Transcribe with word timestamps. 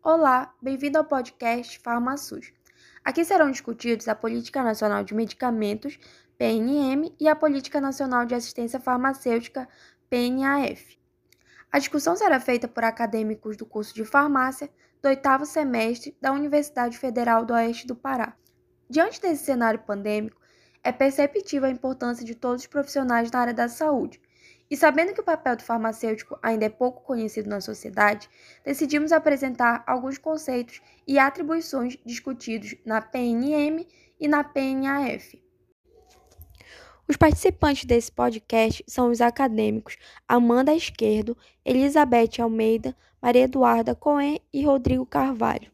Olá, 0.00 0.54
bem-vindo 0.62 0.96
ao 0.96 1.04
podcast 1.04 1.80
FarmaSUS. 1.80 2.52
Aqui 3.04 3.24
serão 3.24 3.50
discutidos 3.50 4.06
a 4.06 4.14
Política 4.14 4.62
Nacional 4.62 5.02
de 5.02 5.12
Medicamentos, 5.12 5.98
PNM, 6.38 7.12
e 7.18 7.26
a 7.26 7.34
Política 7.34 7.80
Nacional 7.80 8.24
de 8.24 8.36
Assistência 8.36 8.78
Farmacêutica, 8.78 9.68
PNAF. 10.08 10.96
A 11.72 11.80
discussão 11.80 12.14
será 12.14 12.38
feita 12.38 12.68
por 12.68 12.84
acadêmicos 12.84 13.56
do 13.56 13.66
curso 13.66 13.92
de 13.92 14.04
farmácia 14.04 14.70
do 15.02 15.08
oitavo 15.08 15.44
semestre 15.44 16.16
da 16.20 16.30
Universidade 16.30 16.96
Federal 16.96 17.44
do 17.44 17.54
Oeste 17.54 17.88
do 17.88 17.96
Pará. 17.96 18.36
Diante 18.88 19.20
desse 19.20 19.44
cenário 19.44 19.80
pandêmico, 19.80 20.40
é 20.84 20.92
perceptível 20.92 21.68
a 21.68 21.72
importância 21.72 22.24
de 22.24 22.36
todos 22.36 22.62
os 22.62 22.68
profissionais 22.68 23.32
na 23.32 23.40
área 23.40 23.54
da 23.54 23.68
saúde. 23.68 24.20
E 24.70 24.76
sabendo 24.76 25.12
que 25.12 25.20
o 25.20 25.24
papel 25.24 25.56
do 25.56 25.62
farmacêutico 25.62 26.38
ainda 26.42 26.64
é 26.64 26.70
pouco 26.70 27.02
conhecido 27.02 27.48
na 27.48 27.60
sociedade, 27.60 28.28
decidimos 28.64 29.12
apresentar 29.12 29.84
alguns 29.86 30.18
conceitos 30.18 30.80
e 31.06 31.18
atribuições 31.18 31.98
discutidos 32.04 32.74
na 32.84 33.00
PNM 33.00 33.86
e 34.18 34.26
na 34.26 34.42
PNAF. 34.42 35.42
Os 37.06 37.16
participantes 37.16 37.84
desse 37.84 38.10
podcast 38.10 38.82
são 38.88 39.10
os 39.10 39.20
acadêmicos 39.20 39.98
Amanda 40.26 40.74
Esquerdo, 40.74 41.36
Elizabeth 41.62 42.40
Almeida, 42.40 42.96
Maria 43.20 43.42
Eduarda 43.42 43.94
Cohen 43.94 44.40
e 44.50 44.64
Rodrigo 44.64 45.04
Carvalho. 45.04 45.70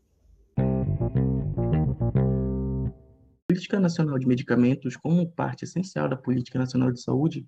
Política 3.49 3.79
Nacional 3.79 4.19
de 4.19 4.27
Medicamentos, 4.27 4.97
como 4.97 5.31
parte 5.31 5.65
essencial 5.65 6.09
da 6.09 6.17
Política 6.17 6.59
Nacional 6.59 6.91
de 6.91 7.01
Saúde, 7.01 7.47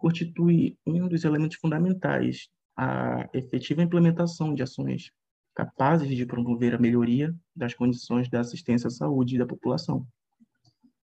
constitui 0.00 0.76
um 0.86 1.06
dos 1.06 1.24
elementos 1.24 1.58
fundamentais 1.58 2.48
à 2.76 3.28
efetiva 3.34 3.82
implementação 3.82 4.54
de 4.54 4.62
ações 4.62 5.12
capazes 5.54 6.08
de 6.16 6.24
promover 6.24 6.74
a 6.74 6.78
melhoria 6.78 7.34
das 7.54 7.74
condições 7.74 8.28
da 8.28 8.40
assistência 8.40 8.88
à 8.88 8.90
saúde 8.90 9.36
da 9.36 9.46
população. 9.46 10.06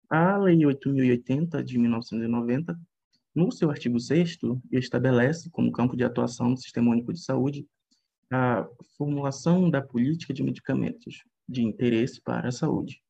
A 0.07 0.37
Lei 0.37 0.57
8.080, 0.57 1.63
de 1.63 1.79
1990, 1.79 2.79
no 3.33 3.51
seu 3.51 3.71
artigo 3.71 3.99
6 3.99 4.37
estabelece 4.71 5.49
como 5.49 5.71
campo 5.71 5.97
de 5.97 6.03
atuação 6.03 6.53
do 6.53 6.59
Sistema 6.59 6.91
Único 6.91 7.11
de 7.11 7.19
Saúde 7.19 7.67
a 8.31 8.67
formulação 8.97 9.69
da 9.69 9.81
política 9.81 10.33
de 10.33 10.43
medicamentos 10.43 11.23
de 11.49 11.63
interesse 11.63 12.21
para 12.21 12.49
a 12.49 12.51
saúde. 12.51 13.01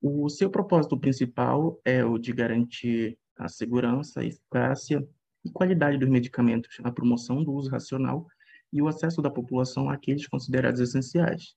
O 0.00 0.28
seu 0.28 0.50
propósito 0.50 0.98
principal 0.98 1.78
é 1.84 2.04
o 2.04 2.18
de 2.18 2.32
garantir 2.32 3.18
a 3.36 3.48
segurança, 3.48 4.20
a 4.20 4.24
eficácia 4.24 5.06
e 5.44 5.50
qualidade 5.50 5.98
dos 5.98 6.08
medicamentos, 6.08 6.78
a 6.82 6.90
promoção 6.90 7.42
do 7.42 7.52
uso 7.52 7.70
racional 7.70 8.26
e 8.72 8.82
o 8.82 8.88
acesso 8.88 9.22
da 9.22 9.30
população 9.30 9.88
àqueles 9.88 10.26
considerados 10.26 10.80
essenciais. 10.80 11.54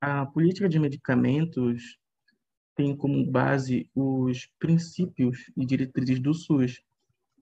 A 0.00 0.24
política 0.26 0.68
de 0.68 0.78
medicamentos 0.78 1.98
tem 2.74 2.96
como 2.96 3.28
base 3.28 3.90
os 3.94 4.48
princípios 4.58 5.50
e 5.56 5.66
diretrizes 5.66 6.20
do 6.20 6.32
SUS 6.32 6.80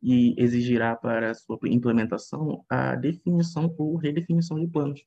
e 0.03 0.35
exigirá 0.39 0.97
para 0.97 1.35
sua 1.35 1.59
implementação 1.65 2.65
a 2.69 2.95
definição 2.95 3.75
ou 3.77 3.97
redefinição 3.97 4.59
de 4.59 4.67
planos, 4.67 5.05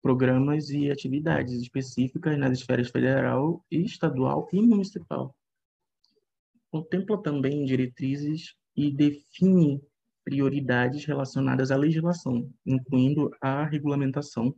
programas 0.00 0.70
e 0.70 0.90
atividades 0.90 1.60
específicas 1.60 2.38
nas 2.38 2.58
esferas 2.58 2.90
federal, 2.90 3.64
estadual 3.70 4.48
e 4.52 4.60
municipal. 4.60 5.34
Contempla 6.72 7.22
também 7.22 7.66
diretrizes 7.66 8.54
e 8.74 8.90
define 8.90 9.78
prioridades 10.24 11.04
relacionadas 11.04 11.70
à 11.70 11.76
legislação, 11.76 12.50
incluindo 12.64 13.30
a 13.42 13.66
regulamentação, 13.66 14.56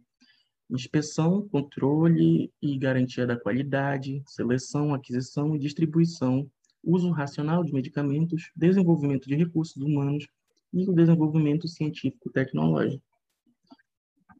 inspeção, 0.70 1.48
controle 1.48 2.52
e 2.62 2.78
garantia 2.78 3.26
da 3.26 3.36
qualidade, 3.36 4.22
seleção, 4.28 4.94
aquisição 4.94 5.56
e 5.56 5.58
distribuição, 5.58 6.48
uso 6.84 7.10
racional 7.10 7.64
de 7.64 7.72
medicamentos, 7.72 8.52
desenvolvimento 8.54 9.28
de 9.28 9.34
recursos 9.34 9.82
humanos 9.82 10.24
e 10.72 10.88
o 10.88 10.92
desenvolvimento 10.92 11.66
científico-tecnológico. 11.66 13.02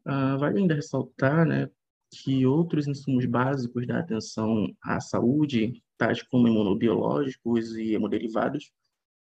Uh, 0.05 0.39
vale 0.39 0.59
ainda 0.59 0.75
ressaltar 0.75 1.45
né, 1.45 1.69
que 2.09 2.45
outros 2.45 2.87
insumos 2.87 3.25
básicos 3.25 3.85
da 3.85 3.99
atenção 3.99 4.73
à 4.81 5.01
saúde, 5.01 5.83
tais 5.97 6.21
como 6.23 6.47
imunobiológicos 6.47 7.75
e 7.75 7.93
hemoderivados, 7.93 8.71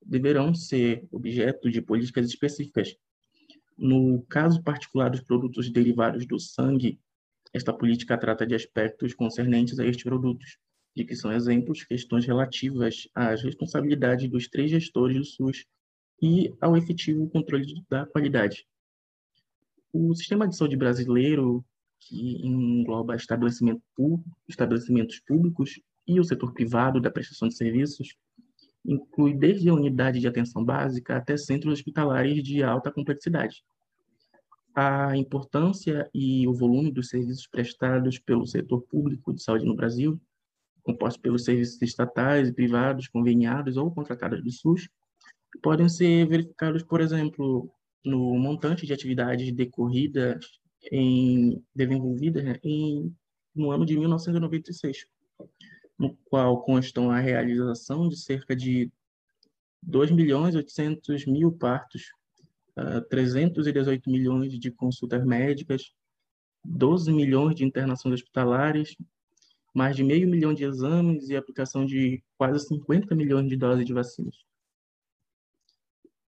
deverão 0.04 0.54
ser 0.54 1.06
objeto 1.10 1.70
de 1.70 1.80
políticas 1.80 2.26
específicas. 2.26 2.96
No 3.76 4.22
caso 4.28 4.62
particular 4.62 5.10
dos 5.10 5.22
produtos 5.22 5.70
derivados 5.70 6.26
do 6.26 6.38
sangue, 6.38 7.00
esta 7.52 7.72
política 7.72 8.18
trata 8.18 8.46
de 8.46 8.54
aspectos 8.54 9.14
concernentes 9.14 9.78
a 9.78 9.86
estes 9.86 10.04
produtos, 10.04 10.58
de 10.94 11.04
que 11.04 11.16
são 11.16 11.32
exemplos 11.32 11.84
questões 11.84 12.26
relativas 12.26 13.08
às 13.14 13.42
responsabilidades 13.42 14.28
dos 14.30 14.48
três 14.48 14.70
gestores 14.70 15.16
do 15.16 15.24
SUS 15.24 15.64
e 16.20 16.52
ao 16.60 16.76
efetivo 16.76 17.28
controle 17.30 17.82
da 17.88 18.06
qualidade, 18.06 18.66
o 19.92 20.14
sistema 20.14 20.48
de 20.48 20.56
saúde 20.56 20.76
brasileiro, 20.76 21.64
que 22.00 22.44
engloba 22.44 23.14
estabelecimento 23.14 23.82
estabelecimentos 24.48 25.20
públicos 25.20 25.78
e 26.06 26.18
o 26.18 26.24
setor 26.24 26.52
privado 26.52 27.00
da 27.00 27.10
prestação 27.10 27.48
de 27.48 27.56
serviços, 27.56 28.16
inclui 28.84 29.34
desde 29.34 29.68
a 29.68 29.74
unidade 29.74 30.20
de 30.20 30.26
atenção 30.26 30.64
básica 30.64 31.16
até 31.16 31.36
centros 31.36 31.74
hospitalares 31.74 32.42
de 32.42 32.62
alta 32.62 32.90
complexidade. 32.90 33.62
A 34.74 35.16
importância 35.16 36.08
e 36.14 36.46
o 36.48 36.54
volume 36.54 36.90
dos 36.90 37.08
serviços 37.08 37.46
prestados 37.46 38.18
pelo 38.18 38.46
setor 38.46 38.82
público 38.82 39.32
de 39.32 39.42
saúde 39.42 39.66
no 39.66 39.76
Brasil, 39.76 40.20
composto 40.82 41.20
pelos 41.20 41.44
serviços 41.44 41.80
estatais 41.80 42.48
e 42.48 42.52
privados, 42.52 43.06
conveniados 43.06 43.76
ou 43.76 43.90
contratados 43.90 44.42
do 44.42 44.50
SUS, 44.50 44.88
podem 45.62 45.88
ser 45.88 46.26
verificados, 46.26 46.82
por 46.82 47.00
exemplo, 47.00 47.70
no 48.04 48.36
montante 48.38 48.86
de 48.86 48.92
atividades 48.92 49.52
decorridas 49.52 50.58
em 50.90 51.62
desenvolvidas 51.74 52.42
né, 52.42 52.58
em, 52.64 53.14
no 53.54 53.70
ano 53.70 53.86
de 53.86 53.96
1996, 53.96 55.06
no 56.02 56.16
qual 56.24 56.60
constam 56.64 57.12
a 57.12 57.20
realização 57.20 58.08
de 58.08 58.16
cerca 58.16 58.56
de 58.56 58.90
2 59.80 60.10
milhões 60.10 60.56
800 60.56 61.26
mil 61.26 61.52
partos, 61.52 62.10
uh, 62.76 62.98
ah, 62.98 63.00
318 63.08 64.10
milhões 64.10 64.58
de 64.58 64.70
consultas 64.72 65.24
médicas, 65.24 65.92
12 66.64 67.12
milhões 67.12 67.54
de 67.54 67.64
internações 67.64 68.14
hospitalares, 68.14 68.96
mais 69.72 69.94
de 69.94 70.02
meio 70.02 70.28
milhão 70.28 70.52
de 70.52 70.64
exames 70.64 71.28
e 71.28 71.36
aplicação 71.36 71.86
de 71.86 72.20
quase 72.36 72.66
50 72.66 73.14
milhões 73.14 73.48
de 73.48 73.56
doses 73.56 73.86
de 73.86 73.92
vacinas. 73.92 74.44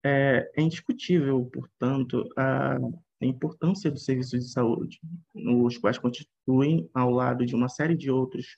É, 0.03 0.51
é 0.57 0.63
indiscutível, 0.63 1.45
portanto, 1.53 2.27
a 2.39 2.79
importância 3.21 3.91
dos 3.91 4.05
serviços 4.05 4.41
de 4.47 4.51
saúde, 4.51 4.99
os 5.35 5.77
quais 5.77 5.99
constituem, 5.99 6.89
ao 6.95 7.11
lado 7.11 7.45
de 7.45 7.55
uma 7.55 7.69
série 7.69 7.97
de 7.97 8.11
outros 8.11 8.57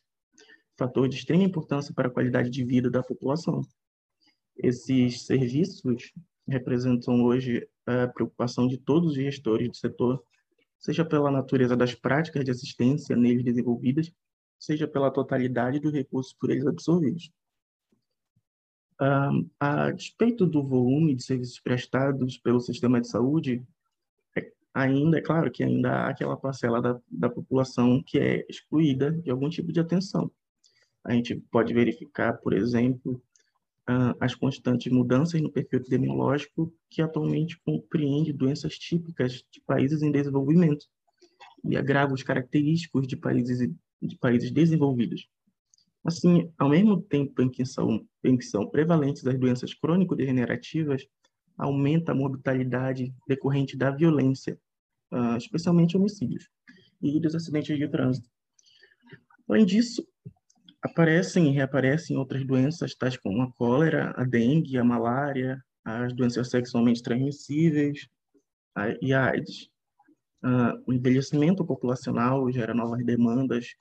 fatores 0.80 1.10
de 1.10 1.16
extrema 1.18 1.42
importância 1.42 1.92
para 1.92 2.08
a 2.08 2.10
qualidade 2.10 2.48
de 2.48 2.64
vida 2.64 2.90
da 2.90 3.02
população. 3.02 3.60
Esses 4.56 5.26
serviços 5.26 5.82
representam 6.48 7.22
hoje 7.22 7.68
a 7.86 8.08
preocupação 8.08 8.66
de 8.66 8.78
todos 8.78 9.10
os 9.10 9.14
gestores 9.14 9.68
do 9.68 9.76
setor, 9.76 10.24
seja 10.78 11.04
pela 11.04 11.30
natureza 11.30 11.76
das 11.76 11.94
práticas 11.94 12.46
de 12.46 12.50
assistência 12.50 13.14
neles 13.14 13.44
desenvolvidas, 13.44 14.10
seja 14.58 14.88
pela 14.88 15.10
totalidade 15.10 15.80
dos 15.80 15.92
recursos 15.92 16.32
por 16.32 16.50
eles 16.50 16.66
absorvidos. 16.66 17.30
A 19.58 19.90
despeito 19.90 20.46
do 20.46 20.62
volume 20.62 21.14
de 21.14 21.22
serviços 21.22 21.60
prestados 21.60 22.38
pelo 22.38 22.60
sistema 22.60 23.00
de 23.00 23.08
saúde, 23.08 23.62
é, 24.36 24.50
ainda 24.72 25.18
é 25.18 25.22
claro 25.22 25.50
que 25.50 25.62
ainda 25.62 25.90
há 25.90 26.08
aquela 26.08 26.36
parcela 26.36 26.80
da, 26.80 26.98
da 27.10 27.28
população 27.28 28.02
que 28.02 28.18
é 28.18 28.46
excluída 28.48 29.10
de 29.10 29.30
algum 29.30 29.48
tipo 29.50 29.72
de 29.72 29.80
atenção. 29.80 30.30
A 31.04 31.12
gente 31.12 31.36
pode 31.50 31.72
verificar, 31.72 32.34
por 32.34 32.52
exemplo, 32.52 33.22
uh, 33.88 34.14
as 34.20 34.34
constantes 34.34 34.92
mudanças 34.92 35.40
no 35.40 35.50
perfil 35.50 35.80
epidemiológico 35.80 36.72
que 36.88 37.00
atualmente 37.02 37.60
compreende 37.64 38.32
doenças 38.32 38.78
típicas 38.78 39.44
de 39.50 39.60
países 39.66 40.02
em 40.02 40.12
desenvolvimento 40.12 40.86
e 41.64 41.76
agravos 41.76 42.22
característicos 42.22 43.06
de 43.06 43.16
países, 43.16 43.70
de 44.00 44.16
países 44.18 44.50
desenvolvidos. 44.50 45.28
Assim, 46.04 46.50
ao 46.58 46.68
mesmo 46.68 47.00
tempo 47.00 47.42
em 47.42 47.48
que 47.50 47.64
são, 47.64 48.06
em 48.24 48.36
que 48.36 48.44
são 48.44 48.66
prevalentes 48.66 49.26
as 49.26 49.38
doenças 49.38 49.74
crônico-degenerativas, 49.74 51.06
aumenta 51.58 52.12
a 52.12 52.14
mortalidade 52.14 53.14
decorrente 53.28 53.76
da 53.76 53.90
violência, 53.90 54.58
uh, 55.12 55.36
especialmente 55.36 55.96
homicídios, 55.96 56.48
e 57.02 57.20
dos 57.20 57.34
acidentes 57.34 57.76
de 57.76 57.88
trânsito. 57.88 58.28
Além 59.46 59.66
disso, 59.66 60.06
aparecem 60.82 61.48
e 61.48 61.52
reaparecem 61.52 62.16
outras 62.16 62.44
doenças, 62.46 62.94
tais 62.94 63.16
como 63.16 63.42
a 63.42 63.52
cólera, 63.52 64.12
a 64.16 64.24
dengue, 64.24 64.78
a 64.78 64.84
malária, 64.84 65.62
as 65.84 66.12
doenças 66.12 66.48
sexualmente 66.50 67.02
transmissíveis, 67.02 68.08
e 69.00 69.12
a 69.12 69.30
AIDS. 69.30 69.68
Uh, 70.42 70.82
o 70.86 70.92
envelhecimento 70.92 71.64
populacional 71.64 72.50
gera 72.50 72.72
novas 72.72 73.04
demandas, 73.04 73.74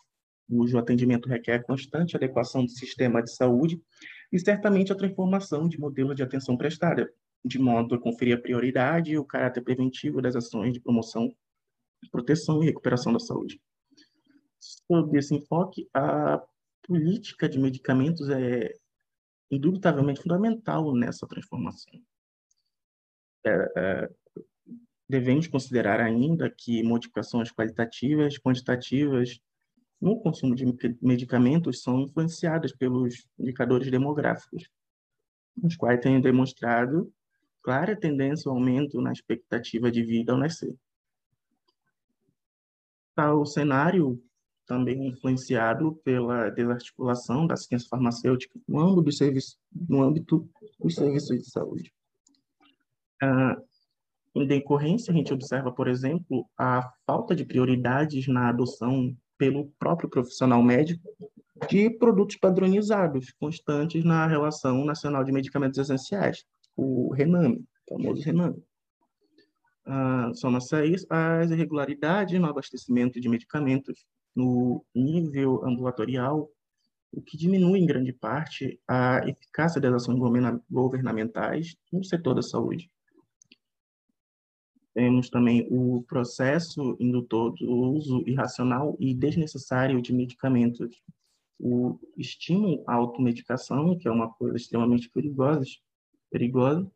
cujo 0.50 0.78
atendimento 0.78 1.30
requer 1.30 1.64
constante 1.64 2.18
adequação 2.18 2.66
do 2.66 2.72
sistema 2.72 3.22
de 3.22 3.34
saúde 3.34 3.82
e 4.32 4.40
certamente 4.40 4.92
a 4.92 4.96
transformação 4.96 5.70
de 5.70 5.80
modelo 5.80 6.14
de 6.14 6.24
atenção 6.24 6.58
prestada, 6.58 7.10
de 7.46 7.58
modo 7.58 7.96
a 7.96 8.00
conferir 8.00 8.36
a 8.36 8.42
prioridade 8.42 9.12
e 9.12 9.18
o 9.18 9.24
caráter 9.24 9.62
preventivo 9.62 10.22
das 10.22 10.36
ações 10.36 10.74
de 10.74 10.82
promoção, 10.82 11.34
proteção 12.12 12.62
e 12.62 12.66
recuperação 12.66 13.14
da 13.14 13.20
saúde. 13.20 13.62
Sob 14.60 15.18
esse 15.18 15.34
enfoque, 15.34 15.88
a 15.94 16.44
política 16.90 17.48
de 17.48 17.60
medicamentos 17.60 18.28
é 18.30 18.74
indubitavelmente 19.52 20.24
fundamental 20.24 20.92
nessa 20.96 21.28
transformação. 21.28 21.94
É, 23.46 23.72
é, 23.78 24.10
devemos 25.08 25.46
considerar 25.46 26.00
ainda 26.00 26.50
que 26.50 26.82
modificações 26.82 27.52
qualitativas, 27.52 28.40
quantitativas 28.40 29.40
no 30.02 30.20
consumo 30.20 30.56
de 30.56 30.66
medicamentos 31.00 31.84
são 31.84 32.02
influenciadas 32.02 32.76
pelos 32.76 33.28
indicadores 33.38 33.92
demográficos, 33.92 34.68
os 35.62 35.76
quais 35.76 36.02
têm 36.02 36.20
demonstrado 36.20 37.14
clara 37.62 37.96
tendência 37.96 38.50
ao 38.50 38.56
aumento 38.56 39.00
na 39.00 39.12
expectativa 39.12 39.92
de 39.92 40.02
vida 40.04 40.32
ao 40.32 40.40
nascer. 40.40 40.76
Tal 43.14 43.46
cenário 43.46 44.20
também 44.70 45.08
influenciado 45.08 46.00
pela 46.04 46.52
desarticulação 46.52 47.48
da 47.48 47.58
ciência 47.58 47.90
farmacêutica 47.90 48.54
no 48.68 48.80
âmbito 48.80 49.02
dos 49.02 49.18
serviços, 49.18 49.58
no 49.90 50.04
âmbito 50.04 50.48
dos 50.80 50.94
serviços 50.94 51.40
de 51.40 51.50
saúde. 51.50 51.92
Ah, 53.20 53.58
em 54.36 54.46
decorrência, 54.46 55.12
a 55.12 55.16
gente 55.16 55.34
observa, 55.34 55.72
por 55.72 55.88
exemplo, 55.88 56.48
a 56.56 56.88
falta 57.04 57.36
de 57.36 57.44
prioridades 57.44 58.28
na 58.28 58.50
adoção 58.50 59.18
pelo 59.40 59.72
próprio 59.80 60.08
profissional 60.08 60.62
médico 60.62 61.02
de 61.68 61.90
produtos 61.90 62.38
padronizados, 62.38 63.34
constantes 63.40 64.06
na 64.06 64.28
Relação 64.28 64.86
Nacional 64.86 65.24
de 65.24 65.32
Medicamentos 65.32 65.80
Essenciais, 65.80 66.46
o 66.76 67.12
RENAME, 67.12 67.66
o 67.90 67.96
famoso 67.96 68.22
RENAME. 68.22 68.64
Ah, 69.84 70.30
Soma-se 70.36 70.76
a 70.76 70.86
isso 70.86 71.08
as 71.10 71.50
irregularidades 71.50 72.40
no 72.40 72.46
abastecimento 72.46 73.20
de 73.20 73.28
medicamentos 73.28 74.06
no 74.36 74.86
nível 74.94 75.66
ambulatorial, 75.66 76.50
o 77.12 77.22
que 77.22 77.38
diminui 77.38 77.80
em 77.80 77.86
grande 77.86 78.14
parte 78.14 78.80
a 78.88 79.28
eficácia 79.28 79.82
das 79.82 79.94
ações 79.94 80.20
governamentais 80.70 81.76
no 81.92 82.04
setor 82.04 82.36
da 82.36 82.42
saúde. 82.42 82.90
Temos 84.94 85.30
também 85.30 85.68
o 85.72 86.04
processo 86.04 86.96
indutor 87.00 87.54
do 87.54 87.72
uso 87.72 88.24
irracional 88.28 88.96
e 89.00 89.14
desnecessário 89.14 90.02
de 90.02 90.14
medicamentos, 90.14 91.02
o 91.60 92.00
estímulo 92.18 92.84
à 92.88 92.96
automedicação, 92.96 93.98
que 93.98 94.08
é 94.08 94.12
uma 94.12 94.32
coisa 94.34 94.58
extremamente 94.58 95.10
perigosa, 95.10 95.66
perigosa 96.30 96.90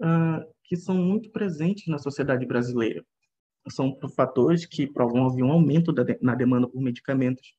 uh, 0.00 0.54
que 0.64 0.76
são 0.76 0.96
muito 0.96 1.30
presentes 1.30 1.86
na 1.86 1.98
sociedade 1.98 2.44
brasileira. 2.46 3.04
São 3.68 3.98
fatores 4.14 4.64
que 4.64 4.86
promovem 4.86 5.44
um 5.44 5.50
aumento 5.50 5.92
da, 5.92 6.04
na 6.20 6.34
demanda 6.34 6.68
por 6.68 6.80
medicamentos, 6.80 7.54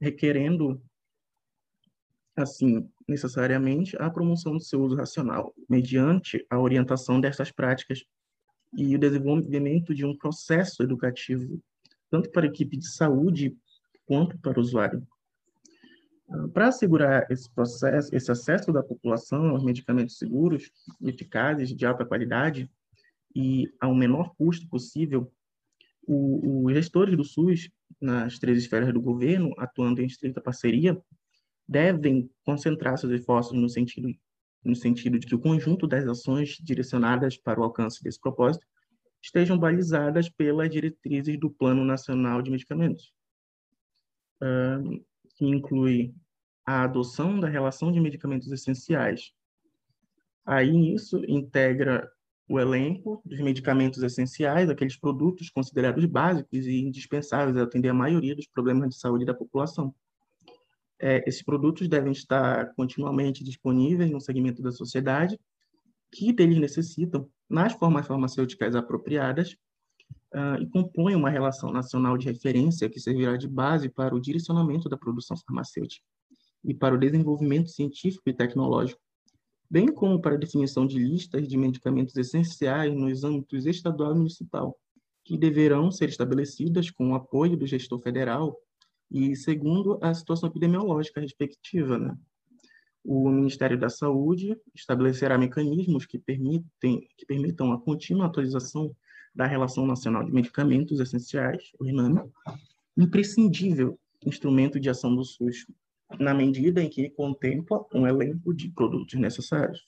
requerendo, 0.00 0.80
assim, 2.36 2.88
necessariamente, 3.06 3.96
a 3.98 4.08
promoção 4.10 4.54
do 4.54 4.60
seu 4.60 4.82
uso 4.82 4.96
racional, 4.96 5.54
mediante 5.68 6.44
a 6.48 6.58
orientação 6.58 7.20
dessas 7.20 7.50
práticas 7.50 8.04
e 8.76 8.94
o 8.94 8.98
desenvolvimento 8.98 9.94
de 9.94 10.04
um 10.04 10.16
processo 10.16 10.82
educativo, 10.82 11.60
tanto 12.10 12.30
para 12.30 12.46
a 12.46 12.48
equipe 12.48 12.76
de 12.76 12.88
saúde 12.88 13.56
quanto 14.06 14.38
para 14.38 14.58
o 14.58 14.62
usuário. 14.62 15.06
Ah, 16.30 16.48
para 16.48 16.68
assegurar 16.68 17.26
esse 17.30 17.50
processo, 17.50 18.14
esse 18.14 18.30
acesso 18.30 18.72
da 18.72 18.82
população 18.82 19.48
aos 19.48 19.64
medicamentos 19.64 20.18
seguros, 20.18 20.70
eficazes, 21.02 21.74
de 21.74 21.86
alta 21.86 22.04
qualidade 22.04 22.70
e 23.34 23.72
ao 23.80 23.94
menor 23.94 24.34
custo 24.36 24.68
possível, 24.68 25.32
os 26.06 26.72
gestores 26.72 27.16
do 27.16 27.24
SUS, 27.24 27.70
nas 28.00 28.38
três 28.38 28.56
esferas 28.58 28.92
do 28.92 29.00
governo, 29.00 29.52
atuando 29.58 30.00
em 30.00 30.06
estreita 30.06 30.40
parceria, 30.40 30.98
devem 31.66 32.30
concentrar 32.44 32.96
seus 32.96 33.12
esforços 33.12 33.52
no 33.52 33.68
sentido 33.68 34.08
no 34.64 34.74
sentido 34.74 35.18
de 35.18 35.26
que 35.26 35.34
o 35.34 35.38
conjunto 35.38 35.86
das 35.86 36.06
ações 36.06 36.58
direcionadas 36.60 37.36
para 37.36 37.60
o 37.60 37.62
alcance 37.62 38.02
desse 38.02 38.20
propósito 38.20 38.66
estejam 39.22 39.58
balizadas 39.58 40.28
pelas 40.28 40.68
diretrizes 40.68 41.38
do 41.38 41.50
Plano 41.50 41.84
Nacional 41.84 42.42
de 42.42 42.50
Medicamentos, 42.50 43.12
que 45.36 45.46
inclui 45.46 46.14
a 46.66 46.82
adoção 46.82 47.38
da 47.40 47.48
relação 47.48 47.90
de 47.90 48.00
medicamentos 48.00 48.50
essenciais. 48.50 49.32
Aí, 50.44 50.70
nisso, 50.70 51.22
integra 51.26 52.10
o 52.48 52.58
elenco 52.58 53.20
dos 53.24 53.38
medicamentos 53.40 54.02
essenciais, 54.02 54.70
aqueles 54.70 54.96
produtos 54.96 55.50
considerados 55.50 56.04
básicos 56.06 56.66
e 56.66 56.80
indispensáveis 56.80 57.56
a 57.56 57.64
atender 57.64 57.90
a 57.90 57.94
maioria 57.94 58.34
dos 58.34 58.46
problemas 58.46 58.88
de 58.88 58.98
saúde 58.98 59.24
da 59.24 59.34
população. 59.34 59.94
É, 60.98 61.22
esses 61.28 61.42
produtos 61.42 61.88
devem 61.88 62.10
estar 62.10 62.74
continuamente 62.74 63.44
disponíveis 63.44 64.10
no 64.10 64.20
segmento 64.20 64.62
da 64.62 64.72
sociedade 64.72 65.38
que 66.10 66.32
deles 66.32 66.58
necessitam 66.58 67.28
nas 67.48 67.74
formas 67.74 68.06
farmacêuticas 68.06 68.74
apropriadas 68.74 69.52
uh, 70.34 70.60
e 70.60 70.66
compõem 70.66 71.14
uma 71.14 71.30
relação 71.30 71.70
nacional 71.70 72.16
de 72.16 72.26
referência 72.26 72.88
que 72.88 72.98
servirá 72.98 73.36
de 73.36 73.46
base 73.46 73.88
para 73.88 74.14
o 74.14 74.20
direcionamento 74.20 74.88
da 74.88 74.96
produção 74.96 75.36
farmacêutica 75.36 76.04
e 76.64 76.74
para 76.74 76.94
o 76.94 76.98
desenvolvimento 76.98 77.68
científico 77.70 78.28
e 78.28 78.32
tecnológico, 78.32 79.00
bem 79.70 79.86
como 79.86 80.20
para 80.20 80.34
a 80.34 80.38
definição 80.38 80.86
de 80.86 80.98
listas 80.98 81.46
de 81.46 81.56
medicamentos 81.56 82.16
essenciais 82.16 82.94
nos 82.94 83.24
âmbitos 83.24 83.66
estadual 83.66 84.12
e 84.12 84.18
municipal, 84.18 84.78
que 85.24 85.36
deverão 85.36 85.90
ser 85.90 86.08
estabelecidas 86.08 86.90
com 86.90 87.10
o 87.10 87.14
apoio 87.14 87.56
do 87.56 87.66
gestor 87.66 87.98
federal 88.00 88.56
e 89.10 89.36
segundo 89.36 89.98
a 90.02 90.14
situação 90.14 90.48
epidemiológica 90.48 91.20
respectiva, 91.20 91.98
né? 91.98 92.16
O 93.04 93.30
Ministério 93.30 93.78
da 93.78 93.88
Saúde 93.88 94.56
estabelecerá 94.74 95.38
mecanismos 95.38 96.04
que 96.04 96.18
permitem 96.18 97.08
que 97.16 97.24
permitam 97.26 97.72
a 97.72 97.80
contínua 97.80 98.26
atualização 98.26 98.94
da 99.34 99.46
Relação 99.46 99.86
Nacional 99.86 100.24
de 100.24 100.32
Medicamentos 100.32 100.98
Essenciais, 101.00 101.70
o 101.78 101.84
RNAME, 101.84 102.30
imprescindível 102.96 103.98
instrumento 104.26 104.80
de 104.80 104.90
ação 104.90 105.14
do 105.14 105.24
SUS, 105.24 105.64
na 106.18 106.32
medida 106.32 106.82
em 106.82 106.88
que 106.88 107.10
contempla 107.10 107.84
um 107.92 108.06
elenco 108.06 108.54
de 108.54 108.70
produtos 108.70 109.14
necessários. 109.18 109.86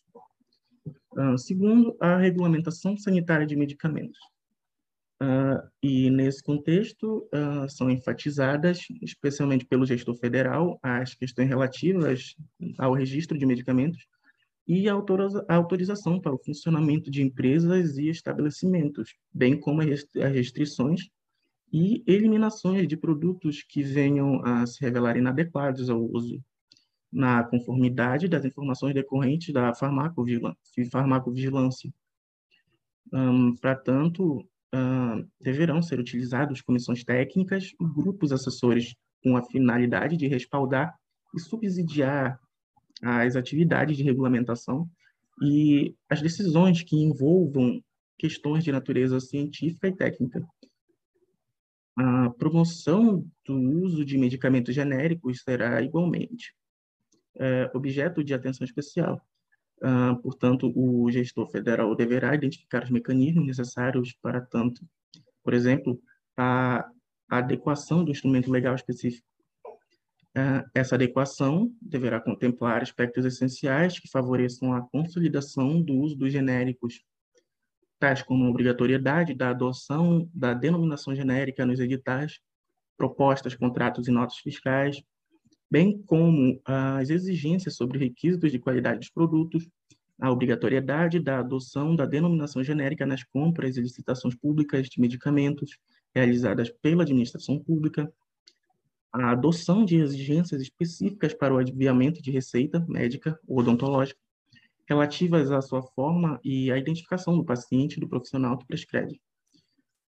Uh, 1.13 1.37
segundo, 1.39 1.97
a 2.01 2.17
regulamentação 2.17 2.97
sanitária 2.97 3.47
de 3.47 3.57
medicamentos. 3.57 4.19
Uh, 5.23 5.61
e 5.83 6.09
nesse 6.09 6.43
contexto 6.43 7.29
uh, 7.35 7.69
são 7.69 7.91
enfatizadas, 7.91 8.87
especialmente 9.03 9.67
pelo 9.67 9.85
gestor 9.85 10.17
federal, 10.17 10.79
as 10.83 11.15
questões 11.15 11.49
relativas 11.49 12.35
ao 12.79 12.95
registro 12.95 13.37
de 13.37 13.45
medicamentos 13.45 14.07
e 14.67 14.89
a 14.89 14.95
autorização 15.49 16.21
para 16.21 16.33
o 16.33 16.39
funcionamento 16.39 17.11
de 17.11 17.23
empresas 17.23 17.99
e 17.99 18.09
estabelecimentos, 18.09 19.15
bem 19.33 19.59
como 19.59 19.83
as 19.83 20.07
restrições 20.33 21.11
e 21.73 22.03
eliminações 22.07 22.89
de 22.89 22.97
produtos 22.97 23.63
que 23.63 23.83
venham 23.83 24.45
a 24.45 24.67
se 24.67 24.81
revelar 24.81 25.17
inadequados 25.17 25.89
ao 25.89 26.03
uso, 26.03 26.43
na 27.13 27.45
conformidade 27.45 28.29
das 28.29 28.45
informações 28.45 28.95
decorrentes 28.95 29.53
da 29.53 29.73
farmacovigilância. 29.75 31.93
Um, 33.13 33.57
para 33.57 33.75
tanto, 33.75 34.45
deverão 35.41 35.83
ser 35.83 35.99
utilizados 35.99 36.61
comissões 36.61 37.05
técnicas 37.05 37.73
e 37.81 37.85
grupos 37.85 38.33
assessores 38.33 38.95
com 39.23 39.37
a 39.37 39.43
finalidade 39.43 40.17
de 40.17 40.29
respaldar 40.29 40.95
e 41.35 41.41
subsidiar 41.41 42.39
as 43.03 43.37
atividades 43.37 43.97
de 43.97 44.03
regulamentação 44.03 44.89
e 45.43 45.95
as 46.09 46.21
decisões 46.21 46.83
que 46.83 46.97
envolvam 46.97 47.83
questões 48.19 48.63
de 48.63 48.71
natureza 48.71 49.19
científica 49.19 49.89
e 49.89 49.97
técnica. 49.97 50.47
A 51.97 52.31
promoção 52.31 53.27
do 53.45 53.55
uso 53.83 54.05
de 54.05 54.17
medicamentos 54.17 54.75
genéricos 54.75 55.43
será 55.43 55.83
igualmente 55.83 56.55
é, 57.37 57.71
objeto 57.75 58.23
de 58.25 58.33
atenção 58.33 58.65
especial, 58.65 59.21
Uh, 59.83 60.15
portanto, 60.21 60.71
o 60.77 61.11
gestor 61.11 61.51
federal 61.51 61.97
deverá 61.97 62.35
identificar 62.35 62.85
os 62.85 62.91
mecanismos 62.91 63.47
necessários 63.47 64.13
para 64.21 64.39
tanto, 64.39 64.87
por 65.43 65.55
exemplo, 65.55 65.99
a, 66.37 66.87
adequação 67.31 68.05
do 68.05 68.11
instrumento 68.11 68.51
legal 68.51 68.75
específico. 68.75 69.27
Uh, 70.37 70.69
essa 70.75 70.97
adequação 70.97 71.73
deverá 71.81 72.21
contemplar 72.21 72.83
aspectos 72.83 73.25
essenciais 73.25 73.99
que 73.99 74.11
favoreçam 74.11 74.75
a 74.75 74.83
consolidação 74.83 75.81
do 75.81 75.95
uso 75.95 76.15
dos 76.15 76.31
genéricos, 76.31 77.03
tais 78.01 78.23
como 78.23 78.47
a 78.47 78.49
obrigatoriedade 78.49 79.35
da 79.35 79.51
adoção 79.51 80.29
da 80.35 80.55
denominação 80.55 81.15
genérica 81.15 81.67
nos 81.67 81.79
editais, 81.79 82.41
propostas, 82.97 83.55
contratos 83.55 84.09
e 84.09 84.11
notas 84.11 84.39
fiscais, 84.39 85.03
bem 85.71 86.03
como 86.07 86.61
as 86.65 87.11
exigências 87.11 87.77
sobre 87.77 87.99
requisitos 87.99 88.51
de 88.51 88.59
qualidade 88.59 89.01
dos 89.01 89.11
produtos, 89.11 89.69
a 90.19 90.31
obrigatoriedade 90.31 91.21
da 91.21 91.39
adoção 91.39 91.95
da 91.95 92.05
denominação 92.05 92.65
genérica 92.65 93.07
nas 93.07 93.23
compras 93.23 93.77
e 93.77 93.81
licitações 93.81 94.35
públicas 94.35 94.89
de 94.89 95.01
medicamentos 95.01 95.79
realizadas 96.15 96.71
pela 96.83 97.03
administração 97.03 97.59
pública, 97.59 98.13
a 99.13 99.31
adoção 99.31 99.85
de 99.85 99.97
exigências 99.97 100.61
específicas 100.61 101.35
para 101.35 101.55
o 101.55 101.59
adiamento 101.59 102.23
de 102.23 102.31
receita 102.31 102.85
médica 102.89 103.39
ou 103.47 103.59
odontológica, 103.59 104.21
relativas 104.91 105.53
à 105.53 105.63
sua 105.63 105.83
forma 105.83 106.41
e 106.43 106.69
à 106.73 106.77
identificação 106.77 107.37
do 107.37 107.45
paciente 107.45 107.97
e 107.97 108.01
do 108.01 108.09
profissional 108.09 108.59
que 108.59 108.67
prescreve. 108.67 109.21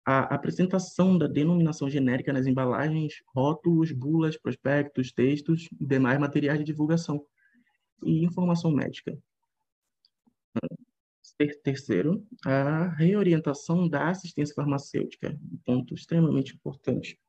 A 0.05 0.33
apresentação 0.33 1.17
da 1.17 1.27
denominação 1.27 1.89
genérica 1.89 2.31
nas 2.31 2.47
embalagens, 2.47 3.21
rótulos, 3.35 3.91
bulas, 3.91 4.37
prospectos, 4.37 5.11
textos 5.11 5.67
e 5.79 5.85
demais 5.85 6.17
materiais 6.17 6.59
de 6.59 6.65
divulgação 6.65 7.21
e 8.05 8.23
informação 8.23 8.71
médica. 8.71 9.15
Terceiro, 11.61 12.25
a 12.45 12.87
reorientação 12.95 13.87
da 13.87 14.09
assistência 14.09 14.55
farmacêutica, 14.55 15.37
um 15.51 15.57
ponto 15.57 15.93
extremamente 15.93 16.55
importante. 16.55 17.19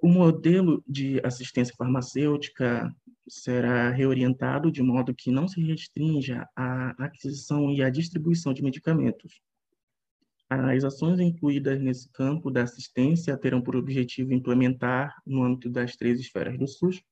O 0.00 0.08
modelo 0.08 0.84
de 0.86 1.20
assistência 1.24 1.74
farmacêutica 1.76 2.94
será 3.28 3.90
reorientado 3.90 4.70
de 4.70 4.82
modo 4.82 5.14
que 5.14 5.32
não 5.32 5.48
se 5.48 5.60
restrinja 5.60 6.48
à 6.54 6.90
aquisição 7.04 7.70
e 7.72 7.82
à 7.82 7.90
distribuição 7.90 8.52
de 8.52 8.62
medicamentos. 8.62 9.40
As 10.48 10.84
ações 10.84 11.18
incluídas 11.18 11.80
nesse 11.80 12.08
campo 12.10 12.50
da 12.50 12.62
assistência 12.62 13.36
terão 13.36 13.60
por 13.60 13.74
objetivo 13.74 14.32
implementar, 14.32 15.16
no 15.26 15.42
âmbito 15.42 15.68
das 15.68 15.96
três 15.96 16.20
esferas 16.20 16.56
do 16.56 16.68
SUS, 16.68 17.02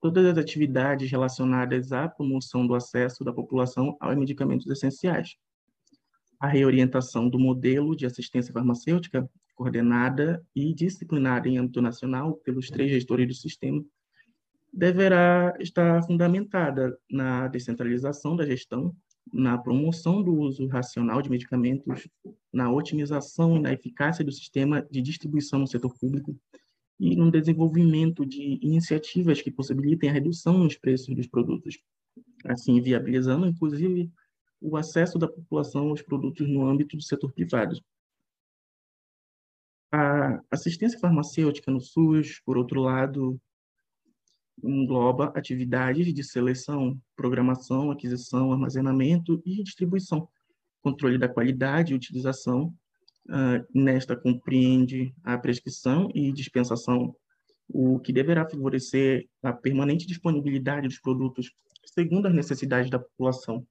todas 0.00 0.26
as 0.26 0.36
atividades 0.36 1.10
relacionadas 1.10 1.92
à 1.92 2.08
promoção 2.08 2.66
do 2.66 2.74
acesso 2.74 3.24
da 3.24 3.32
população 3.32 3.96
aos 4.00 4.16
medicamentos 4.16 4.66
essenciais. 4.66 5.36
A 6.38 6.48
reorientação 6.48 7.28
do 7.28 7.38
modelo 7.38 7.94
de 7.94 8.06
assistência 8.06 8.52
farmacêutica, 8.52 9.30
coordenada 9.60 10.42
e 10.56 10.72
disciplinada 10.72 11.46
em 11.46 11.58
âmbito 11.58 11.82
nacional 11.82 12.34
pelos 12.36 12.70
três 12.70 12.90
gestores 12.90 13.28
do 13.28 13.34
sistema, 13.34 13.84
deverá 14.72 15.54
estar 15.60 16.02
fundamentada 16.04 16.98
na 17.10 17.46
descentralização 17.46 18.34
da 18.34 18.46
gestão, 18.46 18.96
na 19.30 19.58
promoção 19.58 20.22
do 20.22 20.32
uso 20.34 20.66
racional 20.66 21.20
de 21.20 21.28
medicamentos, 21.28 22.08
na 22.50 22.72
otimização 22.72 23.58
e 23.58 23.60
na 23.60 23.70
eficácia 23.70 24.24
do 24.24 24.32
sistema 24.32 24.80
de 24.90 25.02
distribuição 25.02 25.58
no 25.58 25.66
setor 25.66 25.94
público, 25.98 26.34
e 26.98 27.14
no 27.14 27.30
desenvolvimento 27.30 28.24
de 28.24 28.58
iniciativas 28.62 29.42
que 29.42 29.50
possibilitem 29.50 30.08
a 30.08 30.12
redução 30.14 30.56
nos 30.56 30.78
preços 30.78 31.14
dos 31.14 31.26
produtos, 31.26 31.78
assim 32.46 32.80
viabilizando, 32.80 33.46
inclusive, 33.46 34.10
o 34.58 34.74
acesso 34.78 35.18
da 35.18 35.28
população 35.28 35.90
aos 35.90 36.00
produtos 36.00 36.48
no 36.48 36.66
âmbito 36.66 36.96
do 36.96 37.02
setor 37.02 37.30
privado. 37.30 37.78
A 39.92 40.40
assistência 40.50 40.98
farmacêutica 40.98 41.70
no 41.70 41.80
SUS, 41.80 42.40
por 42.44 42.56
outro 42.56 42.80
lado, 42.80 43.40
engloba 44.62 45.32
atividades 45.34 46.12
de 46.12 46.22
seleção, 46.22 47.00
programação, 47.16 47.90
aquisição, 47.90 48.52
armazenamento 48.52 49.42
e 49.44 49.62
distribuição, 49.62 50.28
controle 50.82 51.18
da 51.18 51.28
qualidade 51.28 51.92
e 51.92 51.96
utilização 51.96 52.74
Uh, 53.28 53.64
nesta 53.72 54.16
compreende 54.16 55.14
a 55.22 55.38
prescrição 55.38 56.10
e 56.14 56.32
dispensação, 56.32 57.14
o 57.68 58.00
que 58.00 58.12
deverá 58.12 58.48
favorecer 58.48 59.28
a 59.40 59.52
permanente 59.52 60.04
disponibilidade 60.04 60.88
dos 60.88 60.98
produtos 60.98 61.52
segundo 61.84 62.26
as 62.26 62.34
necessidades 62.34 62.90
da 62.90 62.98
população, 62.98 63.64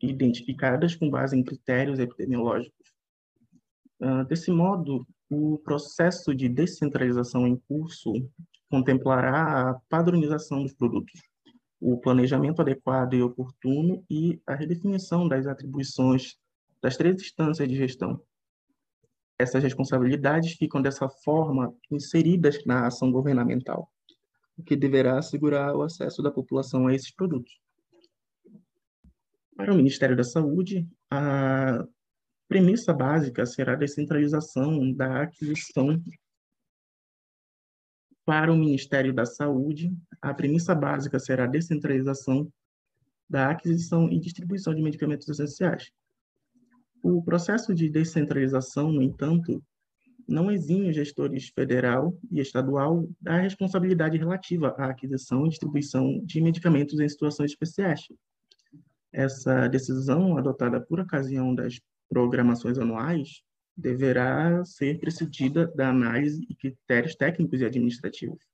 identificadas 0.00 0.94
com 0.94 1.10
base 1.10 1.36
em 1.36 1.42
critérios 1.44 1.98
epidemiológicos. 1.98 2.94
Uh, 4.00 4.24
desse 4.24 4.50
modo, 4.50 5.06
o 5.32 5.58
processo 5.58 6.34
de 6.34 6.48
descentralização 6.48 7.46
em 7.46 7.56
curso 7.56 8.12
contemplará 8.68 9.70
a 9.70 9.74
padronização 9.88 10.62
dos 10.62 10.74
produtos, 10.74 11.20
o 11.80 11.98
planejamento 11.98 12.60
adequado 12.60 13.14
e 13.14 13.22
oportuno 13.22 14.04
e 14.10 14.40
a 14.46 14.54
redefinição 14.54 15.26
das 15.26 15.46
atribuições 15.46 16.36
das 16.82 16.96
três 16.96 17.16
instâncias 17.16 17.68
de 17.68 17.76
gestão, 17.76 18.20
essas 19.38 19.62
responsabilidades 19.62 20.52
ficam 20.52 20.80
dessa 20.80 21.08
forma 21.08 21.74
inseridas 21.90 22.64
na 22.64 22.86
ação 22.86 23.10
governamental, 23.10 23.90
o 24.56 24.62
que 24.62 24.76
deverá 24.76 25.18
assegurar 25.18 25.74
o 25.74 25.82
acesso 25.82 26.22
da 26.22 26.30
população 26.30 26.86
a 26.86 26.94
esses 26.94 27.10
produtos. 27.10 27.58
Para 29.56 29.72
o 29.72 29.76
Ministério 29.76 30.16
da 30.16 30.24
Saúde, 30.24 30.86
a 31.10 31.84
premissa 32.52 32.92
básica 32.92 33.46
será 33.46 33.72
a 33.72 33.76
descentralização 33.76 34.92
da 34.92 35.22
aquisição 35.22 35.98
para 38.26 38.52
o 38.52 38.56
Ministério 38.56 39.14
da 39.14 39.24
Saúde, 39.24 39.90
a 40.20 40.34
premissa 40.34 40.74
básica 40.74 41.18
será 41.18 41.44
a 41.44 41.46
descentralização 41.46 42.52
da 43.26 43.48
aquisição 43.48 44.12
e 44.12 44.20
distribuição 44.20 44.74
de 44.74 44.82
medicamentos 44.82 45.26
essenciais, 45.30 45.90
o 47.02 47.22
processo 47.22 47.74
de 47.74 47.88
descentralização, 47.88 48.92
no 48.92 49.00
entanto, 49.00 49.64
não 50.28 50.50
exime 50.50 50.90
os 50.90 50.94
gestores 50.94 51.48
federal 51.48 52.14
e 52.30 52.38
estadual 52.38 53.08
da 53.18 53.38
responsabilidade 53.38 54.18
relativa 54.18 54.74
à 54.76 54.90
aquisição 54.90 55.46
e 55.46 55.48
distribuição 55.48 56.20
de 56.22 56.38
medicamentos 56.42 57.00
em 57.00 57.08
situações 57.08 57.52
especiais. 57.52 58.02
Essa 59.10 59.68
decisão, 59.68 60.36
adotada 60.36 60.78
por 60.82 61.00
ocasião 61.00 61.54
das 61.54 61.80
programações 62.12 62.78
anuais, 62.78 63.40
deverá 63.74 64.62
ser 64.66 65.00
precedida 65.00 65.66
da 65.68 65.88
análise 65.88 66.46
e 66.46 66.54
critérios 66.54 67.14
técnicos 67.14 67.62
e 67.62 67.64
administrativos. 67.64 68.44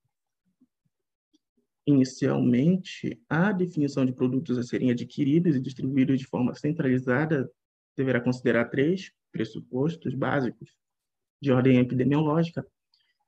Inicialmente, 1.85 3.21
a 3.29 3.51
definição 3.51 4.07
de 4.07 4.13
produtos 4.13 4.57
a 4.59 4.63
serem 4.63 4.93
adquiridos 4.93 5.57
e 5.57 5.61
distribuídos 5.61 6.21
de 6.21 6.27
forma 6.27 6.55
centralizada 6.55 7.51
deverá 7.97 8.21
considerar 8.21 8.67
três 8.67 9.11
pressupostos 9.33 10.15
básicos 10.15 10.71
de 11.43 11.51
ordem 11.51 11.79
epidemiológica, 11.79 12.65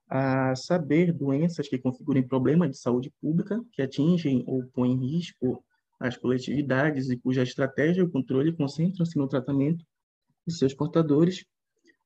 a 0.09 0.55
saber 0.55 1.13
doenças 1.13 1.69
que 1.69 1.79
configurem 1.79 2.27
problemas 2.27 2.71
de 2.71 2.79
saúde 2.79 3.13
pública, 3.21 3.61
que 3.73 3.83
atingem 3.83 4.45
ou 4.47 4.65
põem 4.67 4.93
em 4.93 5.17
risco 5.17 5.65
as 5.99 6.17
coletividades 6.17 7.11
e 7.11 7.17
cuja 7.17 7.43
estratégia 7.43 8.01
e 8.01 8.05
o 8.05 8.11
controle 8.11 8.53
concentram-se 8.53 9.19
no 9.19 9.29
tratamento 9.29 9.85
de 10.47 10.55
seus 10.55 10.75
portadores, 10.75 11.45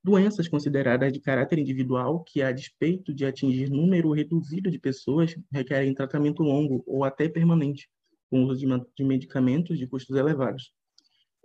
doenças 0.02 0.48
consideradas 0.48 1.12
de 1.12 1.20
caráter 1.20 1.58
individual, 1.58 2.22
que, 2.22 2.42
a 2.42 2.52
despeito 2.52 3.14
de 3.14 3.24
atingir 3.24 3.70
número 3.70 4.12
reduzido 4.12 4.70
de 4.70 4.78
pessoas, 4.78 5.34
requerem 5.50 5.94
tratamento 5.94 6.42
longo 6.42 6.82
ou 6.86 7.04
até 7.04 7.28
permanente, 7.28 7.88
com 8.30 8.44
uso 8.44 8.66
de 8.96 9.04
medicamentos 9.04 9.78
de 9.78 9.86
custos 9.86 10.16
elevados. 10.16 10.72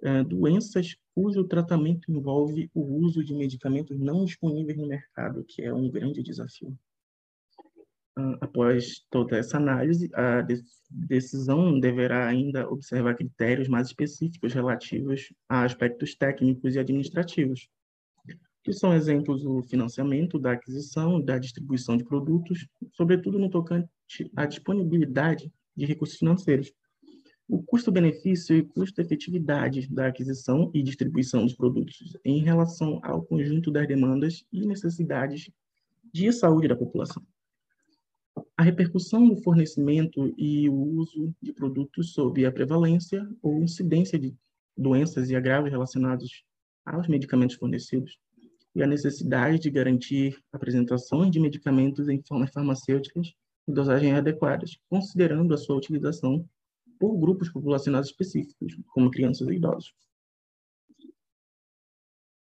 É, 0.01 0.24
doenças 0.24 0.96
cujo 1.13 1.43
tratamento 1.43 2.10
envolve 2.12 2.69
o 2.74 2.81
uso 2.81 3.24
de 3.24 3.34
medicamentos 3.34 4.00
não 4.00 4.24
disponíveis 4.24 4.77
no 4.77 4.88
mercado, 4.88 5.43
que 5.46 5.62
é 5.62 5.74
um 5.74 5.89
grande 5.89 6.24
desafio. 6.24 6.77
Ah, 8.20 8.38
após 8.42 9.06
toda 9.10 9.38
essa 9.38 9.56
análise, 9.56 10.10
a 10.14 10.46
decisão 10.90 11.80
deverá 11.80 12.28
ainda 12.28 12.70
observar 12.70 13.16
critérios 13.16 13.70
mais 13.70 13.88
específicos 13.88 14.54
relativos 14.54 15.32
a 15.48 15.64
aspectos 15.64 16.16
técnicos 16.16 16.76
e 16.76 16.80
administrativos, 16.80 17.70
que 18.62 18.74
são 18.74 18.94
exemplos 18.94 19.46
o 19.46 19.64
financiamento 19.64 20.38
da 20.38 20.52
aquisição 20.52 21.22
da 21.22 21.38
distribuição 21.38 21.96
de 21.96 22.04
produtos, 22.04 22.68
sobretudo 22.92 23.40
no 23.40 23.50
tocante 23.50 23.90
à 24.36 24.46
disponibilidade 24.46 25.50
de 25.74 25.86
recursos 25.86 26.18
financeiros, 26.18 26.74
o 27.48 27.64
custo-benefício 27.64 28.54
e 28.54 28.64
custo-efetividade 28.64 29.88
da 29.88 30.08
aquisição 30.08 30.70
e 30.74 30.84
distribuição 30.84 31.46
dos 31.46 31.56
produtos 31.56 32.18
em 32.26 32.44
relação 32.44 33.00
ao 33.02 33.24
conjunto 33.24 33.72
das 33.72 33.88
demandas 33.88 34.44
e 34.52 34.68
necessidades 34.68 35.50
de 36.14 36.34
saúde 36.34 36.68
da 36.68 36.76
população. 36.76 37.26
A 38.58 38.63
repercussão 38.63 39.27
do 39.27 39.38
fornecimento 39.38 40.34
e 40.38 40.69
o 40.69 40.74
uso 40.74 41.34
de 41.41 41.53
produtos 41.53 42.13
sob 42.13 42.46
a 42.46 42.51
prevalência 42.51 43.27
ou 43.41 43.63
incidência 43.63 44.19
de 44.19 44.36
doenças 44.77 45.29
e 45.29 45.36
agravos 45.36 45.69
relacionados 45.69 46.43
aos 46.86 47.08
medicamentos 47.08 47.55
fornecidos 47.55 48.17
e 48.75 48.84
a 48.84 48.88
necessidade 48.88 49.60
de 49.60 49.69
garantir 49.69 50.41
apresentações 50.51 51.31
de 51.31 51.39
medicamentos 51.39 52.08
em 52.08 52.22
formas 52.22 52.51
farmacêuticas 52.51 53.34
e 53.67 53.72
dosagens 53.72 54.15
adequadas, 54.15 54.79
considerando 54.89 55.53
a 55.53 55.58
sua 55.58 55.75
utilização 55.75 56.48
por 57.00 57.17
grupos 57.17 57.50
populacionais 57.50 58.08
específicos, 58.08 58.77
como 58.88 59.12
crianças 59.12 59.48
e 59.48 59.53
idosos. 59.53 59.93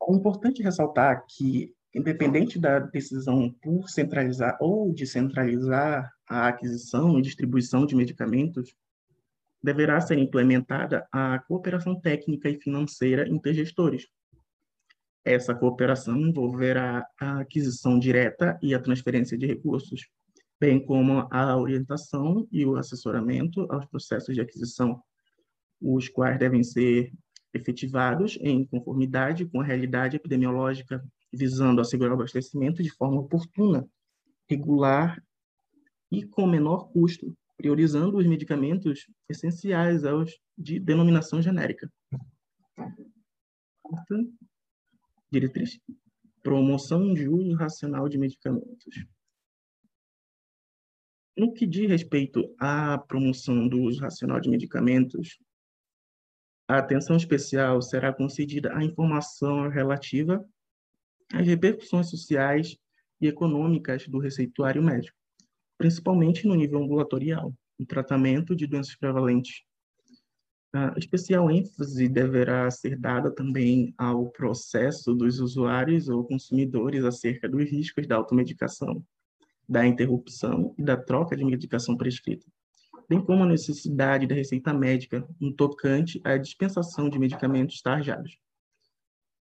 É 0.08 0.12
importante 0.12 0.62
ressaltar 0.62 1.24
que, 1.28 1.74
independente 1.94 2.58
da 2.58 2.78
decisão 2.78 3.50
por 3.62 3.88
centralizar 3.88 4.56
ou 4.60 4.92
descentralizar 4.92 6.10
a 6.28 6.48
aquisição 6.48 7.18
e 7.18 7.22
distribuição 7.22 7.84
de 7.84 7.96
medicamentos, 7.96 8.74
deverá 9.62 10.00
ser 10.00 10.18
implementada 10.18 11.06
a 11.12 11.38
cooperação 11.40 12.00
técnica 12.00 12.48
e 12.48 12.60
financeira 12.60 13.28
intergestores. 13.28 14.06
Essa 15.24 15.54
cooperação 15.54 16.16
envolverá 16.16 17.06
a 17.20 17.40
aquisição 17.40 17.98
direta 17.98 18.58
e 18.62 18.74
a 18.74 18.80
transferência 18.80 19.36
de 19.36 19.46
recursos, 19.46 20.08
bem 20.58 20.82
como 20.82 21.28
a 21.30 21.56
orientação 21.56 22.48
e 22.50 22.64
o 22.64 22.76
assessoramento 22.76 23.66
aos 23.70 23.84
processos 23.86 24.34
de 24.34 24.40
aquisição, 24.40 25.02
os 25.80 26.08
quais 26.08 26.38
devem 26.38 26.62
ser 26.62 27.12
efetivados 27.52 28.38
em 28.40 28.64
conformidade 28.64 29.44
com 29.46 29.60
a 29.60 29.64
realidade 29.64 30.16
epidemiológica, 30.16 31.04
visando 31.32 31.80
assegurar 31.80 32.12
o 32.12 32.14
abastecimento 32.14 32.82
de 32.82 32.90
forma 32.90 33.20
oportuna, 33.20 33.88
regular 34.48 35.22
e 36.10 36.24
com 36.24 36.46
menor 36.46 36.90
custo, 36.92 37.36
priorizando 37.56 38.16
os 38.16 38.26
medicamentos 38.26 39.06
essenciais 39.28 40.04
aos 40.04 40.38
de 40.56 40.80
denominação 40.80 41.40
genérica. 41.40 41.90
Quarta 43.82 44.24
diretriz: 45.30 45.78
promoção 46.42 47.12
de 47.14 47.28
uso 47.28 47.54
racional 47.54 48.08
de 48.08 48.18
medicamentos. 48.18 49.06
No 51.36 51.52
que 51.52 51.66
diz 51.66 51.88
respeito 51.88 52.54
à 52.58 52.98
promoção 52.98 53.68
do 53.68 53.80
uso 53.82 54.00
racional 54.00 54.40
de 54.40 54.50
medicamentos, 54.50 55.38
a 56.68 56.78
atenção 56.78 57.16
especial 57.16 57.80
será 57.80 58.12
concedida 58.12 58.76
à 58.76 58.84
informação 58.84 59.68
relativa 59.68 60.44
às 61.32 61.46
repercussões 61.46 62.10
sociais 62.10 62.76
e 63.20 63.26
econômicas 63.26 64.06
do 64.08 64.18
receituário 64.18 64.82
médico, 64.82 65.16
principalmente 65.78 66.46
no 66.46 66.54
nível 66.54 66.82
ambulatorial, 66.82 67.54
no 67.78 67.86
tratamento 67.86 68.54
de 68.54 68.66
doenças 68.66 68.96
prevalentes. 68.96 69.62
A 70.72 70.94
especial 70.96 71.50
ênfase 71.50 72.08
deverá 72.08 72.70
ser 72.70 72.96
dada 72.96 73.30
também 73.30 73.92
ao 73.98 74.30
processo 74.30 75.14
dos 75.14 75.40
usuários 75.40 76.08
ou 76.08 76.24
consumidores 76.24 77.04
acerca 77.04 77.48
dos 77.48 77.68
riscos 77.68 78.06
da 78.06 78.16
automedicação, 78.16 79.04
da 79.68 79.86
interrupção 79.86 80.74
e 80.78 80.82
da 80.82 80.96
troca 80.96 81.36
de 81.36 81.44
medicação 81.44 81.96
prescrita, 81.96 82.46
bem 83.08 83.20
como 83.20 83.42
a 83.42 83.46
necessidade 83.46 84.26
da 84.26 84.34
receita 84.34 84.72
médica 84.72 85.26
no 85.40 85.52
tocante 85.52 86.20
à 86.22 86.36
dispensação 86.36 87.08
de 87.08 87.18
medicamentos 87.18 87.82
tarjados. 87.82 88.38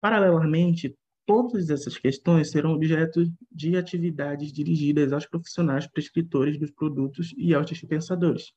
Paralelamente, 0.01 0.97
Todas 1.27 1.71
essas 1.71 1.99
questões 1.99 2.53
serão 2.53 2.73
objeto 2.73 3.25
de 3.51 3.77
atividades 3.77 4.53
dirigidas 4.53 5.13
aos 5.13 5.27
profissionais 5.27 5.85
prescritores 5.85 6.57
dos 6.57 6.71
produtos 6.71 7.35
e 7.37 7.53
aos 7.53 7.67
dispensadores. 7.67 8.53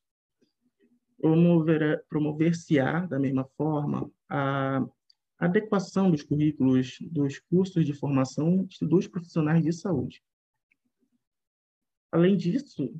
Promover-se-á, 2.08 3.06
da 3.06 3.18
mesma 3.18 3.44
forma, 3.56 4.08
a 4.28 4.86
adequação 5.36 6.12
dos 6.12 6.22
currículos 6.22 6.96
dos 7.00 7.40
cursos 7.40 7.84
de 7.84 7.92
formação 7.92 8.68
dos 8.80 9.08
profissionais 9.08 9.64
de 9.64 9.72
saúde. 9.72 10.22
Além 12.12 12.36
disso, 12.36 12.94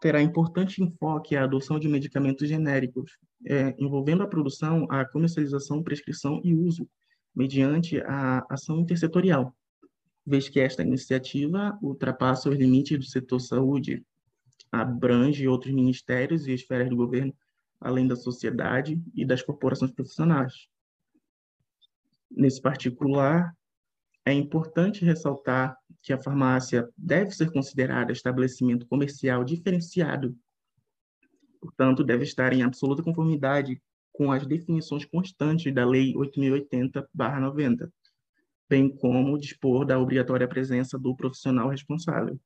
terá 0.00 0.22
importante 0.22 0.82
enfoque 0.82 1.34
a 1.34 1.42
adoção 1.42 1.80
de 1.80 1.88
medicamentos 1.88 2.48
genéricos, 2.48 3.18
é, 3.44 3.74
envolvendo 3.76 4.22
a 4.22 4.28
produção, 4.28 4.86
a 4.88 5.04
comercialização, 5.04 5.82
prescrição 5.82 6.40
e 6.44 6.54
uso 6.54 6.88
mediante 7.34 8.00
a 8.02 8.44
ação 8.48 8.80
intersetorial, 8.80 9.54
vez 10.26 10.48
que 10.48 10.60
esta 10.60 10.82
iniciativa 10.82 11.78
ultrapassa 11.82 12.50
os 12.50 12.56
limites 12.56 12.98
do 12.98 13.04
setor 13.04 13.40
saúde, 13.40 14.04
abrange 14.70 15.48
outros 15.48 15.74
ministérios 15.74 16.46
e 16.46 16.52
esferas 16.52 16.88
do 16.88 16.96
governo, 16.96 17.34
além 17.80 18.06
da 18.06 18.14
sociedade 18.14 19.00
e 19.14 19.24
das 19.24 19.42
corporações 19.42 19.90
profissionais. 19.90 20.68
Nesse 22.30 22.60
particular, 22.60 23.56
é 24.24 24.32
importante 24.32 25.04
ressaltar 25.04 25.76
que 26.02 26.12
a 26.12 26.18
farmácia 26.18 26.88
deve 26.96 27.32
ser 27.32 27.50
considerada 27.50 28.12
estabelecimento 28.12 28.86
comercial 28.86 29.42
diferenciado, 29.42 30.36
portanto, 31.60 32.04
deve 32.04 32.24
estar 32.24 32.52
em 32.52 32.62
absoluta 32.62 33.02
conformidade 33.02 33.82
com 34.20 34.30
as 34.30 34.46
definições 34.46 35.06
constantes 35.06 35.72
da 35.72 35.82
Lei 35.82 36.12
8.080-90, 36.12 37.90
bem 38.68 38.94
como 38.94 39.38
dispor 39.38 39.86
da 39.86 39.98
obrigatória 39.98 40.46
presença 40.46 40.98
do 40.98 41.16
profissional 41.16 41.70
responsável. 41.70 42.38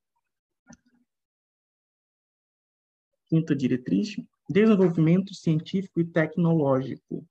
Quinta 3.26 3.56
diretriz: 3.56 4.14
desenvolvimento 4.48 5.34
científico 5.34 5.98
e 5.98 6.04
tecnológico. 6.04 7.26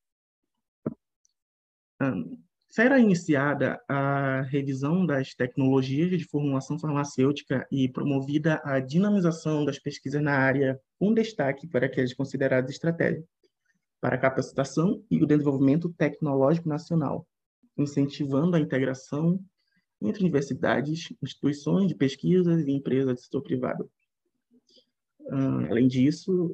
será 2.70 3.00
iniciada 3.00 3.82
a 3.88 4.42
revisão 4.42 5.06
das 5.06 5.34
tecnologias 5.34 6.10
de 6.10 6.26
formulação 6.26 6.78
farmacêutica 6.78 7.66
e 7.72 7.88
promovida 7.88 8.60
a 8.66 8.82
dinamização 8.82 9.64
das 9.64 9.80
pesquisas 9.80 10.22
na 10.22 10.34
área, 10.38 10.78
com 11.00 11.14
destaque 11.14 11.66
para 11.66 11.86
aquelas 11.86 12.14
consideradas 12.14 12.72
estratégicas 12.72 13.43
para 14.04 14.18
a 14.18 14.20
capacitação 14.20 15.02
e 15.10 15.24
o 15.24 15.26
desenvolvimento 15.26 15.88
tecnológico 15.88 16.68
nacional, 16.68 17.26
incentivando 17.78 18.58
a 18.58 18.60
integração 18.60 19.40
entre 20.02 20.24
universidades, 20.24 21.14
instituições 21.22 21.88
de 21.88 21.96
pesquisas 21.96 22.68
e 22.68 22.72
empresas 22.72 23.14
do 23.14 23.22
setor 23.22 23.42
privado. 23.42 23.90
além 25.70 25.88
disso, 25.88 26.54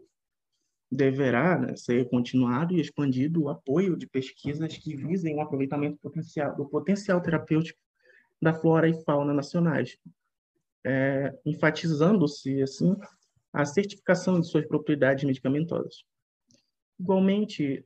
deverá 0.92 1.58
né, 1.58 1.76
ser 1.76 2.08
continuado 2.10 2.76
e 2.76 2.82
expandido 2.82 3.42
o 3.42 3.50
apoio 3.50 3.98
de 3.98 4.06
pesquisas 4.06 4.78
que 4.78 4.96
visem 4.96 5.36
o 5.36 5.42
aproveitamento 5.42 5.98
potencial, 5.98 6.56
do 6.56 6.70
potencial 6.70 7.20
terapêutico 7.20 7.80
da 8.40 8.54
flora 8.54 8.88
e 8.88 9.04
fauna 9.04 9.34
nacionais, 9.34 9.98
é, 10.86 11.36
enfatizando-se, 11.44 12.62
assim, 12.62 12.96
a 13.52 13.66
certificação 13.66 14.40
de 14.40 14.46
suas 14.48 14.68
propriedades 14.68 15.24
medicamentosas. 15.24 16.04
Igualmente, 17.00 17.86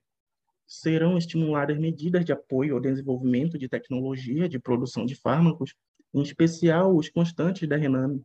serão 0.66 1.18
estimuladas 1.18 1.78
medidas 1.78 2.26
de 2.26 2.32
apoio 2.32 2.76
ao 2.76 2.82
desenvolvimento 2.82 3.58
de 3.58 3.70
tecnologia 3.70 4.50
de 4.50 4.60
produção 4.60 5.06
de 5.06 5.16
fármacos, 5.16 5.76
em 6.14 6.22
especial 6.22 6.96
os 6.96 7.10
constantes 7.10 7.68
da 7.68 7.76
Rename, 7.76 8.24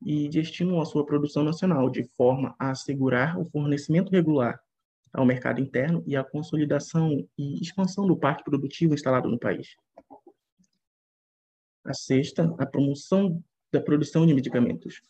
e 0.00 0.28
de 0.28 0.40
estímulo 0.40 0.80
à 0.80 0.84
sua 0.84 1.04
produção 1.04 1.44
nacional, 1.44 1.90
de 1.90 2.04
forma 2.16 2.54
a 2.58 2.70
assegurar 2.70 3.38
o 3.38 3.44
fornecimento 3.44 4.10
regular 4.10 4.60
ao 5.12 5.24
mercado 5.24 5.60
interno 5.60 6.02
e 6.06 6.16
a 6.16 6.24
consolidação 6.24 7.26
e 7.36 7.60
expansão 7.60 8.06
do 8.06 8.16
parque 8.16 8.44
produtivo 8.44 8.94
instalado 8.94 9.28
no 9.28 9.38
país. 9.38 9.76
A 11.84 11.94
sexta, 11.94 12.54
a 12.58 12.66
promoção 12.66 13.42
da 13.72 13.80
produção 13.80 14.26
de 14.26 14.34
medicamentos. 14.34 15.02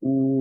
O 0.00 0.37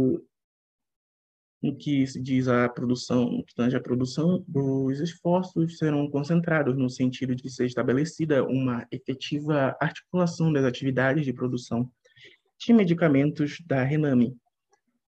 no 1.61 1.75
que 1.75 2.05
se 2.05 2.21
diz 2.21 2.47
a 2.47 2.69
produção, 2.69 3.31
no 3.31 3.43
que 3.43 3.55
tange 3.55 3.79
produção, 3.79 4.43
os 4.53 4.99
esforços 4.99 5.77
serão 5.77 6.09
concentrados 6.09 6.77
no 6.77 6.89
sentido 6.89 7.35
de 7.35 7.49
ser 7.49 7.65
estabelecida 7.65 8.43
uma 8.43 8.85
efetiva 8.91 9.75
articulação 9.79 10.53
das 10.53 10.63
atividades 10.63 11.25
de 11.25 11.33
produção 11.33 11.91
de 12.59 12.73
medicamentos 12.73 13.59
da 13.65 13.83
Rename. 13.83 14.35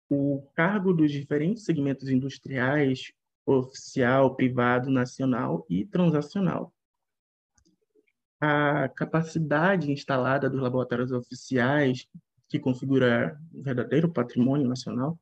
O 0.08 0.42
cargo 0.54 0.92
dos 0.92 1.12
diferentes 1.12 1.64
segmentos 1.64 2.08
industriais, 2.08 3.12
oficial, 3.44 4.34
privado, 4.34 4.90
nacional 4.90 5.66
e 5.68 5.84
transacional. 5.84 6.72
A 8.40 8.88
capacidade 8.90 9.90
instalada 9.90 10.48
dos 10.48 10.60
laboratórios 10.60 11.12
oficiais, 11.12 12.06
que 12.48 12.58
configura 12.58 13.38
um 13.52 13.62
verdadeiro 13.62 14.10
patrimônio 14.10 14.66
nacional, 14.66 15.18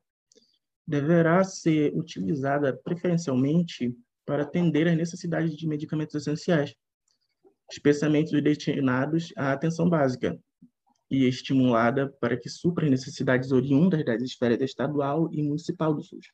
deverá 0.87 1.43
ser 1.43 1.93
utilizada 1.95 2.75
preferencialmente 2.83 3.93
para 4.25 4.43
atender 4.43 4.87
às 4.87 4.95
necessidades 4.95 5.55
de 5.55 5.67
medicamentos 5.67 6.15
essenciais, 6.15 6.73
especialmente 7.69 8.35
os 8.35 8.41
destinados 8.41 9.33
à 9.35 9.51
atenção 9.51 9.89
básica, 9.89 10.39
e 11.09 11.25
estimulada 11.25 12.13
para 12.19 12.37
que 12.37 12.49
supra 12.49 12.85
as 12.85 12.91
necessidades 12.91 13.51
oriundas 13.51 14.03
das 14.03 14.21
esferas 14.21 14.59
estadual 14.61 15.29
e 15.31 15.41
municipal 15.41 15.93
do 15.93 16.03
SUS. 16.03 16.27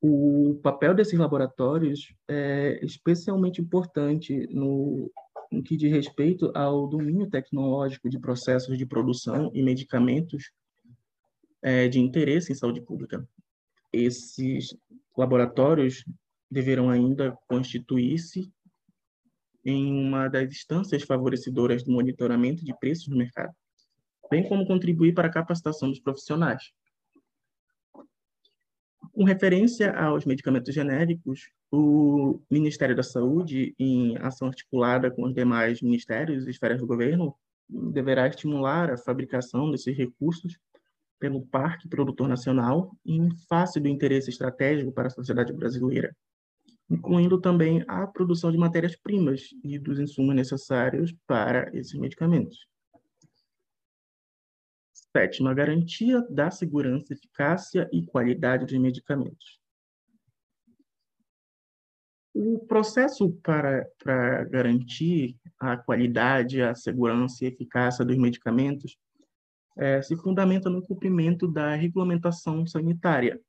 O 0.00 0.58
papel 0.62 0.94
desses 0.94 1.18
laboratórios 1.18 2.12
é 2.26 2.84
especialmente 2.84 3.60
importante 3.60 4.48
no, 4.50 5.10
no 5.50 5.62
que 5.62 5.76
diz 5.76 5.92
respeito 5.92 6.50
ao 6.56 6.88
domínio 6.88 7.28
tecnológico 7.28 8.08
de 8.08 8.18
processos 8.18 8.76
de 8.76 8.86
produção 8.86 9.50
e 9.54 9.62
medicamentos 9.62 10.50
é, 11.62 11.88
de 11.88 12.00
interesse 12.00 12.52
em 12.52 12.56
saúde 12.56 12.80
pública. 12.80 13.26
Esses 13.92 14.76
laboratórios 15.16 16.04
deverão 16.50 16.90
ainda 16.90 17.36
constituir-se 17.48 18.52
em 19.64 19.92
uma 19.92 20.28
das 20.28 20.50
instâncias 20.50 21.02
favorecedoras 21.02 21.82
do 21.82 21.92
monitoramento 21.92 22.64
de 22.64 22.76
preços 22.78 23.08
no 23.08 23.16
mercado, 23.16 23.54
bem 24.30 24.46
como 24.48 24.66
contribuir 24.66 25.14
para 25.14 25.28
a 25.28 25.32
capacitação 25.32 25.88
dos 25.88 26.00
profissionais. 26.00 26.72
Com 29.12 29.24
referência 29.24 29.92
aos 29.92 30.24
medicamentos 30.24 30.74
genéricos, 30.74 31.50
o 31.70 32.40
Ministério 32.50 32.96
da 32.96 33.02
Saúde, 33.02 33.74
em 33.78 34.16
ação 34.18 34.48
articulada 34.48 35.10
com 35.10 35.24
os 35.24 35.34
demais 35.34 35.82
ministérios 35.82 36.46
e 36.46 36.50
esferas 36.50 36.80
do 36.80 36.86
governo, 36.86 37.34
deverá 37.68 38.26
estimular 38.26 38.90
a 38.90 38.96
fabricação 38.96 39.70
desses 39.70 39.96
recursos 39.96 40.58
pelo 41.22 41.46
Parque 41.46 41.88
Produtor 41.88 42.26
Nacional 42.26 42.98
em 43.06 43.30
face 43.48 43.78
do 43.78 43.86
interesse 43.86 44.28
estratégico 44.28 44.90
para 44.90 45.06
a 45.06 45.10
sociedade 45.10 45.52
brasileira, 45.52 46.16
incluindo 46.90 47.40
também 47.40 47.84
a 47.86 48.04
produção 48.08 48.50
de 48.50 48.58
matérias-primas 48.58 49.42
e 49.62 49.78
dos 49.78 50.00
insumos 50.00 50.34
necessários 50.34 51.14
para 51.24 51.70
esses 51.78 51.94
medicamentos. 51.94 52.66
Sétima, 55.16 55.54
garantia 55.54 56.20
da 56.28 56.50
segurança, 56.50 57.12
eficácia 57.12 57.88
e 57.92 58.04
qualidade 58.04 58.66
dos 58.66 58.76
medicamentos. 58.76 59.60
O 62.34 62.58
processo 62.66 63.30
para, 63.44 63.88
para 64.02 64.42
garantir 64.46 65.36
a 65.56 65.76
qualidade, 65.76 66.60
a 66.60 66.74
segurança 66.74 67.44
e 67.44 67.46
eficácia 67.46 68.04
dos 68.04 68.18
medicamentos 68.18 68.98
é, 69.76 70.02
se 70.02 70.16
fundamenta 70.16 70.68
no 70.68 70.82
cumprimento 70.82 71.48
da 71.48 71.74
regulamentação 71.74 72.66
sanitária, 72.66 73.40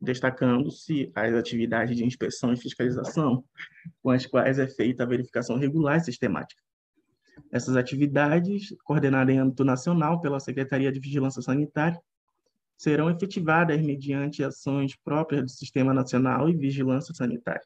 destacando-se 0.00 1.10
as 1.14 1.34
atividades 1.34 1.96
de 1.96 2.04
inspeção 2.04 2.52
e 2.52 2.56
fiscalização, 2.56 3.44
com 4.02 4.10
as 4.10 4.26
quais 4.26 4.58
é 4.58 4.68
feita 4.68 5.02
a 5.02 5.06
verificação 5.06 5.56
regular 5.56 5.96
e 5.96 6.04
sistemática. 6.04 6.62
Essas 7.50 7.76
atividades, 7.76 8.74
coordenadas 8.84 9.34
em 9.34 9.38
âmbito 9.38 9.64
nacional 9.64 10.20
pela 10.20 10.38
Secretaria 10.38 10.92
de 10.92 11.00
Vigilância 11.00 11.42
Sanitária, 11.42 12.00
serão 12.76 13.08
efetivadas 13.08 13.80
mediante 13.80 14.42
ações 14.42 14.96
próprias 14.96 15.42
do 15.42 15.50
Sistema 15.50 15.94
Nacional 15.94 16.50
de 16.50 16.56
Vigilância 16.56 17.14
Sanitária, 17.14 17.64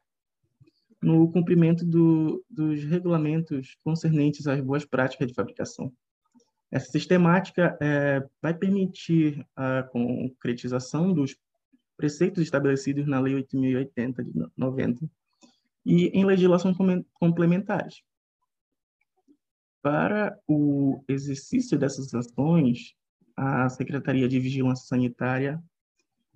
no 1.03 1.31
cumprimento 1.31 1.85
do, 1.85 2.45
dos 2.49 2.85
regulamentos 2.85 3.77
concernentes 3.83 4.47
às 4.47 4.61
boas 4.61 4.85
práticas 4.85 5.27
de 5.27 5.35
fabricação. 5.35 5.93
Essa 6.71 6.91
sistemática 6.91 7.79
é, 7.81 8.23
vai 8.43 8.53
permitir 8.53 9.47
a 9.57 9.83
concretização 9.85 11.13
dos 11.13 11.37
preceitos 11.97 12.43
estabelecidos 12.43 13.07
na 13.07 13.19
Lei 13.19 13.35
8.080 13.35 14.23
de 14.23 14.51
90 14.57 15.11
e 15.85 16.09
em 16.09 16.25
legislações 16.25 16.77
complementares. 17.15 18.03
Para 19.83 20.39
o 20.47 21.03
exercício 21.09 21.79
dessas 21.79 22.13
ações, 22.13 22.95
a 23.37 23.69
Secretaria 23.69 24.29
de 24.29 24.39
Vigilância 24.39 24.87
Sanitária 24.87 25.63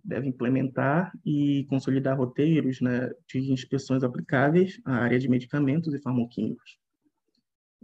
deve 0.05 0.29
implementar 0.29 1.13
e 1.25 1.65
consolidar 1.69 2.17
roteiros 2.17 2.81
né, 2.81 3.11
de 3.29 3.53
inspeções 3.53 4.03
aplicáveis 4.03 4.81
à 4.85 4.97
área 4.97 5.19
de 5.19 5.29
medicamentos 5.29 5.95
e 5.95 6.01
farmoquímicos. 6.01 6.82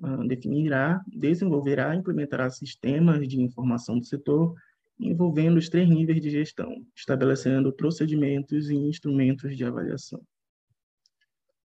Uh, 0.01 0.27
definirá, 0.29 1.03
desenvolverá 1.09 1.93
e 1.93 1.99
implementará 1.99 2.49
sistemas 2.51 3.27
de 3.27 3.41
informação 3.41 3.99
do 3.99 4.05
setor 4.05 4.55
envolvendo 4.99 5.59
os 5.59 5.69
três 5.69 5.89
níveis 5.89 6.21
de 6.21 6.31
gestão, 6.31 6.85
estabelecendo 6.95 7.73
procedimentos 7.73 8.69
e 8.71 8.75
instrumentos 8.75 9.57
de 9.57 9.65
avaliação. 9.65 10.21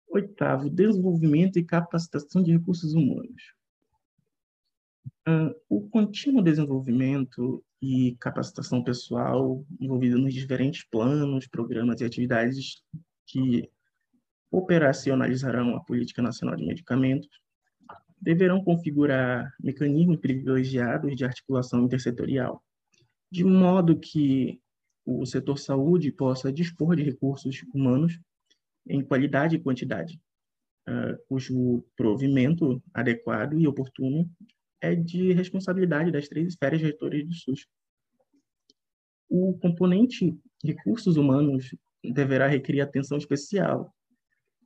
Oitavo, 0.08 0.68
desenvolvimento 0.68 1.58
e 1.58 1.64
capacitação 1.64 2.42
de 2.42 2.52
recursos 2.52 2.94
humanos. 2.94 3.54
Uh, 5.28 5.54
o 5.68 5.88
contínuo 5.88 6.42
desenvolvimento 6.42 7.64
e 7.80 8.16
capacitação 8.18 8.82
pessoal 8.82 9.64
envolvido 9.80 10.18
nos 10.18 10.34
diferentes 10.34 10.84
planos, 10.84 11.46
programas 11.46 12.00
e 12.00 12.04
atividades 12.04 12.82
que 13.26 13.70
operacionalizarão 14.50 15.76
a 15.76 15.84
Política 15.84 16.20
Nacional 16.20 16.56
de 16.56 16.66
Medicamentos 16.66 17.28
deverão 18.20 18.62
configurar 18.62 19.52
mecanismos 19.58 20.18
privilegiados 20.18 21.16
de 21.16 21.24
articulação 21.24 21.84
intersetorial, 21.84 22.62
de 23.30 23.44
modo 23.44 23.98
que 23.98 24.60
o 25.04 25.24
setor 25.24 25.58
saúde 25.58 26.12
possa 26.12 26.52
dispor 26.52 26.94
de 26.94 27.02
recursos 27.02 27.64
humanos 27.74 28.18
em 28.86 29.02
qualidade 29.02 29.56
e 29.56 29.60
quantidade, 29.60 30.20
uh, 30.88 31.16
cujo 31.28 31.84
provimento 31.96 32.82
adequado 32.92 33.58
e 33.58 33.66
oportuno 33.66 34.30
é 34.80 34.94
de 34.94 35.32
responsabilidade 35.32 36.10
das 36.10 36.28
três 36.28 36.48
esferas 36.48 36.80
reitores 36.80 37.26
do 37.26 37.34
SUS. 37.34 37.66
O 39.28 39.56
componente 39.58 40.36
recursos 40.64 41.16
humanos 41.16 41.74
deverá 42.02 42.46
requerer 42.46 42.80
atenção 42.80 43.18
especial, 43.18 43.94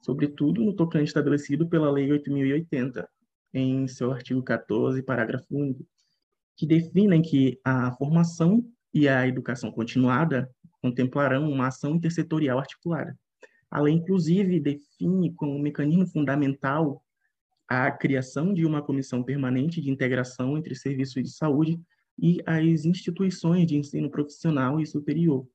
sobretudo 0.01 0.63
no 0.63 0.75
tocante 0.75 1.09
estabelecido 1.09 1.69
pela 1.69 1.91
Lei 1.91 2.09
8.080, 2.09 3.07
em 3.55 3.87
seu 3.87 4.13
artigo 4.13 4.43
14, 4.43 5.03
parágrafo 5.03 5.47
único, 5.51 5.87
que 6.57 6.67
definem 6.67 7.23
que 7.23 7.59
a 7.65 7.93
formação 7.93 8.69
e 8.93 9.09
a 9.09 9.27
educação 9.27 9.71
continuada 9.71 10.51
contemplarão 10.83 11.51
uma 11.51 11.69
ação 11.69 11.95
intersetorial 11.95 12.59
articulada. 12.59 13.17
A 13.71 13.81
lei, 13.81 13.95
inclusive, 13.95 14.61
define 14.61 15.33
como 15.35 15.55
um 15.55 15.63
mecanismo 15.63 16.07
fundamental 16.07 17.03
a 17.67 17.91
criação 17.91 18.53
de 18.53 18.67
uma 18.67 18.83
comissão 18.83 19.23
permanente 19.23 19.81
de 19.81 19.91
integração 19.91 20.59
entre 20.59 20.75
serviços 20.75 21.23
de 21.23 21.31
saúde 21.31 21.81
e 22.19 22.41
as 22.47 22.85
instituições 22.85 23.67
de 23.67 23.77
ensino 23.77 24.11
profissional 24.11 24.81
e 24.81 24.87
superior, 24.87 25.47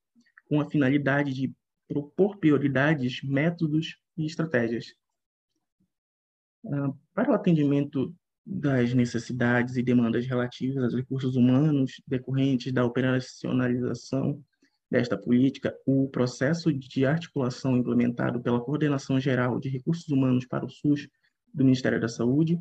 com 0.48 0.60
a 0.60 0.70
finalidade 0.70 1.34
de 1.34 1.54
propor 1.88 2.38
prioridades, 2.38 3.22
métodos 3.24 3.98
e 4.18 4.26
estratégias. 4.26 4.94
Ah, 6.66 6.94
para 7.14 7.32
o 7.32 7.34
atendimento 7.34 8.14
das 8.46 8.94
necessidades 8.94 9.78
e 9.78 9.84
demandas 9.84 10.26
relativas 10.26 10.84
aos 10.84 10.96
recursos 10.96 11.36
humanos 11.36 12.02
decorrentes 12.08 12.74
da 12.74 12.84
operacionalização 12.84 14.44
desta 14.90 15.16
política, 15.16 15.76
o 15.86 16.10
processo 16.10 16.74
de 16.74 17.06
articulação 17.06 17.78
implementado 17.78 18.42
pela 18.42 18.60
Coordenação 18.60 19.20
Geral 19.20 19.60
de 19.60 19.70
Recursos 19.70 20.10
Humanos 20.10 20.48
para 20.48 20.66
o 20.66 20.70
SUS 20.70 21.08
do 21.54 21.64
Ministério 21.64 22.00
da 22.00 22.08
Saúde 22.08 22.60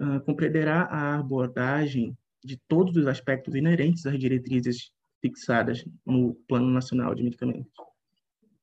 uh, 0.00 0.20
compreenderá 0.24 0.84
a 0.84 1.16
abordagem 1.16 2.16
de 2.42 2.58
todos 2.66 2.96
os 2.96 3.06
aspectos 3.06 3.54
inerentes 3.54 4.06
às 4.06 4.18
diretrizes 4.18 4.90
fixadas 5.20 5.84
no 6.06 6.34
Plano 6.48 6.70
Nacional 6.70 7.14
de 7.14 7.22
Medicamentos. 7.22 7.87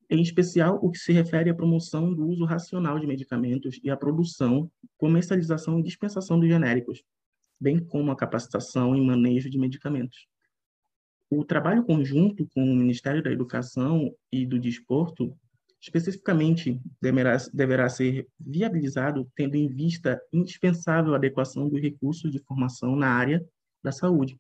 Em 0.10 0.22
especial, 0.22 0.80
o 0.82 0.92
que 0.92 0.98
se 0.98 1.12
refere 1.12 1.50
à 1.50 1.54
promoção 1.54 2.14
do 2.14 2.28
uso 2.28 2.46
racional 2.46 3.00
de 3.00 3.08
medicamentos 3.08 3.80
e 3.84 3.90
à 3.90 3.98
produção, 3.98 4.70
comercialização 4.98 5.80
e 5.80 5.84
dispensação 5.84 6.40
dos 6.40 6.48
genéricos, 6.48 7.04
bem 7.60 7.80
como 7.80 8.12
a 8.12 8.16
capacitação 8.16 8.96
e 8.96 9.02
manejo 9.02 9.50
de 9.50 9.58
medicamentos. 9.58 10.28
O 11.30 11.44
trabalho 11.44 11.84
conjunto 11.84 12.48
com 12.54 12.64
o 12.64 12.76
Ministério 12.76 13.24
da 13.24 13.32
Educação 13.32 14.14
e 14.32 14.46
do 14.46 14.60
Desporto 14.60 15.36
Especificamente, 15.86 16.82
deverá, 17.00 17.38
deverá 17.54 17.88
ser 17.90 18.28
viabilizado 18.40 19.32
tendo 19.36 19.54
em 19.54 19.68
vista 19.68 20.20
indispensável 20.34 21.14
adequação 21.14 21.70
dos 21.70 21.80
recursos 21.80 22.32
de 22.32 22.40
formação 22.40 22.96
na 22.96 23.10
área 23.10 23.46
da 23.84 23.92
saúde, 23.92 24.36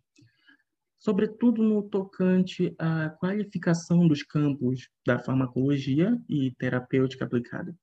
sobretudo 1.05 1.61
no 1.61 1.83
tocante 1.83 2.73
à 2.79 3.09
qualificação 3.09 4.07
dos 4.07 4.23
campos 4.23 4.89
da 5.05 5.19
farmacologia 5.19 6.19
e 6.27 6.49
terapêutica 6.55 7.25
aplicada. 7.25 7.77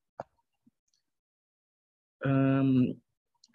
Um, 2.26 2.98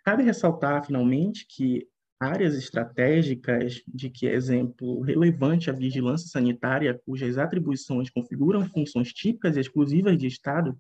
cabe 0.06 0.24
ressaltar, 0.24 0.86
finalmente, 0.86 1.46
que 1.46 1.86
áreas 2.18 2.56
estratégicas 2.56 3.84
de 3.86 4.10
que 4.10 4.26
é 4.26 4.34
exemplo 4.34 5.02
relevante 5.02 5.70
a 5.70 5.74
vigilância 5.74 6.30
sanitária, 6.30 6.98
cujas 7.06 7.38
atribuições 7.38 8.10
configuram 8.10 8.66
funções 8.70 9.12
típicas 9.12 9.58
e 9.58 9.60
exclusivas 9.60 10.18
de 10.18 10.28
Estado, 10.28 10.80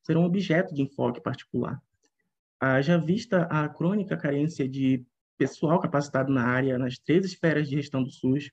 serão 0.00 0.24
objeto 0.24 0.72
de 0.72 0.82
enfoque 0.82 1.20
particular. 1.20 1.82
Haja 2.60 2.98
vista 2.98 3.42
a 3.50 3.68
crônica 3.68 4.16
carência 4.16 4.68
de 4.68 5.04
pessoal 5.38 5.80
capacitado 5.80 6.32
na 6.32 6.42
área, 6.42 6.76
nas 6.76 6.98
três 6.98 7.24
esferas 7.24 7.68
de 7.68 7.76
gestão 7.76 8.02
do 8.02 8.10
SUS, 8.10 8.50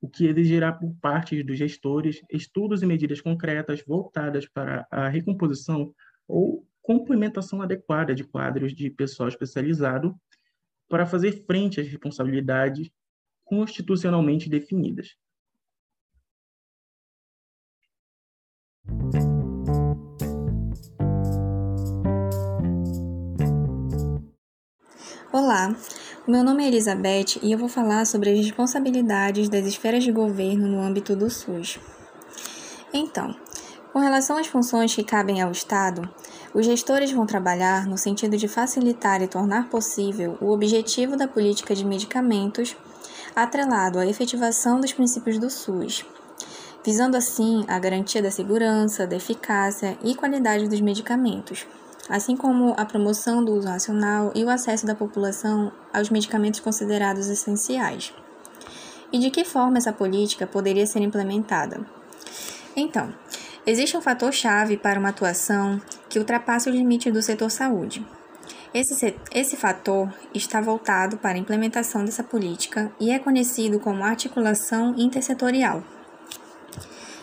o 0.00 0.08
que 0.08 0.26
exigirá 0.26 0.72
por 0.72 0.94
parte 1.00 1.42
dos 1.42 1.56
gestores 1.56 2.20
estudos 2.30 2.82
e 2.82 2.86
medidas 2.86 3.20
concretas 3.20 3.82
voltadas 3.86 4.48
para 4.48 4.86
a 4.90 5.08
recomposição 5.08 5.94
ou 6.26 6.66
complementação 6.82 7.62
adequada 7.62 8.14
de 8.14 8.24
quadros 8.24 8.74
de 8.74 8.90
pessoal 8.90 9.28
especializado 9.28 10.14
para 10.88 11.06
fazer 11.06 11.44
frente 11.46 11.80
às 11.80 11.86
responsabilidades 11.86 12.90
constitucionalmente 13.44 14.48
definidas. 14.48 15.16
Olá, 25.32 25.74
meu 26.26 26.42
nome 26.42 26.64
é 26.64 26.68
Elizabeth 26.68 27.38
e 27.42 27.52
eu 27.52 27.58
vou 27.58 27.68
falar 27.68 28.06
sobre 28.06 28.30
as 28.30 28.38
responsabilidades 28.38 29.46
das 29.46 29.66
esferas 29.66 30.02
de 30.02 30.10
governo 30.10 30.66
no 30.66 30.80
âmbito 30.80 31.14
do 31.14 31.28
SUS. 31.28 31.78
Então, 32.94 33.36
com 33.92 33.98
relação 33.98 34.38
às 34.38 34.46
funções 34.46 34.94
que 34.94 35.04
cabem 35.04 35.42
ao 35.42 35.52
Estado, 35.52 36.08
os 36.54 36.64
gestores 36.64 37.12
vão 37.12 37.26
trabalhar 37.26 37.86
no 37.86 37.98
sentido 37.98 38.38
de 38.38 38.48
facilitar 38.48 39.20
e 39.20 39.28
tornar 39.28 39.68
possível 39.68 40.38
o 40.40 40.50
objetivo 40.50 41.14
da 41.14 41.28
política 41.28 41.74
de 41.74 41.84
medicamentos 41.84 42.74
atrelado 43.36 43.98
à 43.98 44.06
efetivação 44.06 44.80
dos 44.80 44.94
princípios 44.94 45.38
do 45.38 45.50
SUS, 45.50 46.06
visando 46.82 47.18
assim 47.18 47.66
a 47.68 47.78
garantia 47.78 48.22
da 48.22 48.30
segurança, 48.30 49.06
da 49.06 49.16
eficácia 49.16 49.98
e 50.02 50.14
qualidade 50.14 50.68
dos 50.68 50.80
medicamentos 50.80 51.66
assim 52.08 52.36
como 52.36 52.74
a 52.76 52.84
promoção 52.84 53.44
do 53.44 53.52
uso 53.54 53.68
racional 53.68 54.32
e 54.34 54.44
o 54.44 54.50
acesso 54.50 54.86
da 54.86 54.94
população 54.94 55.72
aos 55.92 56.10
medicamentos 56.10 56.60
considerados 56.60 57.28
essenciais. 57.28 58.12
E 59.12 59.18
de 59.18 59.30
que 59.30 59.44
forma 59.44 59.78
essa 59.78 59.92
política 59.92 60.46
poderia 60.46 60.86
ser 60.86 61.00
implementada? 61.00 61.80
Então, 62.76 63.14
existe 63.64 63.96
um 63.96 64.00
fator-chave 64.00 64.76
para 64.76 64.98
uma 64.98 65.10
atuação 65.10 65.80
que 66.08 66.18
ultrapassa 66.18 66.68
o 66.68 66.72
limite 66.72 67.10
do 67.10 67.22
setor 67.22 67.50
saúde. 67.50 68.04
Esse, 68.74 69.14
esse 69.32 69.56
fator 69.56 70.12
está 70.34 70.60
voltado 70.60 71.16
para 71.16 71.36
a 71.36 71.38
implementação 71.38 72.04
dessa 72.04 72.24
política 72.24 72.90
e 72.98 73.12
é 73.12 73.20
conhecido 73.20 73.78
como 73.78 74.02
articulação 74.02 74.94
intersetorial. 74.98 75.84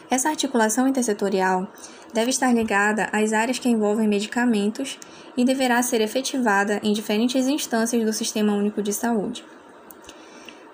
Essa 0.10 0.30
articulação 0.30 0.88
intersetorial 0.88 1.68
deve 2.14 2.30
estar 2.30 2.54
ligada 2.54 3.10
às 3.12 3.34
áreas 3.34 3.60
que 3.60 3.70
envolvem 3.70 4.08
medicamentos 4.08 4.98
e 5.38 5.46
deverá 5.46 5.82
ser 5.82 6.02
efetivada 6.02 6.80
em 6.84 6.94
diferentes 6.94 7.48
instâncias 7.48 8.04
do 8.04 8.14
Sistema 8.14 8.54
Único 8.54 8.82
de 8.82 8.94
Saúde. 8.94 9.44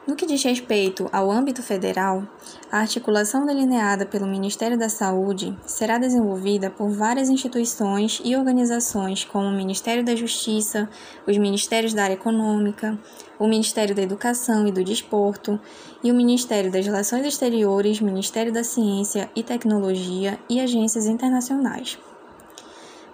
No 0.07 0.15
que 0.15 0.25
diz 0.25 0.41
respeito 0.41 1.09
ao 1.11 1.29
âmbito 1.29 1.61
federal, 1.61 2.25
a 2.71 2.79
articulação 2.79 3.45
delineada 3.45 4.05
pelo 4.05 4.25
Ministério 4.25 4.79
da 4.79 4.87
Saúde 4.87 5.53
será 5.65 5.97
desenvolvida 5.97 6.69
por 6.69 6.89
várias 6.89 7.27
instituições 7.29 8.21
e 8.23 8.33
organizações, 8.33 9.25
como 9.25 9.47
o 9.47 9.51
Ministério 9.51 10.05
da 10.05 10.15
Justiça, 10.15 10.89
os 11.27 11.37
Ministérios 11.37 11.93
da 11.93 12.05
Área 12.05 12.13
Econômica, 12.13 12.97
o 13.37 13.47
Ministério 13.49 13.93
da 13.93 14.01
Educação 14.01 14.65
e 14.65 14.71
do 14.71 14.81
Desporto 14.81 15.59
e 16.01 16.09
o 16.09 16.15
Ministério 16.15 16.71
das 16.71 16.85
Relações 16.85 17.25
Exteriores, 17.25 17.99
Ministério 17.99 18.53
da 18.53 18.63
Ciência 18.63 19.29
e 19.35 19.43
Tecnologia 19.43 20.39
e 20.49 20.61
agências 20.61 21.05
internacionais. 21.05 21.99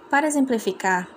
Para 0.08 0.28
exemplificar, 0.28 1.08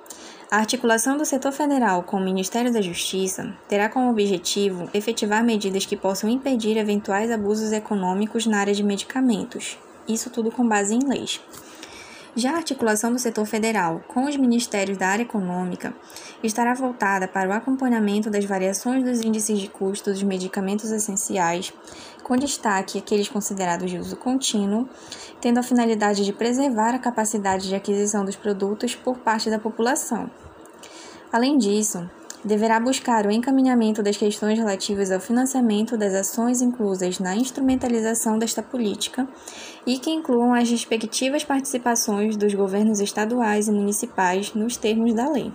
a 0.50 0.58
articulação 0.58 1.18
do 1.18 1.26
setor 1.26 1.52
federal 1.52 2.04
com 2.04 2.16
o 2.16 2.24
Ministério 2.24 2.72
da 2.72 2.82
Justiça 2.82 3.54
terá 3.68 3.90
como 3.90 4.10
objetivo 4.10 4.90
efetivar 4.94 5.44
medidas 5.44 5.86
que 5.86 5.98
possam 5.98 6.30
impedir 6.30 6.78
eventuais 6.78 7.30
abusos 7.30 7.74
econômicos 7.74 8.46
na 8.46 8.60
área 8.60 8.74
de 8.74 8.82
medicamentos, 8.82 9.78
isso 10.08 10.30
tudo 10.30 10.50
com 10.50 10.66
base 10.66 10.96
em 10.96 11.06
leis. 11.06 11.42
Já 12.38 12.52
a 12.52 12.58
articulação 12.58 13.12
do 13.12 13.18
setor 13.18 13.48
federal 13.48 14.00
com 14.08 14.26
os 14.26 14.38
ministérios 14.38 14.96
da 14.96 15.08
área 15.08 15.24
econômica 15.24 15.92
estará 16.44 16.72
voltada 16.76 17.28
para 17.28 17.50
o 17.50 17.52
acompanhamento 17.52 18.30
das 18.30 18.46
variações 18.46 19.04
dos 19.04 19.22
índices 19.22 19.58
de 19.58 19.68
custo 19.68 20.12
dos 20.12 20.22
medicamentos 20.22 20.92
essenciais, 20.92 21.74
com 22.22 22.38
destaque 22.38 23.00
aqueles 23.00 23.28
considerados 23.28 23.90
de 23.90 23.98
uso 23.98 24.16
contínuo, 24.16 24.88
tendo 25.42 25.58
a 25.58 25.64
finalidade 25.64 26.24
de 26.24 26.32
preservar 26.32 26.94
a 26.94 27.00
capacidade 27.00 27.68
de 27.68 27.74
aquisição 27.74 28.24
dos 28.24 28.36
produtos 28.36 28.94
por 28.94 29.18
parte 29.18 29.50
da 29.50 29.58
população. 29.58 30.30
Além 31.32 31.58
disso, 31.58 32.08
deverá 32.44 32.80
buscar 32.80 33.26
o 33.26 33.32
encaminhamento 33.32 34.04
das 34.04 34.18
questões 34.18 34.58
relativas 34.58 35.12
ao 35.12 35.20
financiamento 35.20 35.98
das 35.98 36.14
ações 36.14 36.62
inclusas 36.62 37.20
na 37.20 37.36
instrumentalização 37.36 38.38
desta 38.38 38.62
política 38.62 39.28
e 39.86 39.98
que 40.00 40.12
incluam 40.12 40.54
as 40.54 40.70
respectivas 40.70 41.44
participações 41.44 42.36
dos 42.36 42.54
governos 42.54 43.00
estaduais 43.00 43.68
e 43.68 43.72
municipais 43.72 44.54
nos 44.54 44.78
termos 44.78 45.14
da 45.14 45.30
lei. 45.30 45.52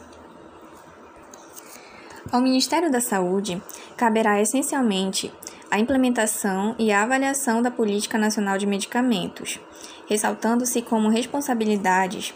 Ao 2.31 2.40
Ministério 2.40 2.90
da 2.90 3.01
Saúde 3.01 3.62
caberá 3.97 4.40
essencialmente 4.40 5.33
a 5.71 5.79
implementação 5.79 6.75
e 6.79 6.92
a 6.92 7.03
avaliação 7.03 7.62
da 7.62 7.71
Política 7.71 8.18
Nacional 8.18 8.59
de 8.59 8.66
Medicamentos, 8.66 9.59
ressaltando-se 10.07 10.83
como 10.83 11.09
responsabilidades 11.09 12.35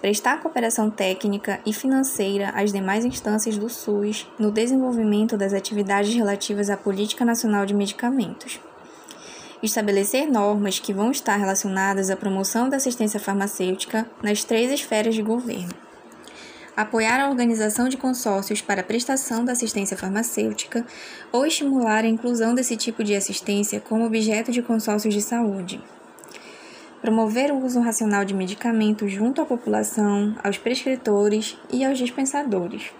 prestar 0.00 0.40
cooperação 0.40 0.90
técnica 0.90 1.60
e 1.66 1.72
financeira 1.72 2.50
às 2.50 2.72
demais 2.72 3.04
instâncias 3.04 3.58
do 3.58 3.68
SUS 3.68 4.26
no 4.38 4.50
desenvolvimento 4.50 5.36
das 5.36 5.52
atividades 5.52 6.14
relativas 6.14 6.70
à 6.70 6.76
Política 6.76 7.24
Nacional 7.24 7.66
de 7.66 7.74
Medicamentos. 7.74 8.60
Estabelecer 9.62 10.30
normas 10.30 10.78
que 10.78 10.92
vão 10.92 11.10
estar 11.10 11.36
relacionadas 11.36 12.10
à 12.10 12.16
promoção 12.16 12.68
da 12.68 12.78
assistência 12.78 13.20
farmacêutica 13.20 14.06
nas 14.22 14.42
três 14.42 14.70
esferas 14.70 15.14
de 15.14 15.22
governo 15.22 15.74
apoiar 16.76 17.20
a 17.20 17.28
organização 17.28 17.88
de 17.88 17.96
consórcios 17.98 18.62
para 18.62 18.80
a 18.80 18.84
prestação 18.84 19.44
da 19.44 19.52
assistência 19.52 19.98
farmacêutica 19.98 20.86
ou 21.30 21.44
estimular 21.44 22.04
a 22.04 22.08
inclusão 22.08 22.54
desse 22.54 22.74
tipo 22.76 23.04
de 23.04 23.14
assistência 23.14 23.80
como 23.80 24.06
objeto 24.06 24.50
de 24.50 24.62
consórcios 24.62 25.12
de 25.12 25.20
saúde. 25.20 25.78
Promover 27.00 27.50
o 27.50 27.64
uso 27.64 27.80
racional 27.80 28.26
de 28.26 28.34
medicamentos 28.34 29.10
junto 29.10 29.40
à 29.40 29.46
população, 29.46 30.36
aos 30.44 30.58
prescritores 30.58 31.56
e 31.72 31.82
aos 31.82 31.96
dispensadores. 31.96 32.92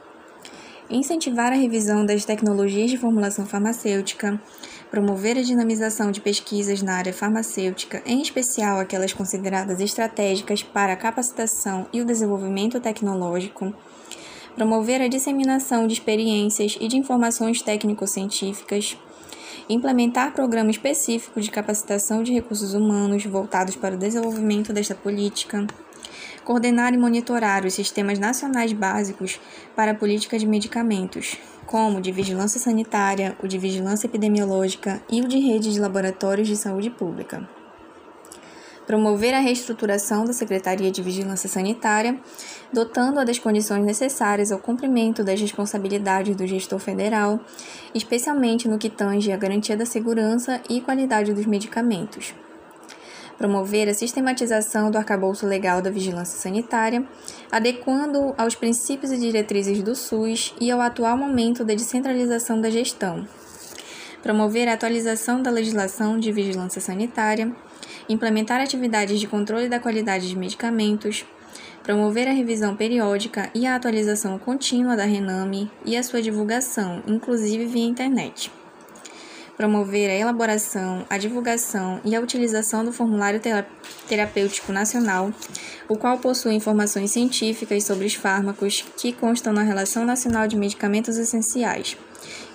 Incentivar 0.88 1.52
a 1.52 1.56
revisão 1.56 2.06
das 2.06 2.24
tecnologias 2.24 2.90
de 2.90 2.96
formulação 2.96 3.44
farmacêutica, 3.44 4.40
promover 4.90 5.36
a 5.36 5.42
dinamização 5.42 6.10
de 6.10 6.18
pesquisas 6.18 6.80
na 6.80 6.94
área 6.94 7.12
farmacêutica, 7.12 8.02
em 8.06 8.22
especial 8.22 8.80
aquelas 8.80 9.12
consideradas 9.12 9.80
estratégicas 9.80 10.62
para 10.62 10.94
a 10.94 10.96
capacitação 10.96 11.86
e 11.92 12.00
o 12.00 12.04
desenvolvimento 12.06 12.80
tecnológico, 12.80 13.72
promover 14.56 15.02
a 15.02 15.08
disseminação 15.08 15.86
de 15.86 15.92
experiências 15.92 16.76
e 16.80 16.88
de 16.88 16.96
informações 16.96 17.60
técnico-científicas, 17.60 18.96
implementar 19.72 20.32
programa 20.32 20.70
específico 20.70 21.40
de 21.40 21.48
capacitação 21.48 22.24
de 22.24 22.32
recursos 22.32 22.74
humanos 22.74 23.24
voltados 23.24 23.76
para 23.76 23.94
o 23.94 23.98
desenvolvimento 23.98 24.72
desta 24.72 24.96
política, 24.96 25.64
coordenar 26.44 26.92
e 26.92 26.98
monitorar 26.98 27.64
os 27.64 27.74
sistemas 27.74 28.18
nacionais 28.18 28.72
básicos 28.72 29.40
para 29.76 29.92
a 29.92 29.94
política 29.94 30.36
de 30.36 30.46
medicamentos, 30.46 31.36
como 31.66 31.98
o 31.98 32.00
de 32.00 32.10
vigilância 32.10 32.58
sanitária, 32.58 33.36
o 33.40 33.46
de 33.46 33.58
vigilância 33.58 34.08
epidemiológica 34.08 35.00
e 35.08 35.20
o 35.20 35.28
de 35.28 35.38
rede 35.38 35.72
de 35.72 35.78
laboratórios 35.78 36.48
de 36.48 36.56
saúde 36.56 36.90
pública. 36.90 37.59
Promover 38.90 39.32
a 39.34 39.38
reestruturação 39.38 40.24
da 40.24 40.32
Secretaria 40.32 40.90
de 40.90 41.00
Vigilância 41.00 41.48
Sanitária, 41.48 42.18
dotando-a 42.72 43.22
das 43.22 43.38
condições 43.38 43.84
necessárias 43.84 44.50
ao 44.50 44.58
cumprimento 44.58 45.22
das 45.22 45.40
responsabilidades 45.40 46.34
do 46.34 46.44
gestor 46.44 46.80
federal, 46.80 47.38
especialmente 47.94 48.66
no 48.66 48.78
que 48.78 48.90
tange 48.90 49.30
à 49.30 49.36
garantia 49.36 49.76
da 49.76 49.86
segurança 49.86 50.60
e 50.68 50.80
qualidade 50.80 51.32
dos 51.32 51.46
medicamentos. 51.46 52.34
Promover 53.38 53.88
a 53.88 53.94
sistematização 53.94 54.90
do 54.90 54.98
arcabouço 54.98 55.46
legal 55.46 55.80
da 55.80 55.88
vigilância 55.88 56.40
sanitária, 56.40 57.06
adequando 57.48 58.34
aos 58.36 58.56
princípios 58.56 59.12
e 59.12 59.18
diretrizes 59.18 59.84
do 59.84 59.94
SUS 59.94 60.52
e 60.60 60.68
ao 60.68 60.80
atual 60.80 61.16
momento 61.16 61.64
da 61.64 61.74
descentralização 61.74 62.60
da 62.60 62.68
gestão, 62.68 63.24
promover 64.20 64.66
a 64.66 64.72
atualização 64.72 65.40
da 65.40 65.48
legislação 65.48 66.18
de 66.18 66.32
vigilância 66.32 66.80
sanitária, 66.80 67.54
implementar 68.08 68.60
atividades 68.60 69.20
de 69.20 69.26
controle 69.26 69.68
da 69.68 69.80
qualidade 69.80 70.28
de 70.28 70.36
medicamentos, 70.36 71.24
promover 71.82 72.28
a 72.28 72.32
revisão 72.32 72.76
periódica 72.76 73.50
e 73.54 73.66
a 73.66 73.74
atualização 73.74 74.38
contínua 74.38 74.96
da 74.96 75.04
RENAME 75.04 75.70
e 75.84 75.96
a 75.96 76.02
sua 76.02 76.20
divulgação, 76.20 77.02
inclusive 77.06 77.66
via 77.66 77.86
internet. 77.86 78.52
Promover 79.56 80.08
a 80.08 80.14
elaboração, 80.14 81.04
a 81.10 81.18
divulgação 81.18 82.00
e 82.02 82.16
a 82.16 82.20
utilização 82.20 82.82
do 82.82 82.92
Formulário 82.92 83.40
Terapêutico 84.08 84.72
Nacional, 84.72 85.30
o 85.86 85.96
qual 85.96 86.16
possui 86.18 86.54
informações 86.54 87.10
científicas 87.10 87.84
sobre 87.84 88.06
os 88.06 88.14
fármacos 88.14 88.84
que 88.96 89.12
constam 89.12 89.52
na 89.52 89.62
Relação 89.62 90.06
Nacional 90.06 90.46
de 90.46 90.56
Medicamentos 90.56 91.18
Essenciais, 91.18 91.96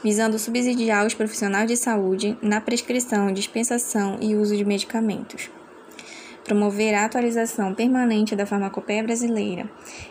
visando 0.05 0.37
subsidiar 0.37 1.03
os 1.03 1.15
profissionais 1.15 1.67
de 1.67 1.75
saúde 1.75 2.37
na 2.39 2.61
prescrição, 2.61 3.33
dispensação 3.33 4.19
e 4.21 4.35
uso 4.35 4.55
de 4.55 4.63
medicamentos 4.63 5.49
promover 6.43 6.93
a 6.93 7.05
atualização 7.05 7.73
permanente 7.73 8.35
da 8.35 8.45
farmacopeia 8.45 9.01
brasileira, 9.01 9.67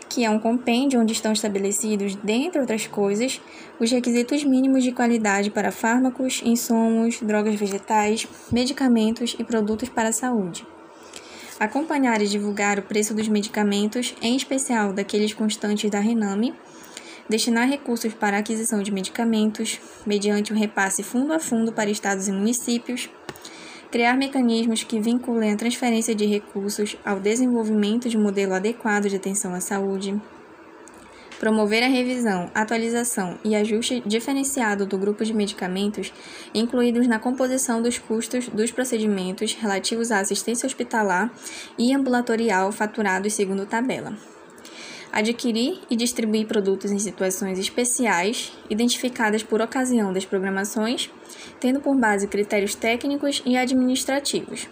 que 0.09 0.25
é 0.25 0.29
um 0.29 0.37
compêndio 0.37 0.99
onde 0.99 1.13
estão 1.13 1.31
estabelecidos, 1.31 2.15
dentre 2.15 2.59
outras 2.59 2.85
coisas, 2.85 3.41
os 3.79 3.89
requisitos 3.89 4.43
mínimos 4.43 4.83
de 4.83 4.91
qualidade 4.91 5.49
para 5.49 5.71
fármacos, 5.71 6.41
insumos, 6.43 7.21
drogas 7.21 7.55
vegetais, 7.55 8.27
medicamentos 8.51 9.33
e 9.39 9.45
produtos 9.45 9.87
para 9.87 10.09
a 10.09 10.11
saúde. 10.11 10.67
Acompanhar 11.57 12.21
e 12.21 12.27
divulgar 12.27 12.79
o 12.79 12.83
preço 12.83 13.13
dos 13.13 13.29
medicamentos, 13.29 14.13
em 14.21 14.35
especial 14.35 14.91
daqueles 14.91 15.33
constantes 15.33 15.89
da 15.89 16.01
Rename, 16.01 16.53
destinar 17.29 17.67
recursos 17.67 18.13
para 18.13 18.37
aquisição 18.37 18.81
de 18.83 18.91
medicamentos, 18.91 19.79
mediante 20.05 20.53
um 20.53 20.57
repasse 20.57 21.03
fundo 21.03 21.33
a 21.33 21.39
fundo 21.39 21.71
para 21.71 21.89
estados 21.89 22.27
e 22.27 22.31
municípios, 22.31 23.09
criar 23.91 24.17
mecanismos 24.17 24.83
que 24.83 24.99
vinculem 24.99 25.53
a 25.53 25.57
transferência 25.57 26.13
de 26.13 26.25
recursos 26.25 26.97
ao 27.05 27.19
desenvolvimento 27.19 28.09
de 28.09 28.17
um 28.17 28.21
modelo 28.21 28.53
adequado 28.53 29.07
de 29.07 29.15
atenção 29.15 29.53
à 29.53 29.59
saúde, 29.59 30.19
promover 31.39 31.83
a 31.83 31.87
revisão, 31.87 32.49
atualização 32.53 33.37
e 33.43 33.55
ajuste 33.55 34.01
diferenciado 34.05 34.85
do 34.85 34.97
grupo 34.97 35.23
de 35.23 35.33
medicamentos 35.33 36.13
incluídos 36.53 37.07
na 37.07 37.19
composição 37.19 37.81
dos 37.81 37.97
custos 37.97 38.47
dos 38.49 38.71
procedimentos 38.71 39.53
relativos 39.53 40.11
à 40.11 40.19
assistência 40.19 40.67
hospitalar 40.67 41.31
e 41.77 41.93
ambulatorial 41.93 42.71
faturados 42.71 43.33
segundo 43.33 43.65
tabela 43.65 44.13
adquirir 45.15 45.79
e 45.89 45.95
distribuir 45.95 46.45
produtos 46.45 46.91
em 46.91 46.99
situações 46.99 47.57
especiais, 47.57 48.51
identificadas 48.69 49.41
por 49.41 49.61
ocasião 49.61 50.11
das 50.11 50.25
programações, 50.25 51.09
tendo 51.57 51.79
por 51.79 51.95
base 51.95 52.27
critérios 52.27 52.75
técnicos 52.75 53.41
e 53.45 53.55
administrativos. 53.55 54.67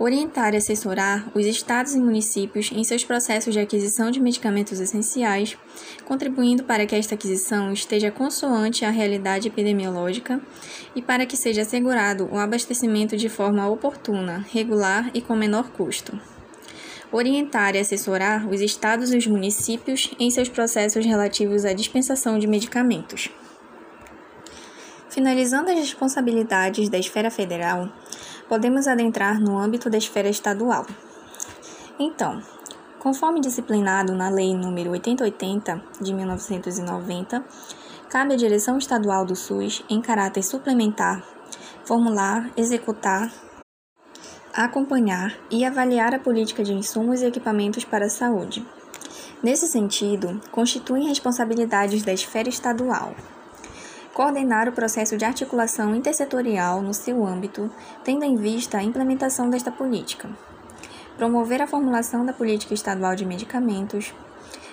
Orientar 0.00 0.52
e 0.52 0.56
assessorar 0.56 1.30
os 1.32 1.46
estados 1.46 1.94
e 1.94 2.00
municípios 2.00 2.70
em 2.72 2.82
seus 2.82 3.04
processos 3.04 3.54
de 3.54 3.60
aquisição 3.60 4.10
de 4.10 4.20
medicamentos 4.20 4.80
essenciais, 4.80 5.56
contribuindo 6.04 6.64
para 6.64 6.84
que 6.84 6.96
esta 6.96 7.14
aquisição 7.14 7.72
esteja 7.72 8.10
consoante 8.10 8.84
à 8.84 8.90
realidade 8.90 9.46
epidemiológica 9.46 10.40
e 10.94 11.00
para 11.00 11.24
que 11.24 11.36
seja 11.36 11.62
assegurado 11.62 12.28
o 12.32 12.36
abastecimento 12.36 13.16
de 13.16 13.28
forma 13.28 13.66
oportuna, 13.68 14.44
regular 14.52 15.08
e 15.14 15.22
com 15.22 15.36
menor 15.36 15.70
custo 15.70 16.20
orientar 17.12 17.74
e 17.74 17.78
assessorar 17.78 18.46
os 18.48 18.60
estados 18.60 19.12
e 19.12 19.16
os 19.16 19.26
municípios 19.26 20.10
em 20.18 20.30
seus 20.30 20.48
processos 20.48 21.04
relativos 21.04 21.64
à 21.64 21.72
dispensação 21.72 22.38
de 22.38 22.46
medicamentos. 22.46 23.30
Finalizando 25.08 25.70
as 25.70 25.78
responsabilidades 25.78 26.88
da 26.88 26.98
esfera 26.98 27.30
federal, 27.30 27.88
podemos 28.48 28.86
adentrar 28.86 29.40
no 29.40 29.58
âmbito 29.58 29.88
da 29.88 29.96
esfera 29.96 30.28
estadual. 30.28 30.86
Então, 31.98 32.42
conforme 32.98 33.40
disciplinado 33.40 34.14
na 34.14 34.28
Lei 34.28 34.50
nº 34.52 34.90
8080 34.90 35.82
de 36.00 36.12
1990, 36.12 37.44
cabe 38.10 38.34
à 38.34 38.36
Direção 38.36 38.76
Estadual 38.76 39.24
do 39.24 39.34
SUS, 39.34 39.82
em 39.88 40.00
caráter 40.00 40.42
suplementar, 40.42 41.24
formular, 41.84 42.50
executar 42.56 43.32
acompanhar 44.64 45.36
e 45.50 45.64
avaliar 45.64 46.14
a 46.14 46.18
política 46.18 46.64
de 46.64 46.72
insumos 46.72 47.20
e 47.20 47.26
equipamentos 47.26 47.84
para 47.84 48.06
a 48.06 48.10
saúde. 48.10 48.66
Nesse 49.42 49.66
sentido, 49.66 50.40
constituem 50.50 51.08
responsabilidades 51.08 52.02
da 52.02 52.12
esfera 52.12 52.48
estadual. 52.48 53.14
Coordenar 54.14 54.66
o 54.66 54.72
processo 54.72 55.14
de 55.18 55.26
articulação 55.26 55.94
intersetorial 55.94 56.80
no 56.80 56.94
seu 56.94 57.26
âmbito, 57.26 57.70
tendo 58.02 58.24
em 58.24 58.34
vista 58.34 58.78
a 58.78 58.82
implementação 58.82 59.50
desta 59.50 59.70
política. 59.70 60.30
Promover 61.18 61.60
a 61.60 61.66
formulação 61.66 62.24
da 62.24 62.32
política 62.32 62.72
estadual 62.72 63.14
de 63.14 63.26
medicamentos. 63.26 64.14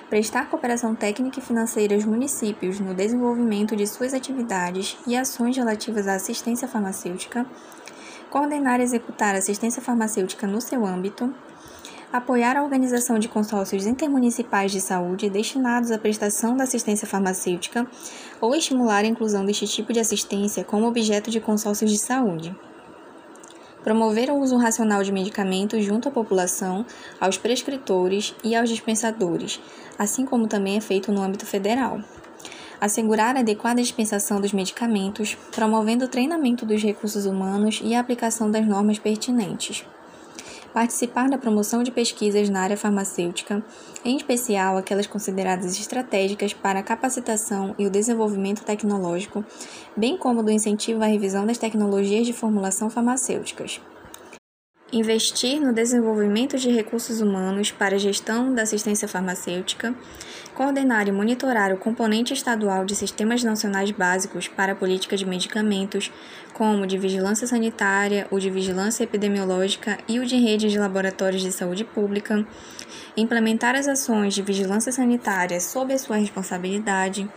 Prestar 0.10 0.50
cooperação 0.50 0.96
técnica 0.96 1.40
e 1.40 1.44
financeira 1.44 1.94
aos 1.94 2.06
municípios 2.06 2.80
no 2.80 2.94
desenvolvimento 2.94 3.76
de 3.76 3.86
suas 3.86 4.14
atividades 4.14 4.98
e 5.06 5.18
ações 5.18 5.58
relativas 5.58 6.08
à 6.08 6.14
assistência 6.14 6.68
farmacêutica 6.68 7.46
coordenar 8.34 8.80
e 8.80 8.84
executar 8.84 9.36
assistência 9.36 9.80
farmacêutica 9.80 10.48
no 10.48 10.60
seu 10.60 10.84
âmbito, 10.88 11.32
apoiar 12.12 12.58
a 12.58 12.64
organização 12.64 13.20
de 13.20 13.30
consórcios 13.30 13.86
intermunicipais 13.86 14.72
de 14.72 14.82
saúde 14.82 15.30
destinados 15.30 15.92
à 15.92 16.00
prestação 16.00 16.58
da 16.58 16.64
assistência 16.64 17.08
farmacêutica 17.08 17.86
ou 18.42 18.56
estimular 18.56 19.04
a 19.04 19.08
inclusão 19.08 19.46
deste 19.46 19.68
tipo 19.68 19.94
de 19.94 20.00
assistência 20.00 20.64
como 20.64 20.88
objeto 20.88 21.30
de 21.30 21.40
consórcios 21.40 21.92
de 21.92 22.00
saúde. 22.00 22.56
Promover 23.84 24.32
o 24.32 24.40
uso 24.40 24.58
racional 24.58 25.04
de 25.04 25.12
medicamentos 25.12 25.86
junto 25.86 26.10
à 26.10 26.12
população, 26.12 26.88
aos 27.22 27.38
prescritores 27.38 28.34
e 28.44 28.56
aos 28.56 28.68
dispensadores, 28.68 29.62
assim 30.00 30.26
como 30.26 30.48
também 30.48 30.76
é 30.76 30.82
feito 30.82 31.12
no 31.12 31.22
âmbito 31.22 31.46
federal 31.46 32.02
assegurar 32.84 33.38
a 33.38 33.40
adequada 33.40 33.82
dispensação 33.82 34.42
dos 34.42 34.52
medicamentos, 34.52 35.38
promovendo 35.56 36.04
o 36.04 36.08
treinamento 36.10 36.66
dos 36.66 36.84
recursos 36.84 37.26
humanos 37.26 37.80
e 37.82 37.96
a 37.96 38.00
aplicação 38.02 38.52
das 38.52 38.68
normas 38.68 39.00
pertinentes. 39.00 39.86
Participar 40.74 41.30
da 41.30 41.38
promoção 41.38 41.82
de 41.82 41.92
pesquisas 41.92 42.50
na 42.50 42.60
área 42.60 42.76
farmacêutica, 42.76 43.64
em 44.04 44.18
especial 44.18 44.76
aquelas 44.76 45.08
consideradas 45.08 45.80
estratégicas 45.80 46.52
para 46.54 46.80
a 46.80 46.84
capacitação 46.84 47.74
e 47.80 47.88
o 47.88 47.90
desenvolvimento 47.90 48.66
tecnológico, 48.66 49.46
bem 49.96 50.18
como 50.18 50.44
do 50.44 50.52
incentivo 50.52 51.02
à 51.04 51.06
revisão 51.06 51.46
das 51.46 51.58
tecnologias 51.58 52.26
de 52.26 52.34
formulação 52.34 52.90
farmacêuticas 52.90 53.80
investir 54.94 55.60
no 55.60 55.74
desenvolvimento 55.74 56.56
de 56.58 56.70
recursos 56.70 57.20
humanos 57.20 57.72
para 57.72 57.98
gestão 57.98 58.54
da 58.54 58.62
assistência 58.62 59.08
farmacêutica, 59.08 59.94
coordenar 60.54 61.08
e 61.08 61.12
monitorar 61.12 61.74
o 61.74 61.78
componente 61.78 62.32
estadual 62.32 62.86
de 62.86 62.96
sistemas 62.96 63.44
nacionais 63.44 63.90
básicos 63.90 64.48
para 64.48 64.74
a 64.74 64.76
política 64.76 65.18
de 65.18 65.26
medicamentos, 65.26 66.12
como 66.54 66.84
o 66.84 66.88
de 66.88 67.00
vigilância 67.00 67.48
sanitária, 67.48 68.28
o 68.30 68.40
de 68.40 68.52
vigilância 68.52 69.04
epidemiológica 69.04 69.98
e 70.08 70.20
o 70.20 70.26
de 70.26 70.36
redes 70.36 70.72
de 70.72 70.78
laboratórios 70.78 71.42
de 71.42 71.52
saúde 71.52 71.84
pública, 71.84 72.46
implementar 73.18 73.76
as 73.76 73.88
ações 73.88 74.36
de 74.36 74.44
vigilância 74.44 74.92
sanitária 74.92 75.60
sob 75.60 75.92
a 75.92 75.98
sua 75.98 76.18
responsabilidade, 76.18 77.28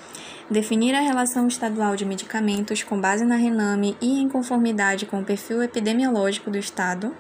definir 0.51 0.95
a 0.95 1.01
relação 1.01 1.49
estadual 1.49 1.97
de 1.97 2.05
medicamentos 2.05 2.83
com 2.83 3.01
base 3.01 3.25
na 3.25 3.37
RENAME 3.37 3.97
e 4.01 4.21
em 4.21 4.29
conformidade 4.29 5.07
com 5.07 5.21
o 5.21 5.25
perfil 5.25 5.63
epidemiológico 5.63 6.51
do 6.51 6.59
Estado, 6.59 7.15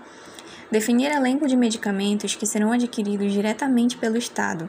Definir 0.70 1.12
elenco 1.12 1.46
de 1.46 1.56
medicamentos 1.56 2.34
que 2.34 2.44
serão 2.44 2.72
adquiridos 2.72 3.32
diretamente 3.32 3.96
pelo 3.96 4.16
Estado, 4.16 4.68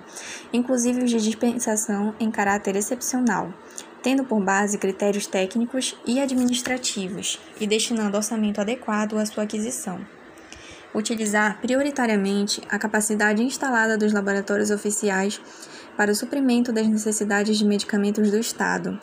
inclusive 0.54 1.04
os 1.04 1.10
de 1.10 1.20
dispensação 1.20 2.14
em 2.20 2.30
caráter 2.30 2.76
excepcional, 2.76 3.52
tendo 4.04 4.24
por 4.24 4.40
base 4.40 4.78
critérios 4.78 5.26
técnicos 5.26 5.98
e 6.06 6.20
administrativos 6.20 7.40
e 7.60 7.66
destinando 7.66 8.16
orçamento 8.16 8.62
adequado 8.62 9.18
à 9.18 9.26
sua 9.26 9.44
aquisição. 9.44 10.00
Utilizar 10.94 11.60
prioritariamente 11.60 12.62
a 12.70 12.78
capacidade 12.78 13.42
instalada 13.42 13.98
dos 13.98 14.14
laboratórios 14.14 14.70
oficiais 14.70 15.42
para 15.98 16.12
o 16.12 16.16
suprimento 16.16 16.72
das 16.72 16.88
necessidades 16.88 17.58
de 17.58 17.66
medicamentos 17.66 18.30
do 18.30 18.38
Estado, 18.38 19.00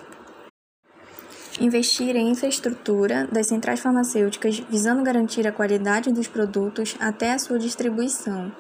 investir 1.61 2.14
em 2.14 2.30
infraestrutura 2.30 3.28
das 3.30 3.48
centrais 3.48 3.80
farmacêuticas 3.80 4.61
visando 4.70 5.02
garantir 5.02 5.46
a 5.46 5.52
qualidade 5.52 6.12
dos 6.12 6.28
produtos 6.28 6.96
até 7.00 7.33
a 7.33 7.38
sua 7.38 7.59
distribuição, 7.59 8.52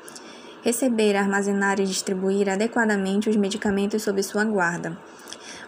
receber, 0.62 1.14
armazenar 1.14 1.78
e 1.78 1.86
distribuir 1.86 2.48
adequadamente 2.48 3.30
os 3.30 3.36
medicamentos 3.36 4.02
sob 4.02 4.20
sua 4.22 4.44
guarda, 4.44 4.98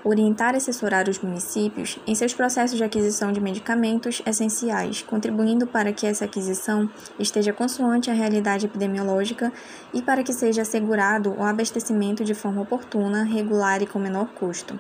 orientar 0.05 0.55
e 0.55 0.57
assessorar 0.57 1.09
os 1.09 1.19
municípios 1.19 1.99
em 2.07 2.15
seus 2.15 2.35
processos 2.35 2.77
de 2.77 2.85
aquisição 2.85 3.33
de 3.33 3.41
medicamentos 3.41 4.23
essenciais, 4.27 5.03
contribuindo 5.03 5.67
para 5.67 5.93
que 5.93 6.07
essa 6.07 6.25
aquisição 6.25 6.89
esteja 7.19 7.53
consoante 7.53 8.11
à 8.11 8.15
realidade 8.15 8.67
epidemiológica 8.67 9.53
e 9.93 10.03
para 10.03 10.23
que 10.23 10.33
seja 10.33 10.63
assegurado 10.63 11.35
o 11.39 11.43
abastecimento 11.43 12.25
de 12.25 12.35
forma 12.35 12.63
oportuna, 12.63 13.25
regular 13.25 13.83
e 13.83 13.87
com 13.87 13.99
menor 13.99 14.29
custo 14.29 14.79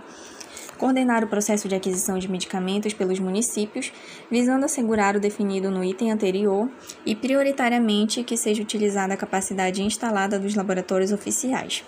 coordenar 0.76 1.24
o 1.24 1.26
processo 1.26 1.68
de 1.68 1.74
aquisição 1.74 2.18
de 2.18 2.30
medicamentos 2.30 2.92
pelos 2.92 3.18
municípios, 3.18 3.92
visando 4.30 4.64
assegurar 4.64 5.16
o 5.16 5.20
definido 5.20 5.70
no 5.70 5.82
item 5.82 6.12
anterior 6.12 6.68
e, 7.04 7.14
prioritariamente, 7.14 8.22
que 8.22 8.36
seja 8.36 8.62
utilizada 8.62 9.14
a 9.14 9.16
capacidade 9.16 9.82
instalada 9.82 10.38
dos 10.38 10.54
laboratórios 10.54 11.12
oficiais. 11.12 11.84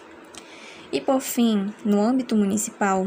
E, 0.91 1.01
por 1.01 1.21
fim, 1.21 1.73
no 1.85 2.01
âmbito 2.01 2.35
municipal, 2.35 3.07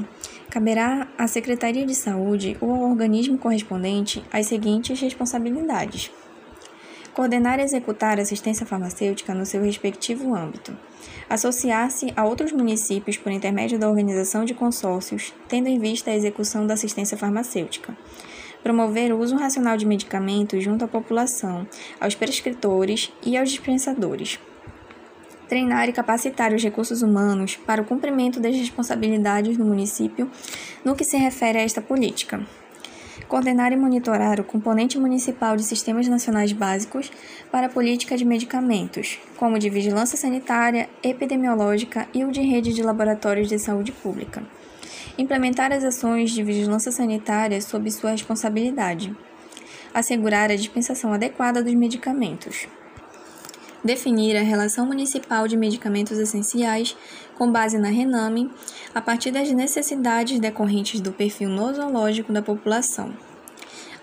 caberá 0.50 1.08
à 1.18 1.28
Secretaria 1.28 1.86
de 1.86 1.96
Saúde 1.96 2.58
ou 2.62 2.72
ao 2.72 2.92
organismo 2.92 3.38
correspondente 3.38 4.24
as 4.32 4.48
seguintes 4.48 5.00
responsabilidades. 5.00 6.12
Coordenar 7.14 7.60
e 7.60 7.64
executar 7.64 8.20
assistência 8.20 8.66
farmacêutica 8.66 9.34
no 9.34 9.46
seu 9.46 9.64
respectivo 9.64 10.36
âmbito, 10.36 10.78
associar-se 11.30 12.14
a 12.16 12.24
outros 12.24 12.52
municípios 12.52 13.18
por 13.18 13.32
intermédio 13.32 13.80
da 13.80 13.90
organização 13.90 14.46
de 14.46 14.54
consórcios, 14.54 15.34
tendo 15.48 15.68
em 15.68 15.80
vista 15.80 16.12
a 16.12 16.16
execução 16.16 16.68
da 16.68 16.76
assistência 16.76 17.18
farmacêutica, 17.18 17.98
promover 18.62 19.12
o 19.12 19.20
uso 19.20 19.36
racional 19.36 19.76
de 19.76 19.86
medicamentos 19.86 20.64
junto 20.64 20.86
à 20.86 20.88
população, 20.88 21.68
aos 22.00 22.16
prescritores 22.16 23.12
e 23.26 23.36
aos 23.36 23.50
dispensadores. 23.50 24.40
Treinar 25.52 25.90
e 25.90 25.92
capacitar 25.92 26.54
os 26.54 26.64
recursos 26.64 27.02
humanos 27.02 27.58
para 27.58 27.82
o 27.82 27.86
cumprimento 27.86 28.40
das 28.40 28.56
responsabilidades 28.56 29.58
do 29.58 29.66
município 29.66 30.32
no 30.82 30.96
que 30.96 31.04
se 31.04 31.18
refere 31.18 31.60
a 31.60 31.62
esta 31.62 31.82
política 31.82 32.40
Coordenar 33.28 33.74
e 33.74 33.76
monitorar 33.76 34.40
o 34.40 34.46
componente 34.46 34.98
municipal 34.98 35.58
de 35.58 35.64
sistemas 35.64 36.08
nacionais 36.08 36.54
básicos 36.54 37.12
para 37.52 37.68
a 37.68 37.70
política 37.70 38.16
de 38.16 38.24
medicamentos, 38.24 39.20
como 39.36 39.60
de 39.60 39.70
vigilância 39.70 40.18
sanitária, 40.18 40.90
epidemiológica 41.04 42.08
e 42.14 42.24
o 42.24 42.32
de 42.32 42.40
rede 42.40 42.72
de 42.72 42.82
laboratórios 42.82 43.50
de 43.50 43.60
saúde 43.60 43.92
pública. 43.92 44.42
Implementar 45.18 45.74
as 45.74 45.84
ações 45.84 46.32
de 46.32 46.44
vigilância 46.44 46.94
sanitária 46.94 47.60
sob 47.60 47.92
sua 47.92 48.12
responsabilidade. 48.12 49.14
Assegurar 49.94 50.50
a 50.50 50.56
dispensação 50.56 51.12
adequada 51.12 51.62
dos 51.62 51.74
medicamentos 51.74 52.70
definir 53.84 54.38
a 54.38 54.42
relação 54.42 54.86
municipal 54.86 55.48
de 55.48 55.58
medicamentos 55.58 56.18
essenciais 56.18 56.96
com 57.38 57.52
base 57.52 57.78
na 57.78 57.90
RENAME, 57.90 58.52
a 58.94 59.02
partir 59.02 59.32
das 59.32 59.52
necessidades 59.52 60.40
decorrentes 60.40 61.02
do 61.02 61.12
perfil 61.12 61.50
nosológico 61.50 62.32
da 62.32 62.42
população. 62.42 63.14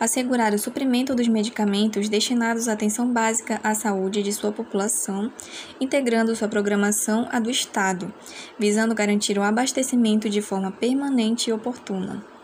Assegurar 0.00 0.54
o 0.54 0.58
suprimento 0.58 1.14
dos 1.14 1.26
medicamentos 1.26 2.08
destinados 2.08 2.68
à 2.68 2.72
atenção 2.72 3.12
básica 3.12 3.60
à 3.64 3.74
saúde 3.74 4.22
de 4.22 4.32
sua 4.32 4.52
população, 4.52 5.32
integrando 5.80 6.36
sua 6.36 6.46
programação 6.46 7.28
à 7.32 7.40
do 7.40 7.50
Estado, 7.50 8.12
visando 8.58 8.94
garantir 8.94 9.38
o 9.38 9.42
abastecimento 9.42 10.30
de 10.30 10.40
forma 10.40 10.70
permanente 10.70 11.50
e 11.50 11.52
oportuna 11.52 12.37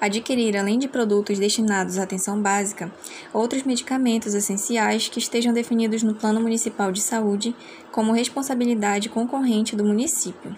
adquirir, 0.00 0.56
além 0.56 0.78
de 0.78 0.88
produtos 0.88 1.38
destinados 1.38 1.98
à 1.98 2.04
atenção 2.04 2.40
básica, 2.40 2.90
outros 3.32 3.62
medicamentos 3.62 4.34
essenciais 4.34 5.08
que 5.08 5.18
estejam 5.18 5.52
definidos 5.52 6.02
no 6.02 6.14
Plano 6.14 6.40
Municipal 6.40 6.90
de 6.90 7.00
Saúde 7.00 7.54
como 7.92 8.12
responsabilidade 8.12 9.08
concorrente 9.08 9.76
do 9.76 9.84
município. 9.84 10.56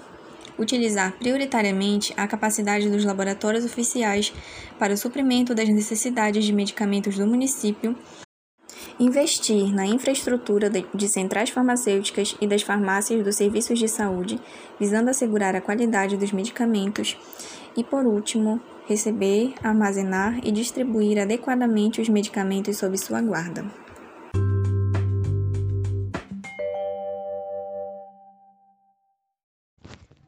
Utilizar 0.58 1.12
prioritariamente 1.18 2.12
a 2.16 2.28
capacidade 2.28 2.88
dos 2.88 3.04
laboratórios 3.04 3.64
oficiais 3.64 4.32
para 4.78 4.94
o 4.94 4.96
suprimento 4.96 5.54
das 5.54 5.68
necessidades 5.68 6.44
de 6.44 6.52
medicamentos 6.52 7.16
do 7.16 7.26
município 7.26 7.96
investir 8.98 9.74
na 9.74 9.86
infraestrutura 9.86 10.70
de 10.70 11.08
centrais 11.08 11.50
farmacêuticas 11.50 12.36
e 12.40 12.46
das 12.46 12.62
farmácias 12.62 13.24
dos 13.24 13.36
serviços 13.36 13.78
de 13.78 13.88
saúde, 13.88 14.40
visando 14.78 15.10
assegurar 15.10 15.56
a 15.56 15.60
qualidade 15.60 16.16
dos 16.16 16.32
medicamentos, 16.32 17.16
e, 17.76 17.82
por 17.82 18.04
último, 18.04 18.60
receber, 18.86 19.54
armazenar 19.62 20.44
e 20.44 20.50
distribuir 20.50 21.18
adequadamente 21.18 22.00
os 22.00 22.08
medicamentos 22.08 22.76
sob 22.76 22.96
sua 22.98 23.20
guarda. 23.22 23.64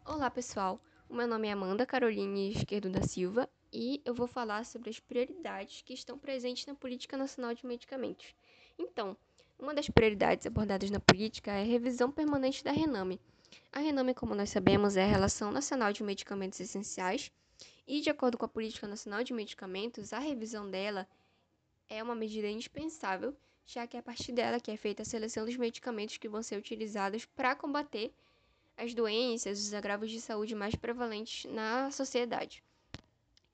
Olá, 0.04 0.30
pessoal. 0.30 0.80
O 1.08 1.14
meu 1.14 1.26
nome 1.26 1.48
é 1.48 1.52
Amanda 1.52 1.84
Caroline 1.84 2.52
Esquerdo 2.52 2.88
da 2.88 3.02
Silva 3.02 3.48
e 3.72 4.00
eu 4.04 4.14
vou 4.14 4.26
falar 4.26 4.64
sobre 4.64 4.88
as 4.88 4.98
prioridades 5.00 5.82
que 5.82 5.92
estão 5.92 6.16
presentes 6.16 6.64
na 6.66 6.74
Política 6.74 7.16
Nacional 7.16 7.54
de 7.54 7.66
Medicamentos. 7.66 8.34
Então, 8.78 9.16
uma 9.58 9.74
das 9.74 9.88
prioridades 9.88 10.46
abordadas 10.46 10.90
na 10.90 11.00
política 11.00 11.52
é 11.52 11.62
a 11.62 11.66
revisão 11.66 12.10
permanente 12.10 12.64
da 12.64 12.72
RENAME. 12.72 13.20
A 13.72 13.80
RENAME, 13.80 14.14
como 14.14 14.34
nós 14.34 14.50
sabemos, 14.50 14.96
é 14.96 15.04
a 15.04 15.08
Relação 15.08 15.52
Nacional 15.52 15.92
de 15.92 16.02
Medicamentos 16.02 16.58
Essenciais 16.58 17.30
e, 17.86 18.00
de 18.00 18.10
acordo 18.10 18.38
com 18.38 18.44
a 18.44 18.48
Política 18.48 18.86
Nacional 18.86 19.22
de 19.22 19.32
Medicamentos, 19.32 20.12
a 20.12 20.18
revisão 20.18 20.70
dela 20.70 21.06
é 21.88 22.02
uma 22.02 22.14
medida 22.14 22.48
indispensável, 22.48 23.36
já 23.66 23.86
que 23.86 23.96
é 23.96 24.00
a 24.00 24.02
partir 24.02 24.32
dela 24.32 24.60
que 24.60 24.70
é 24.70 24.76
feita 24.76 25.02
a 25.02 25.04
seleção 25.04 25.44
dos 25.44 25.56
medicamentos 25.56 26.16
que 26.16 26.28
vão 26.28 26.42
ser 26.42 26.56
utilizados 26.56 27.24
para 27.24 27.54
combater 27.54 28.12
as 28.76 28.94
doenças, 28.94 29.60
os 29.60 29.74
agravos 29.74 30.10
de 30.10 30.20
saúde 30.20 30.54
mais 30.54 30.74
prevalentes 30.74 31.50
na 31.50 31.90
sociedade. 31.90 32.62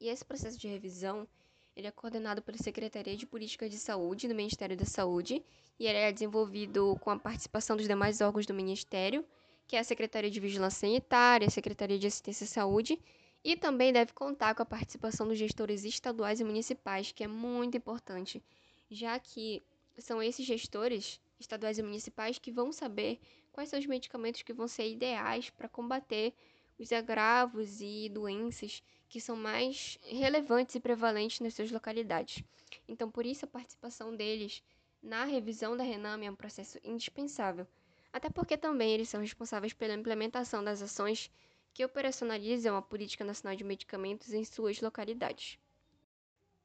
E 0.01 0.09
esse 0.09 0.25
processo 0.25 0.59
de 0.59 0.67
revisão 0.67 1.29
ele 1.77 1.87
é 1.87 1.91
coordenado 1.91 2.43
pela 2.43 2.59
Secretaria 2.59 3.17
de 3.17 3.27
Política 3.27 3.69
de 3.69 3.79
Saúde 3.79 4.29
do 4.29 4.35
Ministério 4.35 4.77
da 4.77 4.85
Saúde 4.85 5.43
e 5.79 5.87
ele 5.87 5.99
é 5.99 6.13
desenvolvido 6.13 6.97
com 7.01 7.11
a 7.11 7.19
participação 7.19 7.77
dos 7.77 7.87
demais 7.87 8.21
órgãos 8.21 8.47
do 8.47 8.55
Ministério, 8.55 9.25
que 9.67 9.77
é 9.77 9.79
a 9.79 9.85
Secretaria 9.85 10.31
de 10.31 10.41
Vigilância 10.41 10.81
Sanitária, 10.81 11.47
a 11.47 11.51
Secretaria 11.51 11.99
de 11.99 12.07
Assistência 12.07 12.45
à 12.45 12.49
Saúde 12.49 12.99
e 13.43 13.57
também 13.57 13.93
deve 13.93 14.13
contar 14.13 14.55
com 14.55 14.63
a 14.63 14.67
participação 14.67 15.27
dos 15.27 15.39
gestores 15.39 15.85
estaduais 15.85 16.41
e 16.41 16.45
municipais, 16.45 17.13
que 17.13 17.25
é 17.25 17.29
muito 17.29 17.77
importante, 17.77 18.43
já 18.91 19.19
que 19.19 19.63
são 19.99 20.23
esses 20.23 20.45
gestores 20.47 21.21
estaduais 21.39 21.79
e 21.79 21.83
municipais 21.83 22.39
que 22.39 22.53
vão 22.53 22.73
saber 22.73 23.19
quais 23.53 23.71
são 23.71 23.79
os 23.79 23.87
medicamentos 23.87 24.43
que 24.43 24.53
vão 24.53 24.69
ser 24.69 24.91
ideais 24.91 25.51
para 25.51 25.69
combater 25.69 26.35
os 26.79 26.93
agravos 26.93 27.81
e 27.81 28.09
doenças 28.09 28.83
que 29.09 29.21
são 29.21 29.37
mais 29.37 29.99
relevantes 30.03 30.75
e 30.75 30.81
prevalentes 30.81 31.41
nas 31.41 31.55
suas 31.55 31.71
localidades. 31.71 32.43
Então, 32.89 33.11
por 33.11 33.27
isso, 33.27 33.45
a 33.45 33.49
participação 33.49 34.15
deles 34.15 34.63
na 35.03 35.25
revisão 35.25 35.77
da 35.77 35.83
Rename 35.83 36.27
é 36.27 36.31
um 36.31 36.37
processo 36.37 36.79
indispensável, 36.85 37.67
até 38.13 38.31
porque 38.31 38.57
também 38.57 38.93
eles 38.93 39.09
são 39.09 39.21
responsáveis 39.21 39.73
pela 39.73 39.95
implementação 39.95 40.63
das 40.63 40.83
ações 40.83 41.31
que 41.73 41.85
operacionalizam 41.85 42.77
a 42.77 42.83
Política 42.83 43.25
Nacional 43.25 43.57
de 43.57 43.65
Medicamentos 43.65 44.33
em 44.33 44.45
suas 44.45 44.81
localidades. 44.81 45.59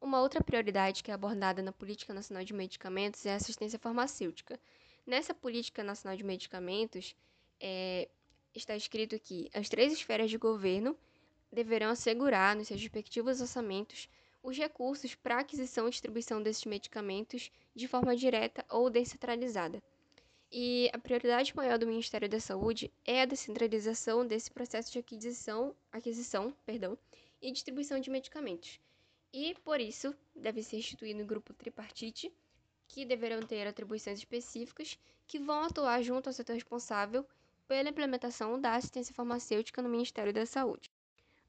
Uma 0.00 0.20
outra 0.20 0.42
prioridade 0.42 1.02
que 1.02 1.10
é 1.10 1.14
abordada 1.14 1.62
na 1.62 1.72
Política 1.72 2.12
Nacional 2.12 2.44
de 2.44 2.52
Medicamentos 2.52 3.24
é 3.24 3.32
a 3.32 3.36
assistência 3.36 3.78
farmacêutica. 3.78 4.60
Nessa 5.06 5.32
Política 5.32 5.82
Nacional 5.82 6.16
de 6.16 6.24
Medicamentos, 6.24 7.16
é, 7.60 8.08
está 8.54 8.76
escrito 8.76 9.18
que 9.18 9.48
as 9.54 9.68
três 9.68 9.92
esferas 9.92 10.30
de 10.30 10.38
governo 10.38 10.96
deverão 11.50 11.90
assegurar, 11.90 12.54
nos 12.54 12.68
seus 12.68 12.80
respectivos 12.80 13.40
orçamentos, 13.40 14.08
os 14.42 14.56
recursos 14.56 15.14
para 15.14 15.40
aquisição 15.40 15.86
e 15.86 15.90
distribuição 15.90 16.42
desses 16.42 16.64
medicamentos 16.64 17.50
de 17.74 17.88
forma 17.88 18.14
direta 18.14 18.64
ou 18.68 18.90
descentralizada. 18.90 19.82
E 20.50 20.88
a 20.92 20.98
prioridade 20.98 21.54
maior 21.56 21.76
do 21.78 21.86
Ministério 21.86 22.28
da 22.28 22.38
Saúde 22.38 22.92
é 23.04 23.22
a 23.22 23.26
descentralização 23.26 24.26
desse 24.26 24.50
processo 24.50 24.92
de 24.92 24.98
aquisição, 24.98 25.74
aquisição 25.90 26.54
perdão, 26.64 26.96
e 27.42 27.50
distribuição 27.50 28.00
de 28.00 28.10
medicamentos. 28.10 28.80
E, 29.32 29.54
por 29.64 29.80
isso, 29.80 30.14
deve 30.34 30.62
ser 30.62 30.76
instituído 30.76 31.22
um 31.22 31.26
grupo 31.26 31.52
tripartite, 31.52 32.32
que 32.88 33.04
deverão 33.04 33.40
ter 33.40 33.66
atribuições 33.66 34.18
específicas, 34.18 34.98
que 35.26 35.38
vão 35.38 35.64
atuar 35.64 36.00
junto 36.02 36.28
ao 36.28 36.32
setor 36.32 36.54
responsável 36.54 37.26
pela 37.66 37.88
implementação 37.88 38.60
da 38.60 38.74
assistência 38.74 39.14
farmacêutica 39.14 39.82
no 39.82 39.88
Ministério 39.88 40.32
da 40.32 40.46
Saúde. 40.46 40.90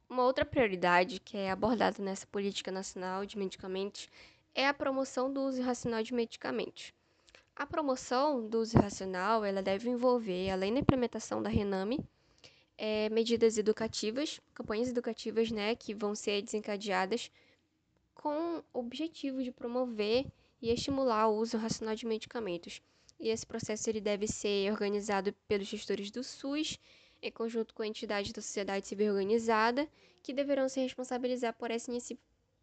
Uma 0.10 0.24
outra 0.24 0.44
prioridade 0.44 1.20
que 1.20 1.38
é 1.38 1.52
abordada 1.52 2.02
nessa 2.02 2.26
política 2.26 2.72
nacional 2.72 3.26
de 3.26 3.38
medicamentos 3.38 4.10
é 4.56 4.68
a 4.68 4.74
promoção 4.74 5.32
do 5.32 5.42
uso 5.42 5.62
racional 5.62 6.02
de 6.02 6.14
medicamentos. 6.14 6.92
A 7.60 7.66
promoção 7.66 8.48
do 8.48 8.60
uso 8.60 8.78
racional 8.78 9.44
ela 9.44 9.64
deve 9.64 9.90
envolver, 9.90 10.52
além 10.52 10.72
da 10.76 10.80
implementação 10.80 11.42
da 11.42 11.50
RENAME, 11.50 12.00
é, 12.78 13.10
medidas 13.10 13.58
educativas, 13.58 14.40
campanhas 14.54 14.90
educativas 14.90 15.50
né, 15.50 15.74
que 15.76 15.92
vão 15.92 16.14
ser 16.14 16.44
desencadeadas 16.44 17.32
com 18.14 18.64
o 18.72 18.80
objetivo 18.80 19.44
de 19.44 19.52
promover 19.52 20.28
e 20.62 20.70
estimular 20.70 21.30
o 21.30 21.38
uso 21.38 21.58
racional 21.58 21.96
de 21.96 22.06
medicamentos. 22.06 22.80
E 23.20 23.30
esse 23.30 23.44
processo 23.44 23.90
ele 23.90 24.02
deve 24.02 24.28
ser 24.28 24.72
organizado 24.72 25.34
pelos 25.48 25.66
gestores 25.66 26.12
do 26.12 26.24
SUS, 26.24 26.80
em 27.24 27.32
conjunto 27.32 27.74
com 27.74 27.82
a 27.82 27.88
entidade 27.88 28.34
da 28.34 28.42
sociedade 28.42 28.88
civil 28.88 29.14
organizada, 29.14 29.90
que 30.22 30.32
deverão 30.32 30.70
se 30.70 30.80
responsabilizar 30.80 31.56
por 31.56 31.72
essa, 31.72 31.92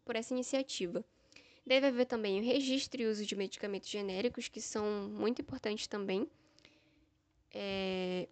por 0.05 0.15
essa 0.15 0.33
iniciativa. 0.33 1.03
Deve 1.65 1.87
haver 1.87 2.05
também 2.05 2.39
o 2.39 2.43
registro 2.43 3.01
e 3.01 3.07
uso 3.07 3.25
de 3.25 3.35
medicamentos 3.35 3.89
genéricos, 3.89 4.47
que 4.47 4.61
são 4.61 5.09
muito 5.09 5.41
importantes 5.41 5.87
também. 5.87 6.29
É... 7.51 8.27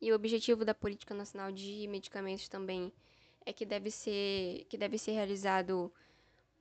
E 0.00 0.12
o 0.12 0.14
objetivo 0.14 0.64
da 0.64 0.74
Política 0.74 1.14
Nacional 1.14 1.52
de 1.52 1.86
Medicamentos 1.88 2.48
também 2.48 2.92
é 3.44 3.52
que 3.52 3.64
deve 3.64 3.90
ser, 3.90 4.66
que 4.68 4.76
deve 4.76 4.98
ser 4.98 5.12
realizado 5.12 5.92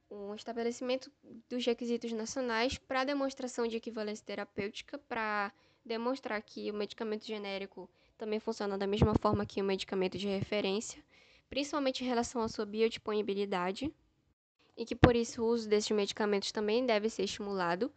um 0.09 0.33
estabelecimento 0.33 1.11
dos 1.47 1.65
requisitos 1.65 2.11
nacionais 2.11 2.77
para 2.77 3.03
demonstração 3.03 3.67
de 3.67 3.77
equivalência 3.77 4.25
terapêutica, 4.25 4.97
para 4.97 5.53
demonstrar 5.85 6.41
que 6.41 6.71
o 6.71 6.73
medicamento 6.73 7.25
genérico 7.25 7.89
também 8.17 8.39
funciona 8.39 8.77
da 8.77 8.87
mesma 8.87 9.15
forma 9.15 9.45
que 9.45 9.61
o 9.61 9.65
medicamento 9.65 10.17
de 10.17 10.27
referência, 10.27 11.03
principalmente 11.49 12.03
em 12.03 12.07
relação 12.07 12.41
à 12.41 12.47
sua 12.47 12.65
biodisponibilidade, 12.65 13.93
e 14.79 14.85
que 14.85 14.95
por 14.95 15.13
isso 15.13 15.43
o 15.43 15.45
uso 15.45 15.67
desses 15.67 15.91
medicamentos 15.91 16.53
também 16.53 16.85
deve 16.85 17.09
ser 17.09 17.23
estimulado. 17.23 17.91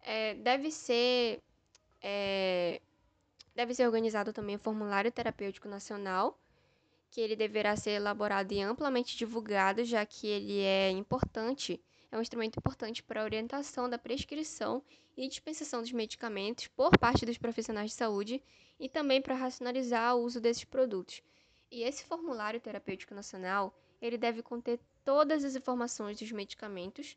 É, 0.00 0.32
deve 0.36 0.70
ser 0.70 1.42
é, 2.00 2.80
deve 3.54 3.74
ser 3.74 3.84
organizado 3.84 4.32
também 4.32 4.56
o 4.56 4.58
formulário 4.58 5.12
terapêutico 5.12 5.68
nacional, 5.68 6.40
que 7.10 7.20
ele 7.20 7.36
deverá 7.36 7.76
ser 7.76 7.90
elaborado 7.90 8.50
e 8.50 8.62
amplamente 8.62 9.14
divulgado, 9.14 9.84
já 9.84 10.06
que 10.06 10.26
ele 10.26 10.60
é 10.60 10.90
importante, 10.90 11.78
é 12.10 12.16
um 12.16 12.22
instrumento 12.22 12.58
importante 12.58 13.02
para 13.02 13.20
a 13.20 13.24
orientação 13.24 13.86
da 13.86 13.98
prescrição 13.98 14.82
e 15.14 15.28
dispensação 15.28 15.82
dos 15.82 15.92
medicamentos 15.92 16.66
por 16.68 16.96
parte 16.98 17.26
dos 17.26 17.36
profissionais 17.36 17.90
de 17.90 17.96
saúde 17.98 18.42
e 18.80 18.88
também 18.88 19.20
para 19.20 19.34
racionalizar 19.34 20.16
o 20.16 20.22
uso 20.22 20.40
desses 20.40 20.64
produtos. 20.64 21.22
E 21.70 21.82
esse 21.82 22.02
formulário 22.04 22.58
terapêutico 22.58 23.14
nacional, 23.14 23.78
ele 24.00 24.16
deve 24.16 24.42
conter 24.42 24.80
todas 25.04 25.44
as 25.44 25.54
informações 25.54 26.18
dos 26.18 26.30
medicamentos, 26.32 27.16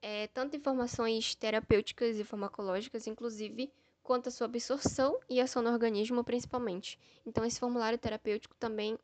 é, 0.00 0.26
tanto 0.28 0.56
informações 0.56 1.34
terapêuticas 1.34 2.18
e 2.18 2.24
farmacológicas, 2.24 3.06
inclusive, 3.06 3.72
quanto 4.02 4.28
a 4.28 4.30
sua 4.30 4.46
absorção 4.46 5.18
e 5.28 5.40
ação 5.40 5.62
no 5.62 5.70
organismo, 5.70 6.22
principalmente. 6.22 6.98
Então, 7.24 7.44
esse 7.44 7.58
formulário 7.58 7.98
terapêutico 7.98 8.54
também 8.56 8.98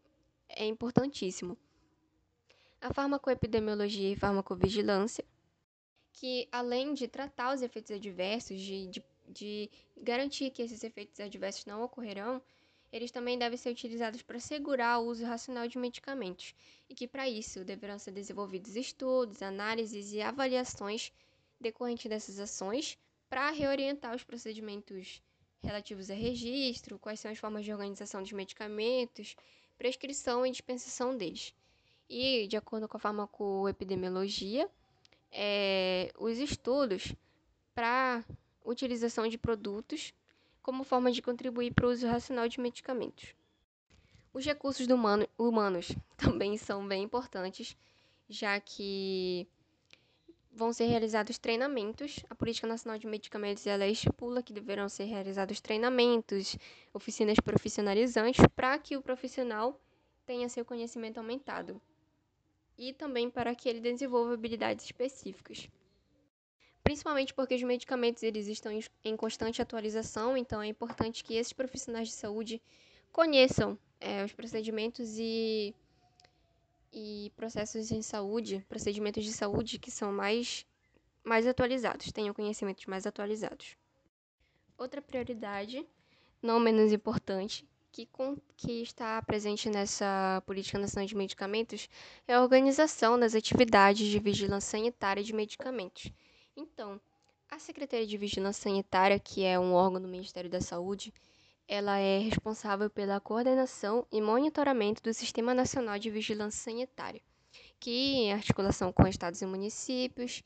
é 0.48 0.66
importantíssimo. 0.66 1.56
A 2.80 2.92
farmacoepidemiologia 2.92 4.12
e 4.12 4.16
farmacovigilância, 4.16 5.24
que 6.12 6.48
além 6.52 6.92
de 6.92 7.08
tratar 7.08 7.54
os 7.54 7.62
efeitos 7.62 7.90
adversos, 7.90 8.60
de, 8.60 8.86
de, 8.88 9.02
de 9.28 9.70
garantir 9.96 10.50
que 10.50 10.62
esses 10.62 10.84
efeitos 10.84 11.18
adversos 11.20 11.64
não 11.64 11.82
ocorrerão, 11.82 12.42
eles 12.92 13.10
também 13.10 13.38
devem 13.38 13.56
ser 13.56 13.70
utilizados 13.70 14.22
para 14.22 14.36
assegurar 14.36 15.00
o 15.00 15.06
uso 15.06 15.24
racional 15.24 15.68
de 15.68 15.78
medicamentos, 15.78 16.54
e 16.88 16.94
que 16.94 17.06
para 17.06 17.28
isso 17.28 17.64
deverão 17.64 17.98
ser 17.98 18.10
desenvolvidos 18.10 18.74
estudos, 18.76 19.42
análises 19.42 20.12
e 20.12 20.20
avaliações 20.20 21.12
decorrentes 21.60 22.08
dessas 22.08 22.38
ações 22.40 22.98
para 23.28 23.50
reorientar 23.50 24.14
os 24.14 24.24
procedimentos 24.24 25.22
relativos 25.62 26.10
a 26.10 26.14
registro, 26.14 26.98
quais 26.98 27.20
são 27.20 27.30
as 27.30 27.38
formas 27.38 27.64
de 27.64 27.72
organização 27.72 28.22
dos 28.22 28.32
medicamentos, 28.32 29.36
prescrição 29.78 30.44
e 30.44 30.50
dispensação 30.50 31.16
deles. 31.16 31.54
E, 32.08 32.48
de 32.48 32.56
acordo 32.56 32.88
com 32.88 32.96
a 32.96 33.00
farmacoepidemiologia, 33.00 34.68
é, 35.30 36.10
os 36.18 36.38
estudos 36.38 37.14
para 37.74 38.24
utilização 38.64 39.28
de 39.28 39.38
produtos 39.38 40.12
como 40.62 40.84
forma 40.84 41.10
de 41.10 41.22
contribuir 41.22 41.72
para 41.72 41.86
o 41.86 41.90
uso 41.90 42.06
racional 42.06 42.48
de 42.48 42.60
medicamentos. 42.60 43.34
Os 44.32 44.44
recursos 44.44 44.86
humano, 44.86 45.26
humanos 45.36 45.88
também 46.16 46.56
são 46.56 46.86
bem 46.86 47.02
importantes, 47.02 47.76
já 48.28 48.58
que 48.60 49.48
vão 50.52 50.72
ser 50.72 50.86
realizados 50.86 51.38
treinamentos. 51.38 52.20
A 52.28 52.34
Política 52.34 52.66
Nacional 52.66 52.98
de 52.98 53.06
Medicamentos 53.06 53.66
ela 53.66 53.86
estipula 53.86 54.42
que 54.42 54.52
deverão 54.52 54.88
ser 54.88 55.04
realizados 55.04 55.60
treinamentos, 55.60 56.56
oficinas 56.92 57.38
profissionalizantes, 57.40 58.44
para 58.54 58.78
que 58.78 58.96
o 58.96 59.02
profissional 59.02 59.80
tenha 60.26 60.48
seu 60.48 60.64
conhecimento 60.64 61.18
aumentado 61.18 61.80
e 62.78 62.92
também 62.92 63.28
para 63.28 63.54
que 63.54 63.68
ele 63.68 63.80
desenvolva 63.80 64.34
habilidades 64.34 64.84
específicas 64.84 65.68
principalmente 66.82 67.34
porque 67.34 67.54
os 67.54 67.62
medicamentos 67.62 68.22
eles 68.22 68.46
estão 68.46 68.72
em 69.04 69.16
constante 69.16 69.60
atualização, 69.60 70.36
então 70.36 70.62
é 70.62 70.66
importante 70.66 71.22
que 71.22 71.34
esses 71.34 71.52
profissionais 71.52 72.08
de 72.08 72.14
saúde 72.14 72.60
conheçam 73.12 73.78
é, 74.00 74.24
os 74.24 74.32
procedimentos 74.32 75.18
e, 75.18 75.74
e 76.92 77.32
processos 77.36 77.90
em 77.90 78.02
saúde, 78.02 78.64
procedimentos 78.68 79.24
de 79.24 79.32
saúde 79.32 79.78
que 79.78 79.90
são 79.90 80.12
mais, 80.12 80.66
mais 81.22 81.46
atualizados, 81.46 82.12
tenham 82.12 82.34
conhecimentos 82.34 82.86
mais 82.86 83.06
atualizados. 83.06 83.76
Outra 84.78 85.02
prioridade, 85.02 85.86
não 86.42 86.58
menos 86.58 86.92
importante, 86.92 87.68
que, 87.92 88.06
com, 88.06 88.36
que 88.56 88.82
está 88.82 89.20
presente 89.22 89.68
nessa 89.68 90.42
Política 90.46 90.78
Nacional 90.78 91.06
de 91.06 91.16
Medicamentos 91.16 91.88
é 92.26 92.34
a 92.34 92.40
organização 92.40 93.18
das 93.18 93.34
atividades 93.34 94.06
de 94.06 94.18
vigilância 94.18 94.78
sanitária 94.78 95.22
de 95.22 95.32
medicamentos 95.32 96.10
então, 96.56 97.00
a 97.50 97.58
Secretaria 97.58 98.06
de 98.06 98.16
Vigilância 98.16 98.62
Sanitária, 98.62 99.18
que 99.18 99.44
é 99.44 99.58
um 99.58 99.72
órgão 99.72 100.00
do 100.00 100.08
Ministério 100.08 100.48
da 100.48 100.60
Saúde, 100.60 101.12
ela 101.66 101.98
é 101.98 102.18
responsável 102.18 102.90
pela 102.90 103.20
coordenação 103.20 104.06
e 104.10 104.20
monitoramento 104.20 105.02
do 105.02 105.14
Sistema 105.14 105.54
Nacional 105.54 105.98
de 105.98 106.10
Vigilância 106.10 106.64
Sanitária, 106.64 107.20
que, 107.78 107.90
em 107.90 108.32
articulação 108.32 108.92
com 108.92 109.06
estados 109.06 109.40
e 109.40 109.46
municípios, 109.46 110.42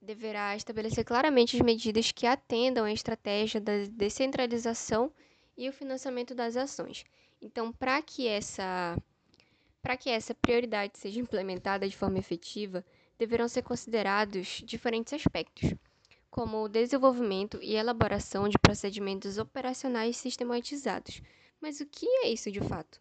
deverá 0.00 0.54
estabelecer 0.54 1.04
claramente 1.04 1.56
as 1.56 1.62
medidas 1.62 2.12
que 2.12 2.26
atendam 2.26 2.84
à 2.84 2.92
estratégia 2.92 3.60
da 3.60 3.72
descentralização 3.90 5.10
e 5.56 5.68
o 5.68 5.72
financiamento 5.72 6.34
das 6.34 6.56
ações. 6.56 7.04
Então, 7.40 7.72
para 7.72 8.00
que 8.02 8.26
essa 8.28 8.96
para 9.82 9.98
que 9.98 10.08
essa 10.08 10.34
prioridade 10.34 10.96
seja 10.98 11.20
implementada 11.20 11.86
de 11.86 11.94
forma 11.94 12.18
efetiva, 12.18 12.82
deverão 13.24 13.48
ser 13.48 13.62
considerados 13.62 14.62
diferentes 14.66 15.14
aspectos, 15.14 15.74
como 16.30 16.62
o 16.62 16.68
desenvolvimento 16.68 17.58
e 17.62 17.74
elaboração 17.74 18.48
de 18.48 18.58
procedimentos 18.58 19.38
operacionais 19.38 20.18
sistematizados. 20.18 21.22
Mas 21.58 21.80
o 21.80 21.86
que 21.86 22.06
é 22.06 22.28
isso 22.28 22.52
de 22.52 22.60
fato? 22.60 23.00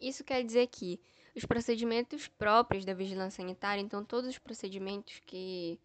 Isso 0.00 0.24
quer 0.24 0.42
dizer 0.42 0.66
que 0.68 0.98
os 1.34 1.44
procedimentos 1.44 2.28
próprios 2.28 2.86
da 2.86 2.94
vigilância 2.94 3.42
sanitária, 3.42 3.82
então 3.82 4.02
todos 4.02 4.30
os 4.30 4.38
procedimentos 4.38 5.20
que, 5.26 5.78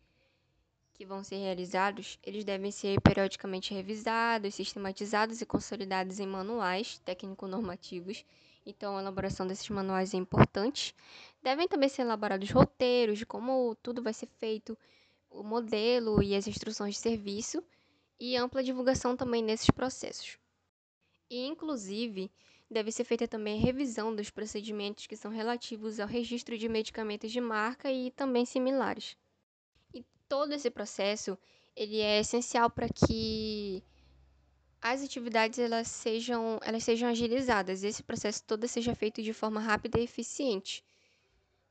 que 0.93 1.06
vão 1.06 1.22
ser 1.22 1.36
realizados, 1.36 2.18
eles 2.24 2.45
devem 2.45 2.72
ser 2.72 3.02
periodicamente 3.02 3.74
revisados, 3.74 4.56
sistematizados 4.56 5.41
e 5.41 5.45
consolidados 5.45 6.20
em 6.20 6.28
manuais 6.28 6.99
técnico-normativos 6.99 8.24
então, 8.66 8.95
a 8.95 9.01
elaboração 9.01 9.47
desses 9.47 9.70
manuais 9.70 10.14
é 10.14 10.18
importante. 10.18 10.95
Devem 11.41 11.68
também 11.68 11.89
ser 11.89 12.03
elaborados 12.03 12.49
roteiros 12.51 13.18
de 13.18 13.26
como 13.26 13.76
tudo 13.82 14.03
vai 14.03 14.14
ser 14.14 14.28
feito, 14.28 14.78
o 15.30 15.43
modelo 15.43 16.22
e 16.22 16.36
as 16.36 16.47
instruções 16.47 16.95
de 16.95 17.01
serviço, 17.01 17.64
e 18.20 18.36
ampla 18.38 18.64
divulgação 18.64 19.18
também 19.18 19.41
nesses 19.43 19.72
processos. 19.72 20.38
E, 21.30 21.47
inclusive, 21.47 22.30
deve 22.70 22.91
ser 22.91 23.03
feita 23.03 23.28
também 23.28 23.59
a 23.59 23.64
revisão 23.64 24.16
dos 24.16 24.30
procedimentos 24.30 25.07
que 25.07 25.18
são 25.18 25.32
relativos 25.32 25.99
ao 25.99 26.07
registro 26.07 26.57
de 26.57 26.70
medicamentos 26.70 27.32
de 27.32 27.41
marca 27.41 27.91
e 27.91 28.12
também 28.12 28.45
similares. 28.45 29.18
E 29.93 30.05
todo 30.30 30.53
esse 30.53 30.70
processo 30.70 31.38
ele 31.76 31.99
é 31.99 32.20
essencial 32.20 32.70
para 32.70 32.88
que 32.89 33.84
as 34.82 35.04
atividades 35.04 35.60
elas 35.60 35.88
sejam, 35.88 36.60
elas 36.64 36.84
sejam 36.84 37.08
agilizadas, 37.10 37.84
esse 37.84 38.02
processo 38.02 38.44
todo 38.44 38.68
seja 38.68 38.96
feito 38.96 39.22
de 39.22 39.32
forma 39.32 39.62
rápida 39.62 40.00
e 40.00 40.04
eficiente. 40.04 40.84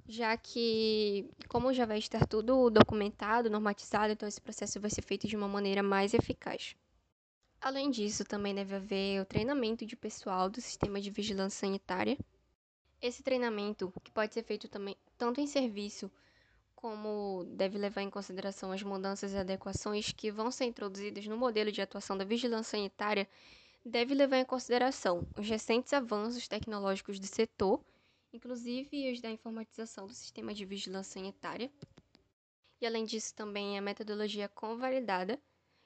Já 0.09 0.37
que, 0.37 1.29
como 1.49 1.73
já 1.73 1.85
vai 1.85 1.99
estar 1.99 2.27
tudo 2.27 2.71
documentado, 2.71 3.51
normatizado, 3.51 4.13
então 4.13 4.29
esse 4.29 4.41
processo 4.41 4.81
vai 4.81 4.91
ser 4.91 5.03
feito 5.03 5.27
de 5.27 5.37
uma 5.37 5.49
maneira 5.49 5.83
mais 5.83 6.15
eficaz. 6.15 6.77
Além 7.61 7.91
disso, 7.91 8.25
também 8.25 8.55
deve 8.55 8.75
haver 8.77 9.21
o 9.21 9.27
treinamento 9.27 9.85
de 9.85 9.97
pessoal 9.97 10.49
do 10.49 10.61
sistema 10.61 11.01
de 11.01 11.11
vigilância 11.11 11.61
sanitária. 11.61 12.17
Esse 13.03 13.23
treinamento, 13.23 13.93
que 14.03 14.11
pode 14.11 14.33
ser 14.33 14.43
feito 14.45 14.69
também 14.69 14.97
tanto 15.19 15.41
em 15.41 15.47
serviço 15.47 16.11
como 16.81 17.45
deve 17.45 17.77
levar 17.77 18.01
em 18.01 18.09
consideração 18.09 18.73
as 18.73 18.83
mudanças 18.83 19.35
e 19.35 19.37
adequações 19.37 20.13
que 20.13 20.31
vão 20.31 20.51
ser 20.51 20.65
introduzidas 20.65 21.27
no 21.27 21.37
modelo 21.37 21.71
de 21.71 21.83
atuação 21.83 22.17
da 22.17 22.25
vigilância 22.25 22.79
sanitária, 22.79 23.29
deve 23.85 24.15
levar 24.15 24.39
em 24.39 24.47
consideração 24.47 25.29
os 25.37 25.47
recentes 25.47 25.93
avanços 25.93 26.49
tecnológicos 26.49 27.21
do 27.21 27.27
setor, 27.27 27.85
inclusive 28.33 29.13
os 29.13 29.21
da 29.21 29.31
informatização 29.31 30.07
do 30.07 30.15
sistema 30.15 30.55
de 30.55 30.65
vigilância 30.65 31.21
sanitária, 31.21 31.71
e 32.81 32.87
além 32.87 33.05
disso 33.05 33.35
também 33.35 33.79
a 33.79 33.83
metodologia 33.83 34.49
convalidada 34.49 35.39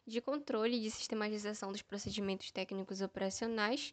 de 0.07 0.20
controle 0.20 0.76
e 0.76 0.80
de 0.80 0.92
sistematização 0.92 1.72
dos 1.72 1.82
procedimentos 1.82 2.53
técnicos 2.53 3.01
operacionais 3.01 3.92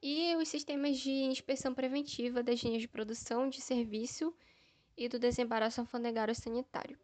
e 0.00 0.36
os 0.36 0.48
sistemas 0.48 0.98
de 0.98 1.10
inspeção 1.10 1.74
preventiva 1.74 2.40
das 2.40 2.60
linhas 2.60 2.82
de 2.82 2.88
produção 2.88 3.48
de 3.48 3.60
serviço 3.60 4.32
e 4.96 5.08
do 5.08 5.18
desembaraço 5.18 5.80
alfandegário 5.80 6.34
sanitário. 6.34 6.98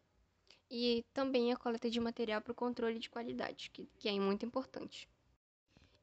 E 0.71 1.05
também 1.13 1.53
a 1.53 1.57
coleta 1.57 1.91
de 1.91 2.01
material 2.01 2.41
para 2.41 2.53
o 2.53 2.55
controle 2.55 2.99
de 2.99 3.11
qualidade, 3.11 3.71
que, 3.71 3.87
que 3.99 4.09
é 4.09 4.13
muito 4.19 4.47
importante. 4.47 5.09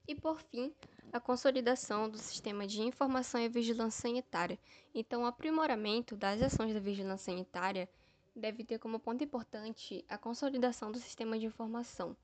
E 0.07 0.13
por 0.13 0.39
fim, 0.41 0.73
a 1.11 1.19
consolidação 1.19 2.09
do 2.09 2.17
sistema 2.17 2.67
de 2.67 2.81
informação 2.81 3.41
e 3.41 3.49
vigilância 3.49 4.01
sanitária. 4.01 4.59
Então, 4.93 5.23
o 5.23 5.25
aprimoramento 5.25 6.15
das 6.15 6.41
ações 6.41 6.73
da 6.73 6.79
vigilância 6.79 7.31
sanitária 7.31 7.89
deve 8.35 8.63
ter 8.63 8.79
como 8.79 8.99
ponto 8.99 9.23
importante 9.23 10.05
a 10.07 10.17
consolidação 10.17 10.91
do 10.91 10.99
sistema 10.99 11.37
de 11.37 11.45
informação, 11.45 12.15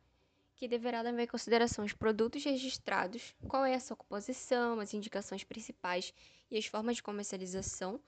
que 0.56 0.68
deverá 0.68 1.02
levar 1.02 1.24
em 1.24 1.28
consideração 1.28 1.84
os 1.84 1.94
produtos 1.94 2.44
registrados, 2.44 3.36
qual 3.48 3.66
é 3.66 3.76
a 3.76 3.80
sua 3.80 3.98
composição, 3.98 4.80
as 4.80 4.94
indicações 4.94 5.44
principais 5.44 6.14
e 6.50 6.58
as 6.58 6.66
formas 6.66 6.98
de 6.98 7.04
comercialização 7.04 8.00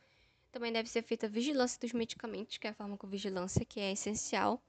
também 0.58 0.74
deve 0.74 0.90
ser 0.90 1.04
feita 1.04 1.28
a 1.28 1.30
vigilância 1.30 1.80
dos 1.80 1.94
medicamentos, 1.94 2.58
que 2.58 2.66
é 2.66 2.72
a 2.72 2.74
farmacovigilância, 2.74 3.64
que 3.64 3.80
é 3.80 3.92
essencial. 3.92 4.60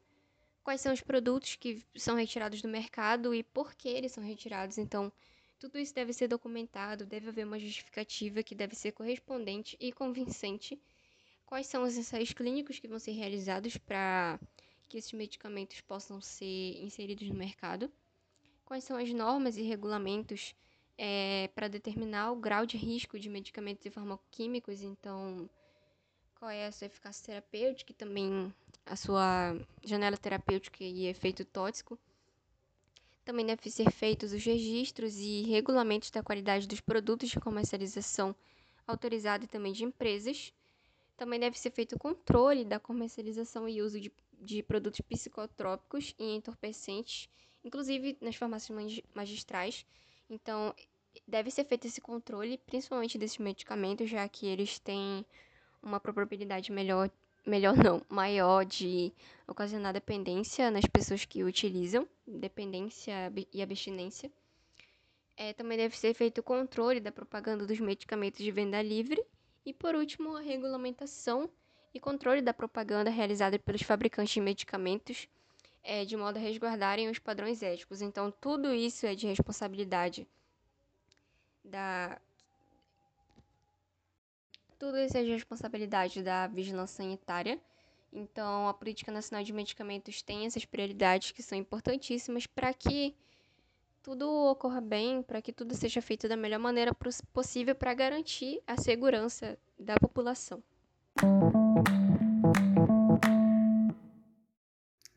Quais 0.63 0.83
são 0.83 0.93
os 0.93 1.01
produtos 1.01 1.57
que 1.57 1.83
são 1.97 2.15
retirados 2.15 2.61
do 2.61 2.69
mercado 2.69 3.35
e 3.35 3.43
por 3.43 3.75
que 3.75 3.89
eles 3.89 4.13
são 4.13 4.23
retirados. 4.23 4.77
Então, 4.77 5.11
tudo 5.59 5.79
isso 5.79 5.95
deve 5.95 6.13
ser 6.13 6.29
documentado, 6.29 7.07
deve 7.07 7.31
haver 7.31 7.47
uma 7.47 7.59
justificativa 7.59 8.43
que 8.43 8.55
deve 8.55 8.75
ser 8.75 8.93
correspondente 8.93 9.79
e 9.81 9.91
convincente. 9.91 10.79
Quais 11.47 11.67
são 11.67 11.85
os 11.85 11.97
ensaios 11.97 12.35
clínicos 12.35 12.79
que 12.79 12.87
vão 12.87 12.99
ser 12.99 13.13
realizados 13.13 13.79
para 13.79 14.39
que 14.91 14.99
esses 14.99 15.15
medicamentos 15.15 15.81
possam 15.81 16.21
ser 16.21 16.83
inseridos 16.83 17.27
no 17.27 17.35
mercado? 17.35 17.91
Quais 18.63 18.85
são 18.85 18.99
as 18.99 19.11
normas 19.11 19.57
e 19.57 19.63
regulamentos 19.63 20.55
é, 20.99 21.49
para 21.55 21.67
determinar 21.67 22.31
o 22.31 22.37
grau 22.37 22.67
de 22.67 22.77
risco 22.77 23.19
de 23.19 23.31
medicamentos 23.31 23.87
e 23.87 23.91
farmacoquímicos? 23.91 24.83
Então, 24.83 25.49
qual 26.39 26.51
é 26.51 26.67
a 26.67 26.73
sua 26.73 26.87
eficácia 26.87 27.27
terapêutica 27.27 27.93
e 27.93 27.95
também 27.95 28.55
a 28.87 28.97
sua 28.97 29.57
janela 29.85 30.17
terapêutica 30.17 30.83
e 30.85 31.07
efeito 31.07 31.45
tóxico. 31.45 31.99
Também 33.25 33.45
devem 33.45 33.71
ser 33.71 33.91
feitos 33.91 34.33
os 34.33 34.43
registros 34.43 35.19
e 35.19 35.43
regulamentos 35.43 36.11
da 36.11 36.23
qualidade 36.23 36.67
dos 36.67 36.81
produtos 36.81 37.29
de 37.29 37.41
comercialização 37.41 38.35
autorizada 38.87 39.45
e 39.45 39.49
também 39.49 39.73
de 39.73 39.85
empresas. 39.85 40.53
Também 41.17 41.39
deve 41.39 41.59
ser 41.59 41.71
feito 41.71 41.97
o 41.97 41.99
controle 41.99 42.65
da 42.65 42.81
comercialização 42.81 43.69
e 43.69 43.83
uso 43.83 44.01
de, 44.01 44.11
de 44.41 44.63
produtos 44.63 45.01
psicotrópicos 45.03 46.15
e 46.19 46.37
entorpecentes, 46.37 47.29
inclusive 47.63 48.17
nas 48.21 48.37
farmácias 48.37 49.03
magistrais. 49.13 49.85
Então, 50.31 50.75
deve 51.27 51.51
ser 51.51 51.65
feito 51.65 51.87
esse 51.87 52.01
controle, 52.01 52.57
principalmente 52.59 53.19
desses 53.19 53.39
medicamentos, 53.39 54.09
já 54.09 54.27
que 54.29 54.47
eles 54.47 54.79
têm 54.79 55.27
uma 55.83 56.01
probabilidade 56.01 56.73
melhor, 56.73 57.11
melhor 57.47 57.77
não, 57.77 58.03
maior 58.09 58.65
de 58.65 59.13
ocasionar 59.47 59.93
dependência 59.93 60.71
nas 60.71 60.85
pessoas 60.85 61.25
que 61.25 61.45
utilizam, 61.45 62.07
dependência 62.27 63.33
e 63.53 63.63
abstinência. 63.63 64.31
É, 65.37 65.53
também 65.53 65.79
deve 65.79 65.97
ser 65.97 66.15
feito 66.15 66.39
o 66.39 66.43
controle 66.43 66.99
da 66.99 67.13
propaganda 67.13 67.65
dos 67.65 67.79
medicamentos 67.79 68.41
de 68.41 68.51
venda 68.51 68.83
livre. 68.83 69.25
E, 69.65 69.73
por 69.73 69.95
último, 69.95 70.37
a 70.37 70.41
regulamentação 70.41 71.49
e 71.95 72.01
controle 72.01 72.43
da 72.43 72.53
propaganda 72.53 73.11
realizada 73.11 73.59
pelos 73.59 73.83
fabricantes 73.83 74.35
de 74.35 74.41
medicamentos, 74.41 75.29
é, 75.83 76.05
de 76.05 76.17
modo 76.17 76.39
a 76.39 76.41
resguardarem 76.41 77.09
os 77.09 77.19
padrões 77.19 77.63
éticos. 77.63 78.03
Então, 78.03 78.31
tudo 78.31 78.75
isso 78.75 79.07
é 79.07 79.15
de 79.15 79.27
responsabilidade 79.27 80.27
da 81.65 82.21
tudo 84.79 84.97
isso 84.97 85.17
é 85.17 85.25
de 85.25 85.33
responsabilidade 85.33 86.23
da 86.23 86.47
vigilância 86.47 87.03
sanitária. 87.03 87.61
Então, 88.13 88.69
a 88.69 88.75
Política 88.75 89.11
Nacional 89.11 89.45
de 89.45 89.53
Medicamentos 89.53 90.23
tem 90.23 90.47
essas 90.47 90.65
prioridades 90.65 91.33
que 91.33 91.43
são 91.43 91.59
importantíssimas 91.59 92.47
para 92.47 92.73
que 92.73 93.15
tudo 94.03 94.27
ocorra 94.47 94.81
bem, 94.81 95.23
para 95.23 95.43
que 95.43 95.53
tudo 95.53 95.75
seja 95.75 96.01
feito 96.01 96.29
da 96.29 96.37
melhor 96.37 96.61
maneira 96.61 96.97
possível 97.33 97.75
para 97.75 97.93
garantir 97.93 98.63
a 98.67 98.77
segurança 98.77 99.59
da 99.79 99.97
população. 99.97 100.63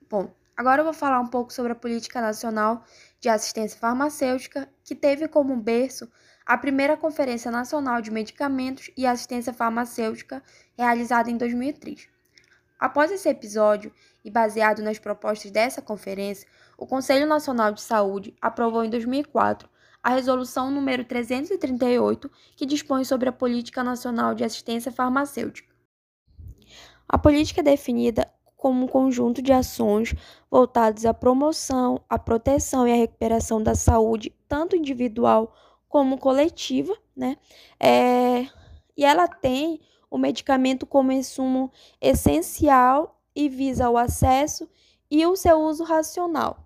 Bom, 0.09 0.29
agora 0.57 0.81
eu 0.81 0.85
vou 0.85 0.93
falar 0.93 1.21
um 1.21 1.27
pouco 1.27 1.53
sobre 1.53 1.71
a 1.71 1.75
Política 1.75 2.19
Nacional 2.19 2.83
de 3.19 3.29
Assistência 3.29 3.79
Farmacêutica, 3.79 4.67
que 4.83 4.95
teve 4.95 5.27
como 5.27 5.55
berço 5.55 6.11
a 6.45 6.57
primeira 6.57 6.97
Conferência 6.97 7.51
Nacional 7.51 8.01
de 8.01 8.11
Medicamentos 8.11 8.91
e 8.97 9.05
Assistência 9.05 9.53
Farmacêutica, 9.53 10.43
realizada 10.77 11.29
em 11.29 11.37
2003. 11.37 12.09
Após 12.79 13.11
esse 13.11 13.29
episódio, 13.29 13.93
e 14.23 14.29
baseado 14.29 14.81
nas 14.81 14.99
propostas 14.99 15.51
dessa 15.51 15.81
conferência, 15.81 16.47
o 16.77 16.85
Conselho 16.85 17.27
Nacional 17.27 17.71
de 17.71 17.81
Saúde 17.81 18.35
aprovou 18.41 18.83
em 18.83 18.89
2004 18.89 19.69
a 20.03 20.09
Resolução 20.09 20.71
número 20.71 21.05
338, 21.05 22.29
que 22.55 22.65
dispõe 22.65 23.03
sobre 23.03 23.29
a 23.29 23.31
Política 23.31 23.83
Nacional 23.83 24.33
de 24.33 24.43
Assistência 24.43 24.91
Farmacêutica. 24.91 25.69
A 27.07 27.17
política 27.17 27.61
é 27.61 27.63
definida 27.63 28.27
como 28.57 28.85
um 28.85 28.87
conjunto 28.87 29.41
de 29.41 29.51
ações 29.51 30.15
voltadas 30.49 31.05
à 31.05 31.13
promoção, 31.13 32.03
à 32.09 32.17
proteção 32.17 32.87
e 32.87 32.91
à 32.91 32.95
recuperação 32.95 33.61
da 33.61 33.75
saúde, 33.75 34.33
tanto 34.47 34.75
individual 34.75 35.55
como 35.91 36.17
coletiva, 36.17 36.97
né? 37.13 37.37
É, 37.77 38.47
e 38.95 39.03
ela 39.03 39.27
tem 39.27 39.81
o 40.09 40.17
medicamento 40.17 40.85
como 40.85 41.11
insumo 41.11 41.69
essencial 41.99 43.21
e 43.35 43.49
visa 43.49 43.89
o 43.89 43.97
acesso 43.97 44.69
e 45.09 45.25
o 45.25 45.35
seu 45.35 45.59
uso 45.59 45.83
racional. 45.83 46.65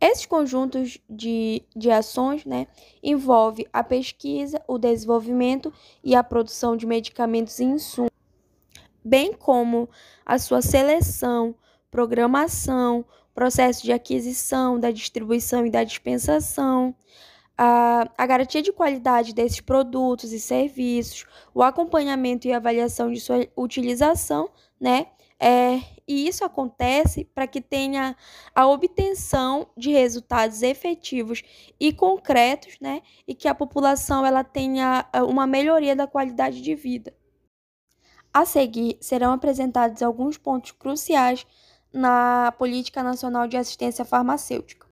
Esses 0.00 0.26
conjuntos 0.26 0.98
de, 1.08 1.62
de 1.76 1.92
ações 1.92 2.44
né, 2.44 2.66
envolve 3.00 3.68
a 3.72 3.84
pesquisa, 3.84 4.60
o 4.66 4.78
desenvolvimento 4.78 5.72
e 6.02 6.16
a 6.16 6.24
produção 6.24 6.76
de 6.76 6.86
medicamentos 6.86 7.60
e 7.60 7.64
insumos, 7.64 8.10
bem 9.04 9.32
como 9.32 9.88
a 10.26 10.38
sua 10.38 10.60
seleção, 10.60 11.54
programação, 11.88 13.04
processo 13.32 13.84
de 13.84 13.92
aquisição, 13.92 14.80
da 14.80 14.90
distribuição 14.90 15.64
e 15.64 15.70
da 15.70 15.84
dispensação, 15.84 16.92
a, 17.58 18.26
garantia 18.26 18.62
de 18.62 18.72
qualidade 18.72 19.34
desses 19.34 19.60
produtos 19.60 20.32
e 20.32 20.38
serviços, 20.38 21.26
o 21.52 21.60
acompanhamento 21.60 22.46
e 22.46 22.52
avaliação 22.52 23.12
de 23.12 23.20
sua 23.20 23.48
utilização, 23.56 24.48
né? 24.80 25.08
É, 25.40 25.80
e 26.06 26.26
isso 26.26 26.44
acontece 26.44 27.24
para 27.24 27.46
que 27.46 27.60
tenha 27.60 28.16
a 28.54 28.66
obtenção 28.66 29.68
de 29.76 29.90
resultados 29.92 30.62
efetivos 30.62 31.42
e 31.78 31.92
concretos, 31.92 32.78
né? 32.80 33.02
E 33.26 33.34
que 33.34 33.48
a 33.48 33.54
população 33.54 34.24
ela 34.24 34.44
tenha 34.44 35.08
é, 35.12 35.22
uma 35.22 35.46
melhoria 35.46 35.96
da 35.96 36.06
qualidade 36.06 36.60
de 36.60 36.74
vida. 36.74 37.14
A 38.32 38.44
seguir, 38.44 38.98
serão 39.00 39.32
apresentados 39.32 40.02
alguns 40.02 40.36
pontos 40.36 40.72
cruciais 40.72 41.46
na 41.92 42.52
Política 42.58 43.02
Nacional 43.02 43.48
de 43.48 43.56
Assistência 43.56 44.04
Farmacêutica. 44.04 44.87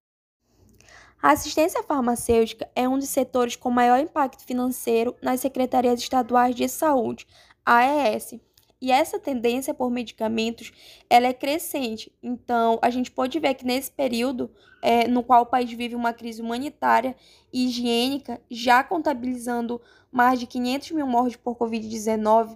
A 1.21 1.31
assistência 1.31 1.81
farmacêutica 1.81 2.69
é 2.75 2.87
um 2.87 2.97
dos 2.97 3.09
setores 3.09 3.55
com 3.55 3.71
maior 3.71 3.99
impacto 3.99 4.43
financeiro 4.43 5.15
nas 5.21 5.39
secretarias 5.39 5.99
estaduais 5.99 6.55
de 6.55 6.69
saúde, 6.69 7.25
AES. 7.65 8.39
E 8.79 8.91
essa 8.91 9.19
tendência 9.19 9.73
por 9.73 9.89
medicamentos 9.89 10.71
ela 11.09 11.25
é 11.25 11.33
crescente. 11.33 12.11
Então, 12.21 12.77
a 12.83 12.91
gente 12.91 13.09
pode 13.09 13.39
ver 13.39 13.55
que 13.55 13.65
nesse 13.65 13.91
período 13.91 14.51
é, 14.83 15.07
no 15.07 15.23
qual 15.23 15.41
o 15.41 15.47
país 15.47 15.71
vive 15.73 15.95
uma 15.95 16.13
crise 16.13 16.41
humanitária 16.41 17.15
e 17.51 17.65
higiênica, 17.65 18.39
já 18.49 18.83
contabilizando 18.83 19.81
mais 20.11 20.39
de 20.39 20.45
500 20.45 20.91
mil 20.91 21.07
mortes 21.07 21.37
por 21.37 21.55
Covid-19, 21.55 22.55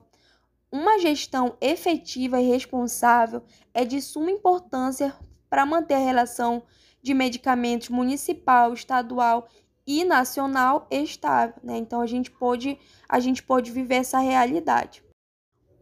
uma 0.71 0.99
gestão 0.99 1.57
efetiva 1.59 2.39
e 2.39 2.47
responsável 2.47 3.41
é 3.73 3.83
de 3.83 3.99
suma 4.01 4.29
importância 4.29 5.13
para 5.49 5.65
manter 5.65 5.95
a 5.95 5.99
relação 5.99 6.63
de 7.01 7.13
medicamentos 7.13 7.89
municipal, 7.89 8.73
estadual 8.73 9.47
e 9.85 10.03
nacional 10.03 10.87
estável, 10.91 11.55
né? 11.63 11.77
Então 11.77 12.01
a 12.01 12.05
gente 12.05 12.29
pôde 12.29 12.77
a 13.09 13.19
gente 13.19 13.41
pôde 13.41 13.71
viver 13.71 13.95
essa 13.95 14.19
realidade. 14.19 15.03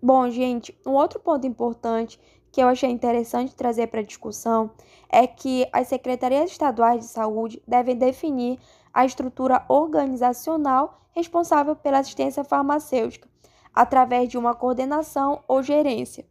Bom, 0.02 0.30
gente, 0.30 0.78
um 0.86 0.92
outro 0.92 1.20
ponto 1.20 1.46
importante 1.46 2.20
que 2.52 2.62
eu 2.62 2.68
achei 2.68 2.90
interessante 2.90 3.56
trazer 3.56 3.88
para 3.88 4.02
discussão 4.02 4.72
é 5.10 5.28
que 5.28 5.68
as 5.72 5.88
secretarias 5.88 6.52
estaduais 6.52 7.02
de 7.02 7.08
saúde 7.08 7.62
devem 7.68 7.96
definir 7.96 8.60
a 8.94 9.06
estrutura 9.06 9.64
organizacional 9.68 11.00
responsável 11.12 11.76
pela 11.76 12.00
assistência 12.00 12.44
farmacêutica, 12.44 13.28
através 13.74 14.30
de 14.30 14.38
uma 14.38 14.56
coordenação 14.56 15.44
ou 15.48 15.62
gerência. 15.62 16.26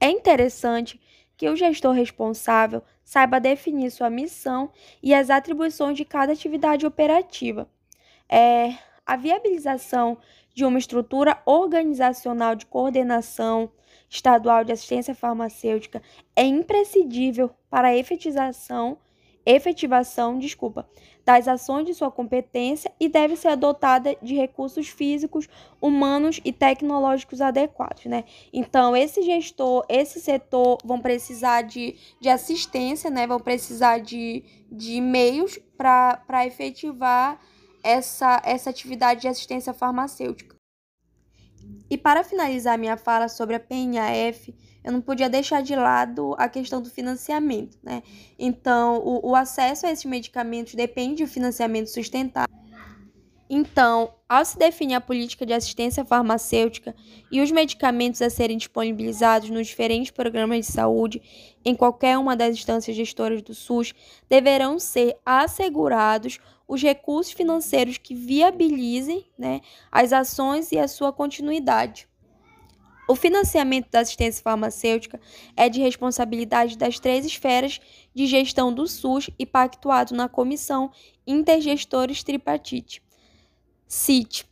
É 0.00 0.08
interessante 0.08 1.00
que 1.36 1.48
o 1.48 1.56
gestor 1.56 1.92
responsável 1.92 2.82
saiba 3.08 3.40
definir 3.40 3.90
sua 3.90 4.10
missão 4.10 4.70
e 5.02 5.14
as 5.14 5.30
atribuições 5.30 5.96
de 5.96 6.04
cada 6.04 6.34
atividade 6.34 6.84
operativa. 6.84 7.66
É, 8.28 8.74
a 9.06 9.16
viabilização 9.16 10.18
de 10.54 10.62
uma 10.62 10.78
estrutura 10.78 11.40
organizacional 11.46 12.54
de 12.54 12.66
coordenação 12.66 13.72
estadual 14.10 14.62
de 14.62 14.72
assistência 14.72 15.14
farmacêutica 15.14 16.02
é 16.36 16.42
imprescindível 16.42 17.50
para 17.70 17.88
a 17.88 17.96
efetivação 17.96 18.98
efetivação, 19.46 20.38
desculpa, 20.38 20.86
das 21.28 21.46
ações 21.46 21.84
de 21.84 21.92
sua 21.92 22.10
competência 22.10 22.90
e 22.98 23.06
deve 23.06 23.36
ser 23.36 23.48
adotada 23.48 24.16
de 24.22 24.34
recursos 24.34 24.88
físicos, 24.88 25.46
humanos 25.78 26.40
e 26.42 26.54
tecnológicos 26.54 27.42
adequados, 27.42 28.06
né? 28.06 28.24
Então, 28.50 28.96
esse 28.96 29.20
gestor, 29.20 29.84
esse 29.90 30.22
setor 30.22 30.78
vão 30.82 30.98
precisar 30.98 31.60
de, 31.60 31.96
de 32.18 32.30
assistência, 32.30 33.10
né? 33.10 33.26
Vão 33.26 33.38
precisar 33.38 33.98
de, 33.98 34.42
de 34.72 35.02
meios 35.02 35.58
para 35.76 36.46
efetivar 36.46 37.38
essa, 37.84 38.40
essa 38.42 38.70
atividade 38.70 39.20
de 39.20 39.28
assistência 39.28 39.74
farmacêutica. 39.74 40.56
E 41.90 41.98
para 41.98 42.24
finalizar 42.24 42.78
minha 42.78 42.96
fala 42.96 43.28
sobre 43.28 43.54
a 43.54 43.60
PNAF, 43.60 44.54
eu 44.84 44.92
não 44.92 45.00
podia 45.00 45.28
deixar 45.28 45.62
de 45.62 45.74
lado 45.74 46.34
a 46.38 46.48
questão 46.48 46.80
do 46.80 46.90
financiamento, 46.90 47.78
né? 47.82 48.02
Então, 48.38 48.98
o, 48.98 49.30
o 49.30 49.34
acesso 49.34 49.86
a 49.86 49.90
esses 49.90 50.04
medicamentos 50.04 50.74
depende 50.74 51.24
do 51.24 51.30
financiamento 51.30 51.88
sustentável. 51.88 52.58
Então, 53.50 54.12
ao 54.28 54.44
se 54.44 54.58
definir 54.58 54.94
a 54.94 55.00
política 55.00 55.46
de 55.46 55.54
assistência 55.54 56.04
farmacêutica 56.04 56.94
e 57.32 57.40
os 57.40 57.50
medicamentos 57.50 58.20
a 58.20 58.28
serem 58.28 58.58
disponibilizados 58.58 59.48
nos 59.48 59.66
diferentes 59.66 60.10
programas 60.10 60.66
de 60.66 60.72
saúde 60.72 61.22
em 61.64 61.74
qualquer 61.74 62.18
uma 62.18 62.36
das 62.36 62.54
instâncias 62.54 62.94
gestoras 62.94 63.40
do 63.40 63.54
SUS, 63.54 63.94
deverão 64.28 64.78
ser 64.78 65.16
assegurados 65.24 66.38
os 66.66 66.82
recursos 66.82 67.32
financeiros 67.32 67.96
que 67.96 68.14
viabilizem 68.14 69.24
né, 69.38 69.62
as 69.90 70.12
ações 70.12 70.70
e 70.70 70.78
a 70.78 70.86
sua 70.86 71.10
continuidade. 71.10 72.06
O 73.10 73.16
financiamento 73.16 73.90
da 73.90 74.00
assistência 74.00 74.42
farmacêutica 74.42 75.18
é 75.56 75.70
de 75.70 75.80
responsabilidade 75.80 76.76
das 76.76 77.00
três 77.00 77.24
esferas 77.24 77.80
de 78.14 78.26
gestão 78.26 78.70
do 78.70 78.86
SUS 78.86 79.30
e 79.38 79.46
pactuado 79.46 80.14
na 80.14 80.28
Comissão 80.28 80.90
Intergestores 81.26 82.22
Tripartite. 82.22 83.02
CIT. 83.86 84.46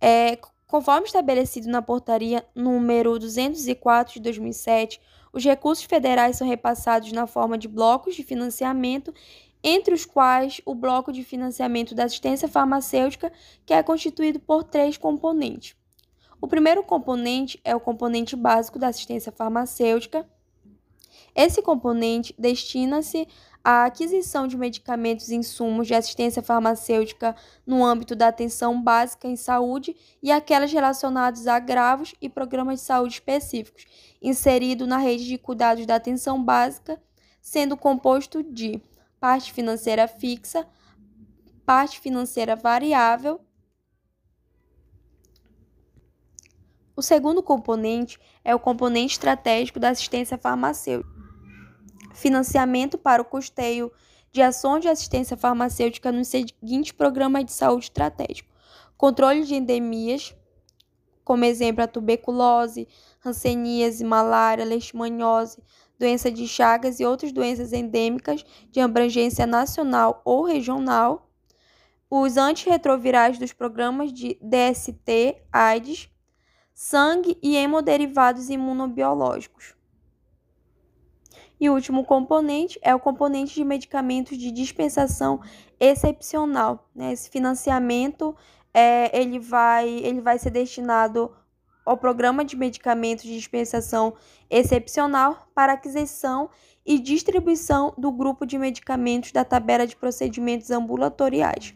É, 0.00 0.38
conforme 0.66 1.06
estabelecido 1.06 1.68
na 1.68 1.82
portaria 1.82 2.42
número 2.54 3.18
204 3.18 4.14
de 4.14 4.20
2007, 4.20 4.98
os 5.30 5.44
recursos 5.44 5.84
federais 5.84 6.36
são 6.36 6.48
repassados 6.48 7.12
na 7.12 7.26
forma 7.26 7.58
de 7.58 7.68
blocos 7.68 8.16
de 8.16 8.22
financiamento, 8.22 9.12
entre 9.62 9.92
os 9.92 10.06
quais 10.06 10.62
o 10.64 10.74
bloco 10.74 11.12
de 11.12 11.22
financiamento 11.22 11.94
da 11.94 12.04
assistência 12.04 12.48
farmacêutica, 12.48 13.30
que 13.66 13.74
é 13.74 13.82
constituído 13.82 14.40
por 14.40 14.64
três 14.64 14.96
componentes. 14.96 15.76
O 16.40 16.46
primeiro 16.46 16.82
componente 16.82 17.60
é 17.64 17.74
o 17.74 17.80
componente 17.80 18.36
básico 18.36 18.78
da 18.78 18.88
assistência 18.88 19.32
farmacêutica. 19.32 20.28
Esse 21.34 21.62
componente 21.62 22.34
destina-se 22.38 23.26
à 23.64 23.84
aquisição 23.84 24.46
de 24.46 24.56
medicamentos 24.56 25.28
e 25.28 25.34
insumos 25.34 25.86
de 25.86 25.94
assistência 25.94 26.42
farmacêutica 26.42 27.34
no 27.66 27.84
âmbito 27.84 28.14
da 28.14 28.28
atenção 28.28 28.80
básica 28.80 29.26
em 29.26 29.36
saúde 29.36 29.96
e 30.22 30.30
aquelas 30.30 30.72
relacionadas 30.72 31.46
a 31.46 31.56
agravos 31.56 32.14
e 32.20 32.28
programas 32.28 32.80
de 32.80 32.86
saúde 32.86 33.14
específicos, 33.14 33.84
inserido 34.22 34.86
na 34.86 34.98
rede 34.98 35.26
de 35.26 35.38
cuidados 35.38 35.84
da 35.84 35.96
atenção 35.96 36.42
básica, 36.42 37.02
sendo 37.40 37.76
composto 37.76 38.42
de 38.42 38.80
parte 39.18 39.52
financeira 39.52 40.06
fixa, 40.06 40.66
parte 41.64 41.98
financeira 41.98 42.54
variável 42.54 43.40
O 46.96 47.02
segundo 47.02 47.42
componente 47.42 48.18
é 48.42 48.54
o 48.54 48.58
componente 48.58 49.12
estratégico 49.12 49.78
da 49.78 49.90
assistência 49.90 50.38
farmacêutica. 50.38 51.14
Financiamento 52.14 52.96
para 52.96 53.20
o 53.20 53.24
custeio 53.24 53.92
de 54.32 54.40
ações 54.40 54.80
de 54.80 54.88
assistência 54.88 55.36
farmacêutica 55.36 56.10
nos 56.10 56.28
seguintes 56.28 56.92
programas 56.92 57.44
de 57.44 57.52
saúde 57.52 57.84
estratégico: 57.84 58.48
controle 58.96 59.44
de 59.44 59.54
endemias, 59.54 60.34
como 61.22 61.44
exemplo 61.44 61.84
a 61.84 61.86
tuberculose, 61.86 62.88
hanseníase, 63.22 64.02
malária, 64.02 64.64
leishmaniose, 64.64 65.62
doença 65.98 66.30
de 66.30 66.48
Chagas 66.48 66.98
e 66.98 67.04
outras 67.04 67.30
doenças 67.30 67.74
endêmicas 67.74 68.42
de 68.70 68.80
abrangência 68.80 69.46
nacional 69.46 70.22
ou 70.24 70.44
regional, 70.44 71.30
os 72.08 72.38
antirretrovirais 72.38 73.38
dos 73.38 73.52
programas 73.52 74.14
de 74.14 74.38
DST, 74.40 75.42
AIDS, 75.52 76.08
sangue 76.76 77.38
e 77.42 77.56
hemoderivados 77.56 78.50
imunobiológicos. 78.50 79.74
E 81.58 81.70
o 81.70 81.72
último 81.72 82.04
componente 82.04 82.78
é 82.82 82.94
o 82.94 83.00
componente 83.00 83.54
de 83.54 83.64
medicamentos 83.64 84.36
de 84.36 84.52
dispensação 84.52 85.40
excepcional. 85.80 86.86
Né? 86.94 87.12
Esse 87.14 87.30
financiamento 87.30 88.36
é, 88.74 89.18
ele, 89.18 89.38
vai, 89.38 89.88
ele 89.88 90.20
vai 90.20 90.38
ser 90.38 90.50
destinado 90.50 91.34
ao 91.82 91.96
programa 91.96 92.44
de 92.44 92.54
medicamentos 92.54 93.24
de 93.24 93.34
dispensação 93.34 94.12
excepcional 94.50 95.48
para 95.54 95.72
aquisição 95.72 96.50
e 96.84 96.98
distribuição 96.98 97.94
do 97.96 98.12
grupo 98.12 98.44
de 98.44 98.58
medicamentos 98.58 99.32
da 99.32 99.46
tabela 99.46 99.86
de 99.86 99.96
procedimentos 99.96 100.70
ambulatoriais. 100.70 101.74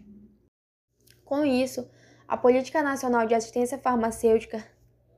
Com 1.25 1.43
isso, 1.43 1.89
a 2.29 2.37
Política 2.37 2.83
Nacional 2.83 3.27
de 3.27 3.35
Assistência 3.35 3.79
Farmacêutica 3.79 4.63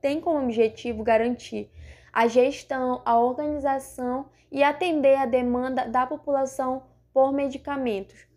tem 0.03 0.19
como 0.19 0.43
objetivo 0.43 1.01
garantir 1.01 1.71
a 2.11 2.27
gestão, 2.27 3.01
a 3.05 3.17
organização 3.17 4.25
e 4.51 4.61
atender 4.61 5.15
a 5.15 5.25
demanda 5.25 5.87
da 5.87 6.05
população 6.05 6.83
por 7.13 7.31
medicamentos. 7.31 8.27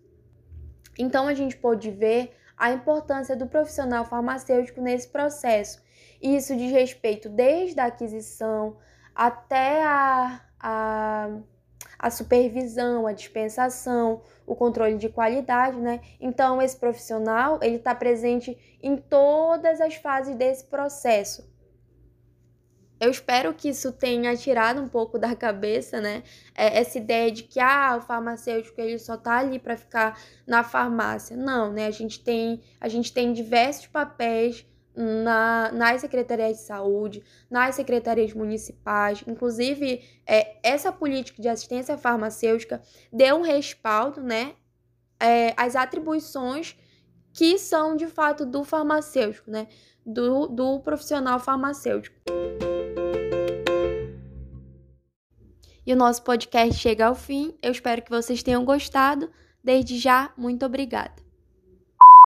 Então, 0.97 1.27
a 1.27 1.35
gente 1.35 1.57
pode 1.57 1.91
ver 1.91 2.37
a 2.57 2.71
importância 2.71 3.35
do 3.35 3.49
profissional 3.49 4.05
farmacêutico 4.05 4.81
nesse 4.81 5.09
processo. 5.09 5.83
Isso 6.23 6.57
diz 6.57 6.71
respeito 6.71 7.29
desde 7.29 7.81
a 7.81 7.87
aquisição 7.87 8.77
até 9.13 9.83
a, 9.83 10.41
a, 10.61 11.31
a 11.99 12.11
supervisão, 12.11 13.09
a 13.09 13.13
dispensação, 13.13 14.23
o 14.47 14.55
controle 14.55 14.97
de 14.99 15.09
qualidade, 15.09 15.81
né? 15.81 16.01
Então, 16.21 16.63
esse 16.63 16.77
profissional 16.77 17.59
ele 17.61 17.77
está 17.77 17.93
presente 17.93 18.57
em 18.81 18.97
todas 18.97 19.81
as 19.81 19.97
fases 19.97 20.37
desse 20.37 20.65
processo 20.67 21.56
eu 22.99 23.11
espero 23.11 23.53
que 23.53 23.69
isso 23.69 23.93
tenha 23.93 24.37
tirado 24.37 24.81
um 24.81 24.89
pouco 24.89 25.19
da 25.19 25.35
cabeça, 25.37 26.01
né? 26.01 26.23
É, 26.55 26.79
essa 26.79 26.99
ideia 26.99 27.31
de 27.31 27.43
que 27.43 27.61
ah, 27.61 27.97
o 27.99 28.01
farmacêutico 28.01 28.81
ele 28.81 28.99
só 28.99 29.17
tá 29.17 29.39
ali 29.39 29.59
para 29.59 29.77
ficar 29.77 30.19
na 30.47 30.65
farmácia. 30.65 31.37
Não, 31.37 31.73
né? 31.73 31.87
A 31.87 31.91
gente 31.91 32.21
tem, 32.21 32.63
a 32.81 32.89
gente 32.89 33.13
tem 33.13 33.33
diversos 33.33 33.87
papéis 33.87 34.67
na, 34.95 35.71
nas 35.73 36.01
secretarias 36.01 36.57
de 36.57 36.63
saúde, 36.63 37.23
nas 37.51 37.75
secretarias 37.75 38.33
municipais. 38.33 39.23
Inclusive, 39.27 40.03
é, 40.27 40.57
essa 40.63 40.91
política 40.91 41.43
de 41.43 41.49
assistência 41.49 41.99
farmacêutica 41.99 42.81
deu 43.13 43.37
um 43.37 43.43
respaldo, 43.43 44.23
né? 44.23 44.55
É, 45.21 45.53
as 45.57 45.77
atribuições 45.77 46.77
que 47.37 47.59
são 47.59 47.95
de 47.95 48.07
fato 48.07 48.47
do 48.47 48.65
farmacêutico, 48.65 49.51
né? 49.51 49.69
Do, 50.05 50.47
do 50.47 50.81
profissional 50.81 51.39
farmacêutico. 51.39 52.17
E 55.87 55.93
o 55.93 55.97
nosso 55.97 56.23
podcast 56.23 56.81
chega 56.81 57.07
ao 57.07 57.15
fim. 57.15 57.55
Eu 57.63 57.71
espero 57.71 58.01
que 58.01 58.11
vocês 58.11 58.43
tenham 58.43 58.65
gostado. 58.65 59.31
Desde 59.63 59.99
já, 59.99 60.33
muito 60.37 60.65
obrigada. 60.65 61.26